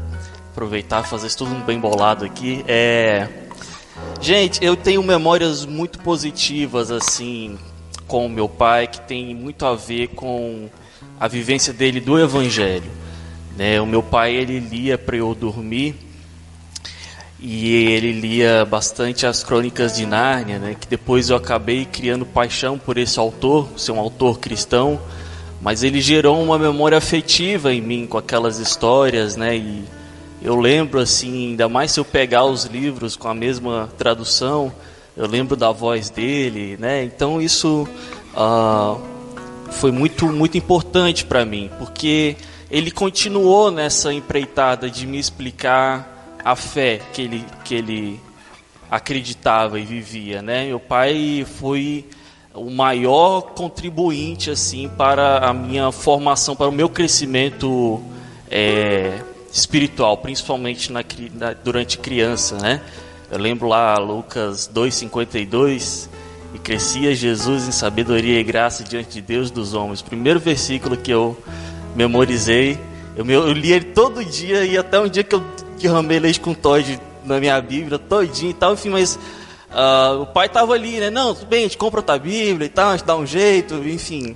aproveitar 0.51 1.03
fazer 1.05 1.29
isso 1.29 1.39
tudo 1.39 1.55
bem 1.65 1.81
bolado 1.81 2.25
aqui. 2.25 2.65
É... 2.69 3.27
Gente, 4.21 4.63
eu 4.65 4.77
tenho 4.77 5.03
memórias 5.03 5.65
muito 5.65 5.99
positivas 6.01 6.91
assim 6.91 7.59
com 8.09 8.27
o 8.27 8.29
meu 8.29 8.49
pai, 8.49 8.89
que 8.89 9.01
tem 9.03 9.33
muito 9.33 9.65
a 9.65 9.77
ver 9.77 10.09
com 10.09 10.69
a 11.21 11.29
vivência 11.29 11.73
dele 11.73 12.01
do 12.01 12.19
Evangelho. 12.19 12.91
Né? 13.57 13.81
O 13.81 13.87
meu 13.87 14.03
pai 14.03 14.35
ele 14.35 14.59
lia 14.59 14.99
para 14.99 15.17
eu 15.17 15.33
dormir 15.33 15.95
e 17.39 17.73
ele 17.73 18.11
lia 18.11 18.65
bastante 18.65 19.25
as 19.25 19.45
Crônicas 19.45 19.95
de 19.95 20.05
Nárnia, 20.05 20.59
né? 20.59 20.75
Que 20.79 20.89
depois 20.89 21.31
eu 21.31 21.37
acabei 21.37 21.85
criando 21.85 22.27
paixão 22.27 22.77
por 22.77 22.99
esse 22.99 23.17
autor, 23.17 23.69
ser 23.77 23.93
um 23.93 24.01
autor 24.01 24.41
cristão 24.41 25.01
mas 25.61 25.83
ele 25.83 26.01
gerou 26.01 26.41
uma 26.41 26.59
memória 26.59 26.97
afetiva 26.97 27.73
em 27.73 27.81
mim 27.81 28.07
com 28.07 28.17
aquelas 28.17 28.59
histórias, 28.59 29.37
né? 29.37 29.57
E 29.57 29.85
eu 30.41 30.55
lembro 30.55 31.01
assim, 31.01 31.49
ainda 31.49 31.69
mais 31.69 31.91
se 31.91 32.01
eu 32.01 32.05
pegar 32.05 32.45
os 32.45 32.65
livros 32.65 33.17
com 33.17 33.29
a 33.29 33.35
mesma 33.35 33.89
tradução, 33.99 34.73
eu 35.19 35.27
lembro 35.27 35.57
da 35.57 35.73
voz 35.73 36.09
dele, 36.11 36.77
né? 36.79 37.03
Então 37.03 37.43
isso 37.43 37.89
uh, 38.35 39.03
foi 39.73 39.91
muito 39.91 40.29
muito 40.29 40.57
importante 40.57 41.25
para 41.25 41.45
mim, 41.45 41.69
porque 41.77 42.37
ele 42.71 42.93
continuou 42.93 43.73
nessa 43.73 44.13
empreitada 44.13 44.89
de 44.89 45.09
me 45.09 45.19
explicar 45.19 46.39
a 46.45 46.55
fé 46.55 47.01
que 47.13 47.23
ele 47.23 47.45
que 47.65 47.75
ele 47.75 48.21
acreditava 48.89 49.81
e 49.81 49.85
vivia, 49.85 50.41
né? 50.41 50.67
Meu 50.67 50.79
pai 50.79 51.45
foi 51.59 52.07
o 52.55 52.71
maior 52.71 53.41
contribuinte 53.41 54.53
assim 54.53 54.89
para 54.89 55.39
a 55.39 55.53
minha 55.53 55.91
formação, 55.91 56.55
para 56.55 56.69
o 56.69 56.73
meu 56.73 56.89
crescimento 56.89 58.01
é, 58.49 59.21
espiritual, 59.53 60.17
principalmente 60.19 60.93
na, 60.93 61.01
na, 61.35 61.53
durante 61.55 61.99
criança, 61.99 62.57
né? 62.59 62.81
Eu 63.31 63.39
lembro 63.39 63.69
lá 63.69 63.99
Lucas 63.99 64.71
2:52 64.73 66.09
e 66.55 66.59
crescia 66.59 67.15
Jesus 67.15 67.69
em 67.69 67.73
sabedoria 67.73 68.41
e 68.41 68.43
graça 68.43 68.83
diante 68.83 69.11
de 69.11 69.21
Deus 69.21 69.51
dos 69.51 69.75
homens. 69.75 70.01
Primeiro 70.01 70.41
versículo 70.41 70.97
que 70.97 71.11
eu 71.11 71.37
memorizei, 71.95 72.79
eu, 73.15 73.29
eu 73.29 73.53
li 73.53 73.73
ele 73.73 73.87
todo 73.87 74.25
dia 74.25 74.65
e 74.65 74.79
até 74.79 74.99
um 74.99 75.09
dia 75.09 75.23
que 75.23 75.35
eu 75.35 75.45
derramei 75.79 76.19
leite 76.19 76.41
com 76.41 76.55
Todd 76.55 76.99
na 77.25 77.39
minha 77.39 77.61
Bíblia, 77.61 77.99
todinho 77.99 78.51
e 78.51 78.55
tal, 78.55 78.75
enfim, 78.75 78.91
mas 78.91 79.19
Uh, 79.69 80.23
o 80.23 80.27
pai 80.27 80.47
estava 80.47 80.73
ali, 80.73 80.99
né? 80.99 81.11
Não, 81.11 81.35
tudo 81.35 81.47
bem, 81.47 81.61
a 81.61 81.63
gente 81.65 81.77
compra 81.77 82.01
outra 82.01 82.19
Bíblia 82.19 82.65
e 82.65 82.71
tal, 82.71 82.89
a 82.89 82.97
gente 82.97 83.07
dá 83.07 83.15
um 83.15 83.27
jeito, 83.27 83.75
enfim. 83.87 84.35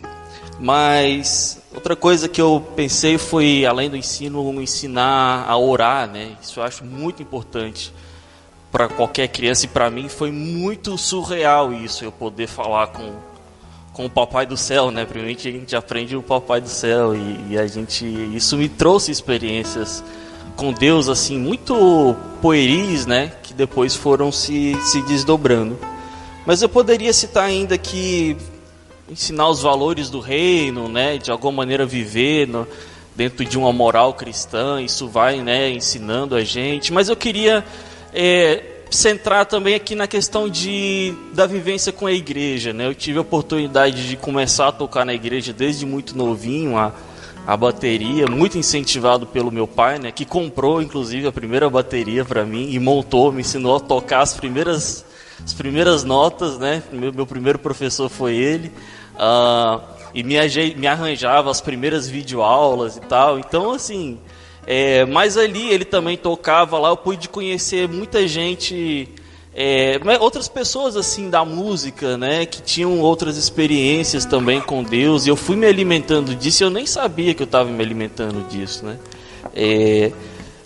Mas 0.61 1.59
outra 1.75 1.97
coisa 1.97 2.29
que 2.29 2.41
eu 2.41 2.63
pensei 2.77 3.17
foi, 3.17 3.65
além 3.65 3.89
do 3.89 3.97
ensino, 3.97 4.61
ensinar 4.61 5.47
a 5.49 5.57
orar, 5.57 6.07
né? 6.07 6.33
Isso 6.43 6.61
eu 6.61 6.65
acho 6.65 6.85
muito 6.85 7.23
importante 7.23 7.93
para 8.73 8.89
qualquer 8.89 9.29
criança 9.29 9.67
e 9.67 9.69
para 9.69 9.91
mim 9.91 10.09
foi 10.09 10.33
muito 10.33 10.97
surreal 10.97 11.75
isso, 11.75 12.05
eu 12.05 12.11
poder 12.11 12.49
falar 12.49 12.87
com, 12.87 13.13
com 13.93 14.07
o 14.07 14.11
Papai 14.11 14.47
do 14.47 14.57
Céu, 14.57 14.91
né? 14.91 15.05
Primeiramente 15.05 15.47
a 15.47 15.53
gente 15.53 15.77
aprende 15.77 16.17
o 16.17 16.23
Papai 16.23 16.63
do 16.63 16.71
Céu 16.71 17.15
e, 17.15 17.53
e 17.53 17.59
a 17.59 17.67
gente, 17.67 18.07
isso 18.35 18.57
me 18.57 18.71
trouxe 18.71 19.11
experiências 19.11 20.03
com 20.57 20.73
Deus 20.73 21.11
assim 21.11 21.39
muito 21.39 22.17
pueris, 22.41 23.07
né, 23.07 23.33
que 23.43 23.55
depois 23.55 23.95
foram 23.95 24.33
se, 24.33 24.75
se 24.83 25.03
desdobrando. 25.03 25.79
Mas 26.47 26.63
eu 26.63 26.69
poderia 26.69 27.13
citar 27.13 27.45
ainda 27.45 27.79
que 27.79 28.37
ensinar 29.09 29.49
os 29.49 29.63
valores 29.63 30.11
do 30.11 30.19
reino, 30.19 30.89
né, 30.89 31.19
de 31.19 31.31
alguma 31.31 31.53
maneira 31.53 31.87
viver 31.87 32.49
no, 32.49 32.67
dentro 33.15 33.45
de 33.45 33.59
uma 33.59 33.73
moral 33.73 34.15
cristã, 34.15 34.81
isso 34.81 35.09
vai, 35.09 35.41
né, 35.41 35.71
ensinando 35.71 36.35
a 36.35 36.43
gente. 36.43 36.93
Mas 36.93 37.09
eu 37.09 37.17
queria 37.17 37.65
é, 38.13 38.63
centrar 38.91 39.47
também 39.47 39.75
aqui 39.75 39.95
na 39.95 40.07
questão 40.07 40.49
de 40.49 41.15
da 41.33 41.47
vivência 41.47 41.93
com 41.93 42.07
a 42.07 42.13
igreja, 42.13 42.73
né. 42.73 42.87
Eu 42.87 42.95
tive 42.95 43.19
a 43.19 43.23
oportunidade 43.23 44.09
de 44.09 44.17
começar 44.17 44.69
a 44.69 44.73
tocar 44.73 45.05
na 45.05 45.15
igreja 45.15 45.53
desde 45.53 45.87
muito 45.87 46.17
novinho, 46.17 46.77
a 46.77 46.93
a 47.45 47.57
bateria, 47.57 48.29
muito 48.29 48.57
incentivado 48.57 49.27
pelo 49.27 49.51
meu 49.51 49.67
pai, 49.67 49.99
né, 49.99 50.13
que 50.13 50.25
comprou 50.25 50.81
inclusive 50.81 51.27
a 51.27 51.33
primeira 51.33 51.69
bateria 51.69 52.25
para 52.25 52.45
mim 52.45 52.71
e 52.71 52.79
montou, 52.79 53.33
me 53.33 53.41
ensinou 53.41 53.77
a 53.77 53.81
tocar 53.81 54.21
as 54.21 54.33
primeiras 54.33 55.05
as 55.45 55.53
primeiras 55.53 56.05
notas, 56.05 56.57
né? 56.59 56.83
Meu, 56.93 57.13
meu 57.13 57.27
primeiro 57.27 57.59
professor 57.59 58.09
foi 58.09 58.37
ele. 58.37 58.73
Uh, 59.15 59.81
e 60.15 60.23
me, 60.23 60.37
me 60.77 60.87
arranjava 60.87 61.51
as 61.51 61.61
primeiras 61.61 62.09
videoaulas 62.09 62.97
e 62.97 63.01
tal. 63.01 63.39
Então, 63.39 63.73
assim, 63.73 64.19
é, 64.67 65.05
mas 65.05 65.37
ali 65.37 65.71
ele 65.71 65.85
também 65.85 66.17
tocava 66.17 66.79
lá, 66.79 66.89
eu 66.91 66.97
pude 66.97 67.29
conhecer 67.29 67.89
muita 67.89 68.27
gente 68.29 69.09
é, 69.55 70.01
outras 70.21 70.49
pessoas 70.49 70.97
assim 70.97 71.29
da 71.29 71.45
música, 71.45 72.17
né, 72.17 72.47
que 72.47 72.63
tinham 72.63 73.01
outras 73.01 73.37
experiências 73.37 74.25
também 74.25 74.61
com 74.61 74.83
Deus, 74.83 75.27
e 75.27 75.29
eu 75.29 75.37
fui 75.37 75.57
me 75.57 75.67
alimentando 75.67 76.35
disso, 76.35 76.63
e 76.63 76.65
eu 76.65 76.71
nem 76.71 76.87
sabia 76.87 77.35
que 77.35 77.43
eu 77.43 77.47
estava 77.47 77.69
me 77.71 77.83
alimentando 77.83 78.47
disso, 78.49 78.85
né? 78.85 78.99
É, 79.55 80.13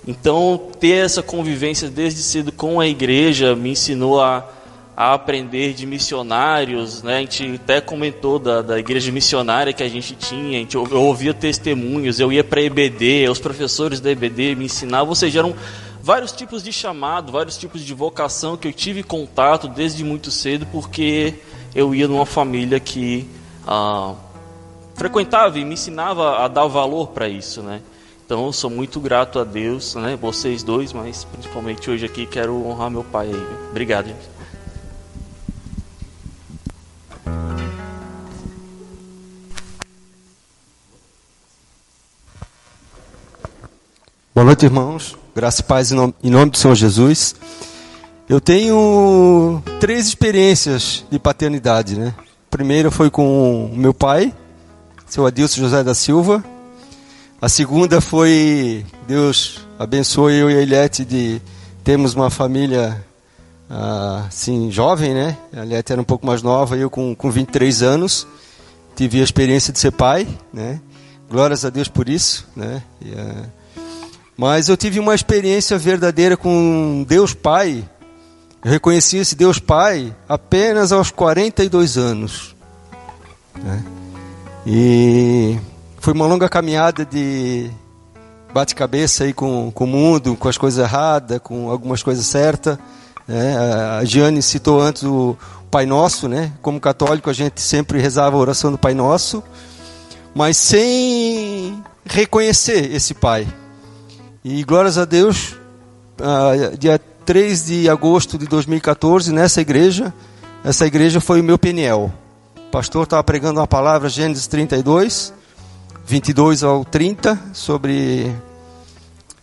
então 0.07 0.70
ter 0.78 1.05
essa 1.05 1.22
convivência 1.22 1.88
desde 1.88 2.22
cedo 2.22 2.53
com 2.53 2.78
a 2.78 2.86
igreja 2.86 3.57
me 3.57 3.70
ensinou 3.70 4.20
a, 4.20 4.49
a 4.97 5.12
aprender 5.12 5.74
de 5.74 5.84
missionários, 5.84 7.03
né? 7.03 7.18
A 7.18 7.20
gente 7.20 7.61
até 7.62 7.82
comentou 7.82 8.38
da, 8.38 8.62
da 8.62 8.78
igreja 8.78 9.12
missionária 9.12 9.72
que 9.72 9.82
a 9.82 9.88
gente 9.88 10.16
tinha, 10.16 10.57
a 10.57 10.61
gente, 10.61 10.74
eu, 10.74 10.88
ouvia 10.94 11.34
testemunhos, 11.34 12.18
eu 12.18 12.32
ia 12.32 12.42
para 12.42 12.62
EBD, 12.62 13.28
os 13.28 13.38
professores 13.38 14.01
da 14.01 14.11
EBD 14.11 14.55
me 14.55 14.64
ensinavam, 14.64 15.11
ou 15.11 15.14
seja, 15.14 15.40
eram 15.40 15.55
vários 16.03 16.32
tipos 16.32 16.62
de 16.62 16.72
chamado, 16.72 17.30
vários 17.30 17.59
tipos 17.59 17.84
de 17.84 17.92
vocação 17.92 18.57
que 18.57 18.66
eu 18.66 18.72
tive 18.72 19.03
contato 19.03 19.68
desde 19.68 20.03
muito 20.03 20.30
cedo, 20.30 20.66
porque 20.72 21.34
eu 21.74 21.94
ia 21.94 22.09
numa 22.09 22.24
família 22.24 22.80
que 22.80 23.28
ah, 23.66 24.14
frequentava 24.94 25.59
e 25.59 25.64
me 25.64 25.74
ensinava 25.74 26.38
a 26.38 26.49
dar 26.49 26.66
valor 26.68 27.09
para 27.09 27.28
isso, 27.28 27.61
né? 27.61 27.82
Então 28.24 28.47
eu 28.47 28.53
sou 28.53 28.70
muito 28.70 28.99
grato 28.99 29.38
a 29.38 29.44
Deus, 29.44 29.94
né? 29.94 30.16
Vocês 30.18 30.62
dois, 30.62 30.92
mas 30.94 31.24
principalmente 31.24 31.90
hoje 31.90 32.07
aqui 32.07 32.24
quero 32.24 32.66
honrar 32.66 32.90
meu 32.90 33.05
pai 33.05 33.26
aí. 33.26 33.47
Obrigado, 33.70 34.07
gente. 34.07 34.36
Boa 44.37 44.45
noite, 44.45 44.66
irmãos. 44.66 45.16
Graça 45.34 45.62
e 45.62 45.64
paz 45.64 45.91
em 45.91 45.95
nome, 46.30 46.51
do 46.51 46.59
Senhor 46.59 46.74
Jesus. 46.74 47.34
Eu 48.28 48.39
tenho 48.39 49.62
três 49.80 50.07
experiências 50.07 51.07
de 51.11 51.18
paternidade, 51.18 51.99
né? 51.99 52.14
Primeira 52.51 52.91
foi 52.91 53.11
com 53.11 53.70
meu 53.72 53.95
pai, 53.95 54.34
seu 55.07 55.24
Adilson 55.24 55.62
José 55.62 55.82
da 55.82 55.95
Silva. 55.95 56.45
A 57.41 57.49
segunda 57.49 57.99
foi 58.03 58.84
Deus 59.09 59.66
abençoe 59.78 60.34
eu 60.34 60.51
e 60.51 60.55
a 60.55 60.61
Eliette 60.61 61.03
de 61.03 61.41
termos 61.82 62.12
uma 62.12 62.28
família 62.28 63.03
assim 64.26 64.70
jovem, 64.70 65.14
né? 65.14 65.39
A 65.51 65.62
Eliette 65.62 65.93
era 65.93 66.01
um 66.03 66.05
pouco 66.05 66.26
mais 66.26 66.43
nova, 66.43 66.76
eu 66.76 66.91
com, 66.91 67.14
com 67.14 67.30
23 67.30 67.82
anos 67.82 68.26
tive 68.95 69.18
a 69.18 69.24
experiência 69.24 69.72
de 69.72 69.78
ser 69.78 69.93
pai, 69.93 70.28
né? 70.53 70.78
Glórias 71.30 71.64
a 71.64 71.70
Deus 71.70 71.89
por 71.89 72.07
isso, 72.07 72.47
né? 72.55 72.82
E, 73.01 73.12
uh, 73.12 73.65
mas 74.37 74.68
eu 74.68 74.76
tive 74.76 75.01
uma 75.01 75.14
experiência 75.14 75.78
verdadeira 75.78 76.37
com 76.37 77.05
Deus 77.09 77.32
Pai 77.32 77.89
Eu 78.62 78.70
reconheci 78.70 79.16
esse 79.16 79.34
Deus 79.34 79.59
Pai 79.59 80.14
apenas 80.28 80.93
aos 80.93 81.11
42 81.11 81.97
anos. 81.97 82.55
Né? 83.55 83.84
E 84.66 85.59
foi 85.99 86.12
uma 86.12 86.26
longa 86.26 86.49
caminhada 86.49 87.05
de 87.05 87.70
bate-cabeça 88.53 89.24
aí 89.24 89.32
com, 89.32 89.70
com 89.70 89.84
o 89.84 89.87
mundo, 89.87 90.37
com 90.37 90.49
as 90.49 90.59
coisas 90.59 90.84
erradas, 90.84 91.39
com 91.39 91.70
algumas 91.70 92.03
coisas 92.03 92.26
certas. 92.26 92.76
Né? 93.26 93.57
A 94.01 94.05
Giane 94.05 94.43
citou 94.43 94.80
antes 94.80 95.05
o 95.05 95.37
Pai 95.70 95.87
Nosso, 95.87 96.28
né? 96.28 96.53
Como 96.61 96.80
católico 96.80 97.30
a 97.30 97.32
gente 97.32 97.61
sempre 97.61 98.01
rezava 98.01 98.37
a 98.37 98.41
oração 98.41 98.72
do 98.72 98.78
Pai 98.78 98.95
Nosso, 98.95 99.43
mas 100.34 100.57
sem 100.57 101.82
reconhecer 102.05 102.93
esse 102.93 103.14
Pai. 103.14 103.47
E 104.49 104.62
glórias 104.62 104.97
a 104.97 105.05
Deus, 105.05 105.57
uh, 106.20 106.78
dia 106.78 107.01
3 107.24 107.66
de 107.66 107.90
agosto 107.90 108.38
de 108.38 108.47
2014, 108.47 109.32
nessa 109.32 109.61
igreja, 109.61 110.14
essa 110.62 110.86
igreja 110.86 111.20
foi 111.20 111.40
o 111.40 111.44
meu 111.44 111.59
Peniel. 111.59 112.12
O 112.57 112.70
pastor 112.70 113.03
estava 113.03 113.24
pregando 113.24 113.59
uma 113.59 113.66
palavra, 113.66 114.09
Gênesis 114.09 114.47
32, 114.47 115.34
22 116.07 116.62
ao 116.62 116.84
30, 116.84 117.36
sobre 117.53 118.32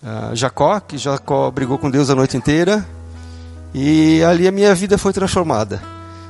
uh, 0.01 0.34
Jacó, 0.34 0.80
que 0.80 0.97
Jacó 0.97 1.51
brigou 1.51 1.78
com 1.78 1.91
Deus 1.91 2.10
a 2.10 2.16
noite 2.16 2.38
inteira. 2.38 2.88
E 3.74 4.24
ali 4.24 4.47
a 4.47 4.54
minha 4.54 4.74
vida 4.74 4.97
foi 4.97 5.12
transformada. 5.12 5.84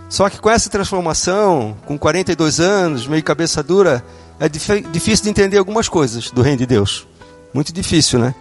Só 0.09 0.27
que 0.31 0.39
com 0.39 0.49
essa 0.49 0.67
transformação, 0.67 1.77
com 1.85 1.95
42 1.95 2.59
anos, 2.59 3.05
meio 3.05 3.21
cabeça 3.21 3.61
dura, 3.61 4.03
é 4.39 4.49
difícil 4.49 5.25
de 5.25 5.29
entender 5.29 5.59
algumas 5.59 5.87
coisas 5.87 6.31
do 6.31 6.41
reino 6.41 6.57
de 6.57 6.65
Deus. 6.65 7.05
Muito 7.53 7.71
difícil, 7.71 8.17
né? 8.17 8.33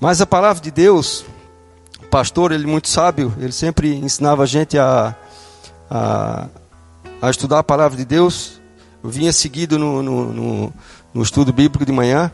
Mas 0.00 0.20
a 0.20 0.26
palavra 0.26 0.62
de 0.62 0.70
Deus, 0.70 1.24
o 2.02 2.06
pastor, 2.06 2.52
ele 2.52 2.66
muito 2.66 2.88
sábio, 2.88 3.34
ele 3.38 3.52
sempre 3.52 3.94
ensinava 3.94 4.42
a 4.42 4.46
gente 4.46 4.78
a, 4.78 5.14
a, 5.90 6.48
a 7.22 7.30
estudar 7.30 7.60
a 7.60 7.64
palavra 7.64 7.96
de 7.96 8.04
Deus. 8.04 8.60
Eu 9.02 9.10
vinha 9.10 9.32
seguido 9.32 9.78
no, 9.78 10.02
no, 10.02 10.32
no, 10.32 10.74
no 11.12 11.22
estudo 11.22 11.52
bíblico 11.52 11.84
de 11.84 11.92
manhã. 11.92 12.30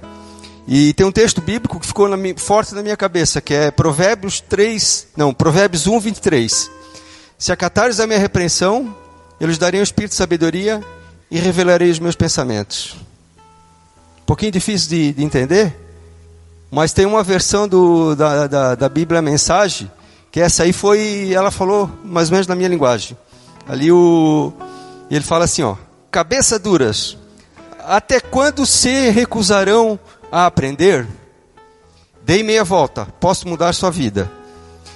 E 0.66 0.92
tem 0.94 1.06
um 1.06 1.12
texto 1.12 1.40
bíblico 1.40 1.80
que 1.80 1.86
ficou 1.86 2.08
na 2.08 2.16
forte 2.36 2.74
na 2.74 2.82
minha 2.82 2.96
cabeça, 2.96 3.40
que 3.40 3.52
é 3.52 3.70
Provérbios 3.70 4.40
3, 4.40 5.08
não, 5.16 5.34
Provérbios 5.34 5.86
1, 5.86 5.98
23. 5.98 6.70
Se 7.38 7.50
acatares 7.50 7.98
a 7.98 8.06
minha 8.06 8.18
repreensão, 8.18 8.94
eu 9.40 9.48
lhes 9.48 9.58
darei 9.58 9.80
um 9.80 9.82
espírito 9.82 10.10
de 10.10 10.16
sabedoria 10.16 10.80
e 11.30 11.38
revelarei 11.38 11.90
os 11.90 11.98
meus 11.98 12.14
pensamentos. 12.14 12.96
Um 14.22 14.26
pouquinho 14.26 14.52
difícil 14.52 14.90
de, 14.90 15.12
de 15.12 15.24
entender, 15.24 15.74
mas 16.70 16.92
tem 16.92 17.04
uma 17.04 17.22
versão 17.22 17.66
do, 17.66 18.14
da, 18.14 18.46
da, 18.46 18.74
da 18.74 18.88
Bíblia 18.88 19.20
Mensagem, 19.20 19.90
que 20.30 20.40
essa 20.40 20.62
aí 20.62 20.72
foi, 20.72 21.32
ela 21.32 21.50
falou 21.50 21.90
mais 22.04 22.28
ou 22.28 22.34
menos 22.34 22.46
na 22.46 22.54
minha 22.54 22.68
linguagem. 22.68 23.16
Ali 23.68 23.90
o, 23.90 24.52
ele 25.10 25.24
fala 25.24 25.44
assim, 25.44 25.62
ó, 25.62 25.76
cabeça 26.10 26.58
duras, 26.58 27.16
até 27.84 28.20
quando 28.20 28.64
se 28.64 29.10
recusarão 29.10 29.98
a 30.30 30.46
aprender? 30.46 31.06
Dei 32.22 32.42
meia 32.42 32.62
volta, 32.62 33.06
posso 33.18 33.48
mudar 33.48 33.72
sua 33.72 33.90
vida. 33.90 34.30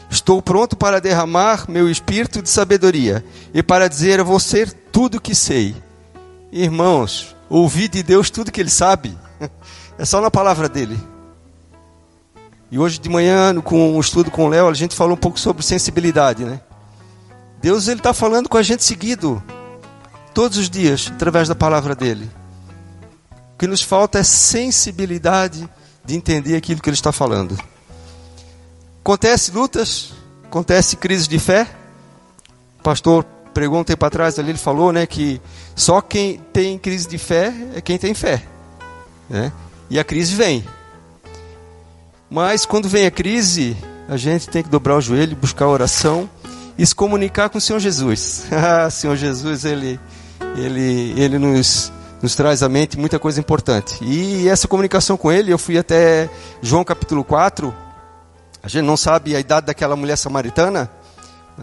Estou 0.08 0.40
pronto 0.40 0.76
para 0.76 1.00
derramar 1.00 1.68
meu 1.68 1.90
espírito 1.90 2.40
de 2.40 2.48
sabedoria 2.48 3.24
e 3.52 3.62
para 3.62 3.88
dizer 3.88 4.20
a 4.20 4.24
você 4.24 4.66
tudo 4.66 5.20
que 5.20 5.34
sei. 5.34 5.74
Irmãos, 6.52 7.34
ouvir 7.48 7.88
de 7.88 8.00
Deus 8.02 8.30
tudo 8.30 8.52
que 8.52 8.60
Ele 8.60 8.70
sabe, 8.70 9.18
é 9.98 10.04
só 10.04 10.20
na 10.20 10.30
palavra 10.30 10.68
dele. 10.68 10.96
E 12.70 12.78
hoje 12.78 12.98
de 12.98 13.08
manhã, 13.08 13.60
com 13.60 13.96
o 13.96 14.00
estudo 14.00 14.30
com 14.30 14.46
o 14.46 14.48
Léo, 14.48 14.68
a 14.68 14.74
gente 14.74 14.96
falou 14.96 15.14
um 15.14 15.20
pouco 15.20 15.38
sobre 15.38 15.62
sensibilidade, 15.62 16.44
né? 16.44 16.60
Deus 17.60 17.88
ele 17.88 18.00
está 18.00 18.12
falando 18.12 18.48
com 18.48 18.58
a 18.58 18.62
gente 18.62 18.84
seguido, 18.84 19.42
todos 20.34 20.58
os 20.58 20.68
dias, 20.68 21.10
através 21.14 21.48
da 21.48 21.54
palavra 21.54 21.94
dele. 21.94 22.30
O 23.54 23.58
que 23.58 23.66
nos 23.66 23.82
falta 23.82 24.18
é 24.18 24.22
sensibilidade 24.22 25.68
de 26.04 26.16
entender 26.16 26.56
aquilo 26.56 26.82
que 26.82 26.88
ele 26.88 26.96
está 26.96 27.12
falando. 27.12 27.56
Acontece 29.00 29.50
lutas, 29.50 30.12
acontece 30.44 30.96
crise 30.96 31.28
de 31.28 31.38
fé. 31.38 31.68
O 32.80 32.82
pastor 32.82 33.24
pregou 33.54 33.78
um 33.80 33.84
tempo 33.84 34.04
atrás 34.04 34.38
ali, 34.38 34.50
ele 34.50 34.58
falou, 34.58 34.92
né, 34.92 35.06
que 35.06 35.40
só 35.76 36.00
quem 36.00 36.38
tem 36.52 36.76
crise 36.76 37.08
de 37.08 37.16
fé 37.16 37.54
é 37.74 37.80
quem 37.80 37.96
tem 37.96 38.12
fé, 38.12 38.42
né? 39.30 39.52
E 39.88 39.98
a 39.98 40.04
crise 40.04 40.34
vem. 40.34 40.64
Mas 42.30 42.64
quando 42.64 42.88
vem 42.88 43.06
a 43.06 43.10
crise, 43.10 43.76
a 44.08 44.16
gente 44.16 44.48
tem 44.48 44.62
que 44.62 44.68
dobrar 44.68 44.96
o 44.96 45.00
joelho, 45.00 45.36
buscar 45.36 45.66
oração 45.66 46.28
e 46.76 46.84
se 46.84 46.94
comunicar 46.94 47.48
com 47.48 47.58
o 47.58 47.60
Senhor 47.60 47.78
Jesus. 47.78 48.46
Ah, 48.52 48.90
Senhor 48.90 49.16
Jesus, 49.16 49.64
ele, 49.64 50.00
ele, 50.56 51.14
ele 51.20 51.38
nos, 51.38 51.92
nos 52.22 52.34
traz 52.34 52.62
à 52.62 52.68
mente 52.68 52.98
muita 52.98 53.18
coisa 53.18 53.40
importante. 53.40 54.02
E 54.02 54.48
essa 54.48 54.66
comunicação 54.66 55.16
com 55.16 55.30
ele, 55.30 55.52
eu 55.52 55.58
fui 55.58 55.78
até 55.78 56.28
João 56.62 56.84
capítulo 56.84 57.22
4. 57.24 57.74
A 58.62 58.68
gente 58.68 58.84
não 58.84 58.96
sabe 58.96 59.36
a 59.36 59.40
idade 59.40 59.66
daquela 59.66 59.96
mulher 59.96 60.16
samaritana. 60.16 60.90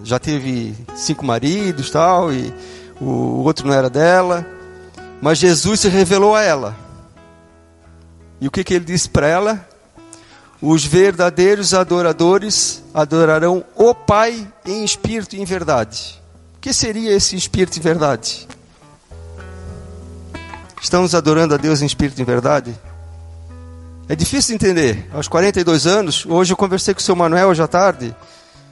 Já 0.03 0.19
teve 0.19 0.75
cinco 0.95 1.25
maridos 1.25 1.89
tal, 1.89 2.31
e 2.31 2.53
o 2.99 3.43
outro 3.43 3.67
não 3.67 3.73
era 3.73 3.89
dela. 3.89 4.45
Mas 5.21 5.37
Jesus 5.37 5.81
se 5.81 5.89
revelou 5.89 6.35
a 6.35 6.41
ela. 6.41 6.75
E 8.39 8.47
o 8.47 8.51
que, 8.51 8.63
que 8.63 8.73
ele 8.73 8.85
disse 8.85 9.09
para 9.09 9.27
ela? 9.27 9.67
Os 10.61 10.85
verdadeiros 10.85 11.73
adoradores 11.73 12.83
adorarão 12.93 13.65
o 13.75 13.95
Pai 13.95 14.47
em 14.63 14.83
espírito 14.83 15.35
e 15.35 15.41
em 15.41 15.45
verdade. 15.45 16.21
O 16.55 16.59
que 16.59 16.71
seria 16.71 17.11
esse 17.11 17.35
espírito 17.35 17.77
e 17.77 17.79
verdade? 17.79 18.47
Estamos 20.79 21.15
adorando 21.15 21.55
a 21.55 21.57
Deus 21.57 21.81
em 21.81 21.85
espírito 21.87 22.19
e 22.19 22.21
em 22.21 22.25
verdade? 22.25 22.79
É 24.07 24.15
difícil 24.15 24.55
de 24.55 24.63
entender. 24.63 25.09
Aos 25.11 25.27
42 25.27 25.87
anos, 25.87 26.27
hoje 26.27 26.53
eu 26.53 26.57
conversei 26.57 26.93
com 26.93 26.99
o 26.99 27.03
seu 27.03 27.15
Manuel 27.15 27.47
hoje 27.47 27.63
à 27.63 27.67
tarde. 27.67 28.15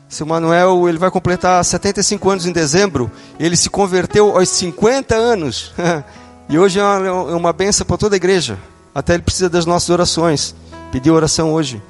Seu 0.08 0.28
Manuel, 0.28 0.88
ele 0.88 1.00
vai 1.00 1.10
completar 1.10 1.64
75 1.66 2.30
anos 2.30 2.46
em 2.46 2.52
dezembro. 2.52 3.12
Ele 3.40 3.58
se 3.58 3.70
converteu 3.70 4.38
aos 4.38 4.50
50 4.50 5.16
anos. 5.16 5.74
e 6.48 6.60
hoje 6.60 6.80
é 6.80 6.84
uma, 6.84 7.32
é 7.32 7.36
uma 7.36 7.54
benção 7.54 7.88
para 7.88 7.98
toda 7.98 8.16
a 8.16 8.18
igreja. 8.18 8.60
Até 8.94 9.16
ele 9.16 9.24
precisa 9.24 9.50
das 9.50 9.66
nossas 9.66 9.90
orações 9.90 10.54
pediu 10.92 11.14
oração 11.14 11.54
hoje, 11.54 11.82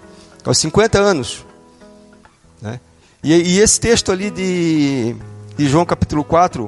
aos 0.45 0.57
50 0.57 0.99
anos. 0.99 1.45
Né? 2.61 2.79
E, 3.23 3.33
e, 3.33 3.59
esse 3.59 3.79
texto 3.79 4.11
ali 4.11 4.29
de, 4.29 5.15
de 5.57 5.67
João 5.67 5.85
capítulo 5.85 6.23
4, 6.23 6.65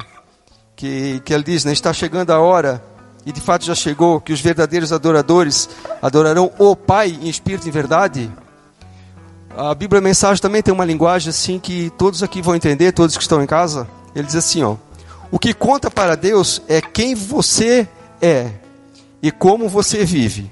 que, 0.76 1.22
que 1.24 1.34
ele 1.34 1.44
diz, 1.44 1.66
né, 1.66 1.72
está 1.72 1.94
chegando 1.94 2.32
a 2.32 2.40
hora, 2.40 2.84
e 3.26 3.32
de 3.32 3.40
fato 3.40 3.66
já 3.66 3.76
chegou, 3.76 4.20
que 4.20 4.34
os 4.34 4.42
verdadeiros 4.42 4.92
adoradores 4.92 5.70
adorarão 6.02 6.52
o 6.58 6.76
Pai 6.76 7.18
em 7.22 7.30
espírito 7.30 7.68
e 7.68 7.72
verdade. 7.72 8.32
A 9.56 9.76
Bíblia 9.76 10.00
a 10.00 10.02
Mensagem 10.02 10.42
também 10.42 10.62
tem 10.62 10.74
uma 10.74 10.86
linguagem 10.86 11.30
assim 11.30 11.60
que 11.60 11.92
todos 11.98 12.24
aqui 12.24 12.42
vão 12.42 12.56
entender, 12.56 12.92
todos 12.94 13.16
que 13.16 13.22
estão 13.22 13.44
em 13.44 13.48
casa. 13.48 13.88
Ele 14.16 14.26
diz 14.26 14.36
assim, 14.36 14.64
ó: 14.64 14.76
O 15.30 15.38
que 15.38 15.54
conta 15.54 15.92
para 15.92 16.16
Deus 16.16 16.62
é 16.68 16.82
quem 16.82 17.14
você 17.14 17.88
é 18.22 18.50
e 19.22 19.30
como 19.30 19.70
você 19.70 20.04
vive. 20.04 20.50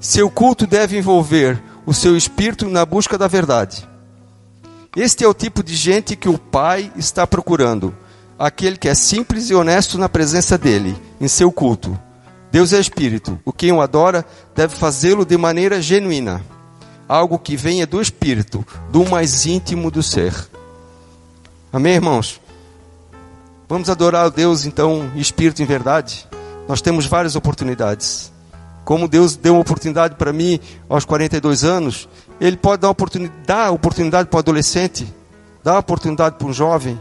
Seu 0.00 0.30
culto 0.30 0.66
deve 0.66 0.96
envolver 0.96 1.62
o 1.84 1.92
seu 1.92 2.16
espírito 2.16 2.66
na 2.70 2.86
busca 2.86 3.18
da 3.18 3.28
verdade. 3.28 3.86
Este 4.96 5.24
é 5.24 5.28
o 5.28 5.34
tipo 5.34 5.62
de 5.62 5.76
gente 5.76 6.16
que 6.16 6.26
o 6.28 6.38
Pai 6.38 6.90
está 6.96 7.26
procurando, 7.26 7.94
aquele 8.38 8.78
que 8.78 8.88
é 8.88 8.94
simples 8.94 9.50
e 9.50 9.54
honesto 9.54 9.98
na 9.98 10.08
presença 10.08 10.56
dele, 10.56 10.96
em 11.20 11.28
seu 11.28 11.52
culto. 11.52 11.98
Deus 12.50 12.72
é 12.72 12.80
espírito, 12.80 13.38
o 13.44 13.52
quem 13.52 13.72
o 13.72 13.82
adora 13.82 14.24
deve 14.56 14.74
fazê-lo 14.74 15.26
de 15.26 15.36
maneira 15.36 15.82
genuína, 15.82 16.42
algo 17.06 17.38
que 17.38 17.54
venha 17.54 17.86
do 17.86 18.00
espírito, 18.00 18.66
do 18.90 19.04
mais 19.04 19.44
íntimo 19.44 19.90
do 19.90 20.02
ser. 20.02 20.34
Amém, 21.70 21.92
irmãos? 21.92 22.40
Vamos 23.68 23.90
adorar 23.90 24.24
a 24.24 24.30
Deus 24.30 24.64
então, 24.64 25.12
espírito 25.14 25.62
em 25.62 25.66
verdade? 25.66 26.26
Nós 26.66 26.80
temos 26.80 27.04
várias 27.04 27.36
oportunidades. 27.36 28.32
Como 28.84 29.08
Deus 29.08 29.36
deu 29.36 29.54
uma 29.54 29.60
oportunidade 29.60 30.14
para 30.16 30.32
mim 30.32 30.58
aos 30.88 31.04
42 31.04 31.64
anos, 31.64 32.08
Ele 32.40 32.56
pode 32.56 32.82
dar 32.82 32.90
oportunidade, 32.90 33.74
oportunidade 33.74 34.28
para 34.28 34.36
o 34.36 34.40
adolescente, 34.40 35.06
dar 35.62 35.78
oportunidade 35.78 36.36
para 36.36 36.46
um 36.46 36.52
jovem. 36.52 36.98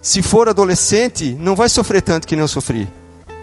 Se 0.00 0.22
for 0.22 0.48
adolescente, 0.48 1.36
não 1.38 1.54
vai 1.54 1.68
sofrer 1.68 2.00
tanto 2.00 2.26
que 2.26 2.34
nem 2.34 2.42
eu 2.42 2.48
sofri. 2.48 2.88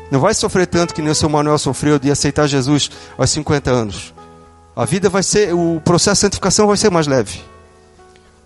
Não 0.10 0.20
vai 0.20 0.34
sofrer 0.34 0.66
tanto 0.68 0.94
que 0.94 1.02
nem 1.02 1.12
o 1.12 1.16
seu 1.16 1.30
Manuel 1.30 1.58
sofreu 1.58 2.00
de 2.00 2.10
aceitar 2.10 2.48
Jesus 2.48 2.90
aos 3.18 3.30
50 3.30 3.70
anos. 3.70 4.14
A 4.76 4.86
vida 4.86 5.10
vai 5.10 5.22
ser, 5.22 5.54
o 5.54 5.82
processo 5.84 6.16
de 6.16 6.22
santificação 6.22 6.68
vai 6.68 6.78
ser 6.78 6.90
mais 6.90 7.08
leve. 7.08 7.42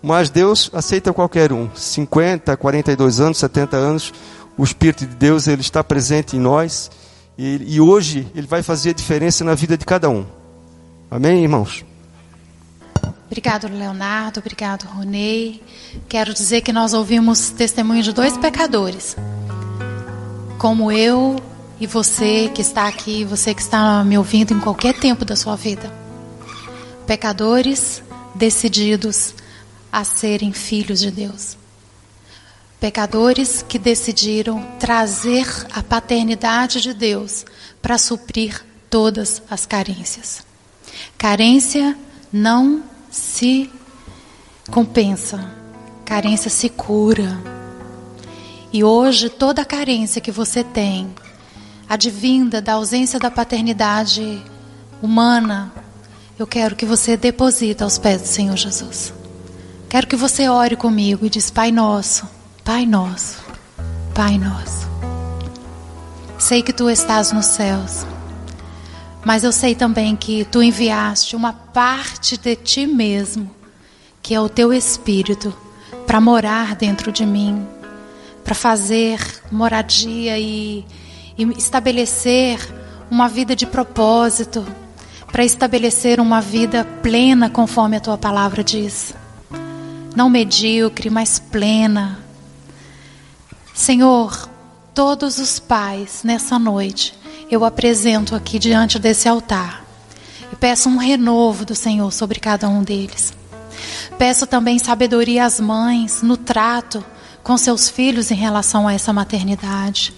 Mas 0.02 0.28
Deus 0.28 0.70
aceita 0.74 1.12
qualquer 1.12 1.52
um. 1.52 1.70
50, 1.74 2.56
42 2.56 3.20
anos, 3.20 3.38
70 3.38 3.76
anos, 3.76 4.12
o 4.58 4.64
Espírito 4.64 5.06
de 5.06 5.14
Deus 5.14 5.46
ele 5.46 5.60
está 5.60 5.84
presente 5.84 6.36
em 6.36 6.40
nós 6.40 6.90
e, 7.36 7.74
e 7.74 7.80
hoje 7.80 8.26
ele 8.34 8.46
vai 8.46 8.62
fazer 8.62 8.90
a 8.90 8.94
diferença 8.94 9.44
na 9.44 9.54
vida 9.54 9.76
de 9.76 9.84
cada 9.84 10.08
um. 10.08 10.24
Amém, 11.10 11.42
irmãos? 11.42 11.84
Obrigado, 13.26 13.66
Leonardo. 13.66 14.40
Obrigado, 14.40 14.84
Ronei. 14.84 15.62
Quero 16.08 16.34
dizer 16.34 16.60
que 16.60 16.72
nós 16.72 16.92
ouvimos 16.92 17.48
testemunho 17.50 18.02
de 18.02 18.12
dois 18.12 18.36
pecadores. 18.36 19.16
Como 20.58 20.92
eu 20.92 21.40
e 21.80 21.86
você 21.86 22.50
que 22.54 22.60
está 22.60 22.86
aqui, 22.86 23.24
você 23.24 23.54
que 23.54 23.62
está 23.62 24.04
me 24.04 24.18
ouvindo 24.18 24.52
em 24.52 24.60
qualquer 24.60 24.94
tempo 24.94 25.24
da 25.24 25.34
sua 25.34 25.56
vida. 25.56 25.92
Pecadores 27.06 28.02
decididos 28.34 29.34
a 29.90 30.04
serem 30.04 30.52
filhos 30.52 31.00
de 31.00 31.10
Deus. 31.10 31.56
Pecadores 32.82 33.64
que 33.68 33.78
decidiram 33.78 34.60
trazer 34.80 35.46
a 35.72 35.84
paternidade 35.84 36.80
de 36.80 36.92
Deus 36.92 37.46
para 37.80 37.96
suprir 37.96 38.60
todas 38.90 39.40
as 39.48 39.64
carências. 39.64 40.44
Carência 41.16 41.96
não 42.32 42.82
se 43.08 43.70
compensa, 44.68 45.48
carência 46.04 46.50
se 46.50 46.68
cura. 46.68 47.40
E 48.72 48.82
hoje 48.82 49.30
toda 49.30 49.64
carência 49.64 50.20
que 50.20 50.32
você 50.32 50.64
tem, 50.64 51.14
advinda 51.88 52.60
da 52.60 52.72
ausência 52.72 53.20
da 53.20 53.30
paternidade 53.30 54.42
humana, 55.00 55.72
eu 56.36 56.48
quero 56.48 56.74
que 56.74 56.84
você 56.84 57.16
deposite 57.16 57.80
aos 57.84 57.96
pés 57.96 58.22
do 58.22 58.26
Senhor 58.26 58.56
Jesus. 58.56 59.14
Quero 59.88 60.08
que 60.08 60.16
você 60.16 60.48
ore 60.48 60.74
comigo 60.74 61.24
e 61.24 61.30
diz: 61.30 61.48
Pai 61.48 61.70
nosso, 61.70 62.41
Pai 62.64 62.86
nosso, 62.86 63.42
Pai 64.14 64.38
nosso. 64.38 64.88
Sei 66.38 66.62
que 66.62 66.72
tu 66.72 66.88
estás 66.90 67.32
nos 67.32 67.46
céus 67.46 68.06
mas 69.24 69.44
eu 69.44 69.52
sei 69.52 69.74
também 69.74 70.16
que 70.16 70.44
tu 70.44 70.62
enviaste 70.62 71.36
uma 71.36 71.52
parte 71.52 72.36
de 72.36 72.56
ti 72.56 72.86
mesmo, 72.86 73.50
que 74.20 74.34
é 74.34 74.40
o 74.40 74.48
teu 74.48 74.72
espírito, 74.72 75.54
para 76.06 76.20
morar 76.20 76.74
dentro 76.74 77.12
de 77.12 77.24
mim, 77.24 77.64
para 78.42 78.54
fazer 78.54 79.20
moradia 79.50 80.38
e, 80.38 80.84
e 81.38 81.44
estabelecer 81.56 82.58
uma 83.08 83.28
vida 83.28 83.54
de 83.54 83.64
propósito, 83.64 84.66
para 85.30 85.44
estabelecer 85.44 86.18
uma 86.18 86.40
vida 86.40 86.84
plena 87.00 87.48
conforme 87.48 87.96
a 87.96 88.00
tua 88.00 88.18
palavra 88.18 88.64
diz. 88.64 89.14
Não 90.16 90.28
medíocre, 90.28 91.08
mas 91.08 91.38
plena. 91.38 92.18
Senhor, 93.74 94.48
todos 94.94 95.38
os 95.38 95.58
pais 95.58 96.22
nessa 96.22 96.58
noite 96.58 97.14
eu 97.50 97.64
apresento 97.64 98.34
aqui 98.34 98.58
diante 98.58 98.98
desse 98.98 99.28
altar. 99.28 99.84
E 100.52 100.56
peço 100.56 100.88
um 100.88 100.96
renovo 100.96 101.64
do 101.64 101.74
Senhor 101.74 102.12
sobre 102.12 102.38
cada 102.38 102.68
um 102.68 102.82
deles. 102.82 103.32
Peço 104.18 104.46
também 104.46 104.78
sabedoria 104.78 105.44
às 105.44 105.58
mães 105.58 106.22
no 106.22 106.36
trato 106.36 107.04
com 107.42 107.56
seus 107.58 107.88
filhos 107.88 108.30
em 108.30 108.34
relação 108.34 108.86
a 108.86 108.92
essa 108.92 109.12
maternidade. 109.12 110.14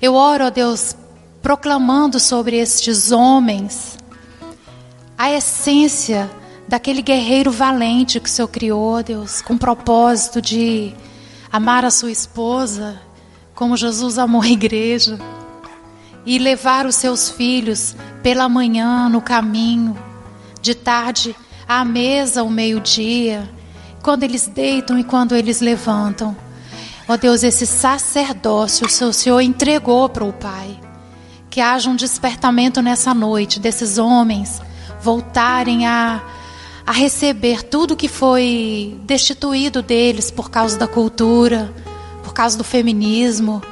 Eu 0.00 0.14
oro, 0.14 0.46
ó 0.46 0.50
Deus, 0.50 0.94
proclamando 1.42 2.20
sobre 2.20 2.56
estes 2.56 3.10
homens 3.10 3.98
a 5.16 5.30
essência 5.30 6.30
daquele 6.66 7.02
guerreiro 7.02 7.50
valente 7.50 8.20
que 8.20 8.28
o 8.28 8.32
Senhor 8.32 8.48
criou, 8.48 9.02
Deus, 9.02 9.40
com 9.40 9.56
propósito 9.56 10.40
de 10.40 10.92
amar 11.54 11.84
a 11.84 11.90
sua 11.92 12.10
esposa 12.10 13.00
como 13.54 13.76
Jesus 13.76 14.18
amou 14.18 14.42
a 14.42 14.48
igreja 14.48 15.20
e 16.26 16.36
levar 16.36 16.84
os 16.84 16.96
seus 16.96 17.30
filhos 17.30 17.94
pela 18.24 18.48
manhã 18.48 19.08
no 19.08 19.20
caminho, 19.20 19.96
de 20.60 20.74
tarde 20.74 21.32
à 21.68 21.84
mesa 21.84 22.40
ao 22.40 22.50
meio-dia, 22.50 23.48
quando 24.02 24.24
eles 24.24 24.48
deitam 24.48 24.98
e 24.98 25.04
quando 25.04 25.36
eles 25.36 25.60
levantam. 25.60 26.36
Ó 27.06 27.12
oh 27.12 27.16
Deus, 27.16 27.44
esse 27.44 27.66
sacerdócio 27.66 28.88
o 28.88 29.12
Senhor 29.12 29.40
entregou 29.40 30.08
para 30.08 30.24
o 30.24 30.32
Pai. 30.32 30.80
Que 31.48 31.60
haja 31.60 31.88
um 31.88 31.94
despertamento 31.94 32.82
nessa 32.82 33.14
noite 33.14 33.60
desses 33.60 33.96
homens 33.96 34.60
voltarem 35.00 35.86
a, 35.86 36.20
a 36.86 36.92
receber 36.92 37.62
tudo 37.62 37.96
que 37.96 38.08
foi 38.08 38.96
destituído 39.04 39.82
deles 39.82 40.30
por 40.30 40.50
causa 40.50 40.78
da 40.78 40.86
cultura, 40.86 41.72
por 42.22 42.34
causa 42.34 42.58
do 42.58 42.64
feminismo 42.64 43.62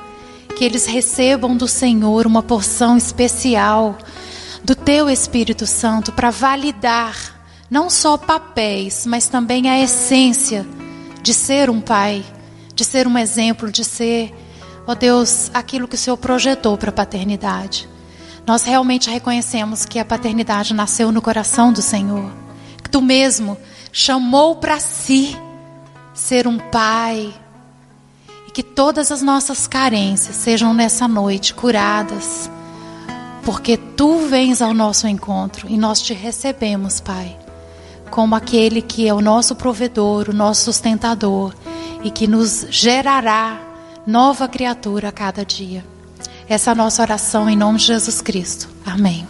que 0.57 0.65
eles 0.65 0.87
recebam 0.87 1.57
do 1.57 1.67
Senhor 1.67 2.27
uma 2.27 2.43
porção 2.43 2.97
especial 2.97 3.97
do 4.63 4.75
teu 4.75 5.11
Espírito 5.11 5.67
Santo 5.67 6.13
para 6.13 6.31
validar 6.31 7.43
não 7.71 7.89
só 7.89 8.17
papéis, 8.17 9.07
mas 9.07 9.29
também 9.29 9.69
a 9.69 9.81
essência 9.81 10.67
de 11.23 11.33
ser 11.33 11.71
um 11.71 11.81
pai, 11.81 12.23
de 12.75 12.85
ser 12.85 13.07
um 13.07 13.17
exemplo, 13.17 13.73
de 13.73 13.85
ser, 13.85 14.33
ó 14.87 14.95
Deus, 14.95 15.51
aquilo 15.55 15.89
que 15.89 15.95
o 15.95 15.99
Senhor 15.99 16.17
projetou 16.17 16.77
para 16.77 16.91
a 16.91 16.93
paternidade. 16.93 17.89
Nós 18.47 18.63
realmente 18.63 19.09
reconhecemos 19.09 19.87
que 19.87 19.99
a 19.99 20.05
paternidade 20.05 20.75
nasceu 20.75 21.11
no 21.11 21.23
coração 21.23 21.73
do 21.73 21.81
Senhor, 21.81 22.31
tu 22.93 23.01
mesmo 23.01 23.57
chamou 23.91 24.57
para 24.57 24.79
si 24.79 25.37
ser 26.15 26.47
um 26.47 26.59
pai, 26.59 27.35
que 28.53 28.63
todas 28.63 29.11
as 29.11 29.23
nossas 29.23 29.67
carências 29.67 30.37
sejam 30.37 30.75
nessa 30.75 31.09
noite 31.09 31.55
curadas, 31.55 32.51
porque 33.45 33.77
tu 33.77 34.27
vens 34.29 34.61
ao 34.61 34.75
nosso 34.75 35.09
encontro 35.09 35.67
e 35.69 35.79
nós 35.79 36.03
te 36.03 36.13
recebemos, 36.13 37.01
Pai, 37.01 37.37
como 38.11 38.35
aquele 38.35 38.83
que 38.83 39.09
é 39.09 39.15
o 39.15 39.23
nosso 39.23 39.57
provedor, 39.57 40.29
o 40.29 40.35
nosso 40.35 40.65
sustentador 40.65 41.55
e 42.05 42.11
que 42.11 42.27
nos 42.27 42.67
gerará 42.69 43.59
nova 44.07 44.47
criatura 44.47 45.09
a 45.09 45.13
cada 45.13 45.45
dia. 45.45 45.85
Essa 46.47 46.71
é 46.71 46.73
a 46.73 46.75
nossa 46.75 47.01
oração 47.01 47.49
em 47.49 47.57
nome 47.57 47.79
de 47.79 47.87
Jesus 47.87 48.21
Cristo. 48.21 48.69
Amém. 48.85 49.27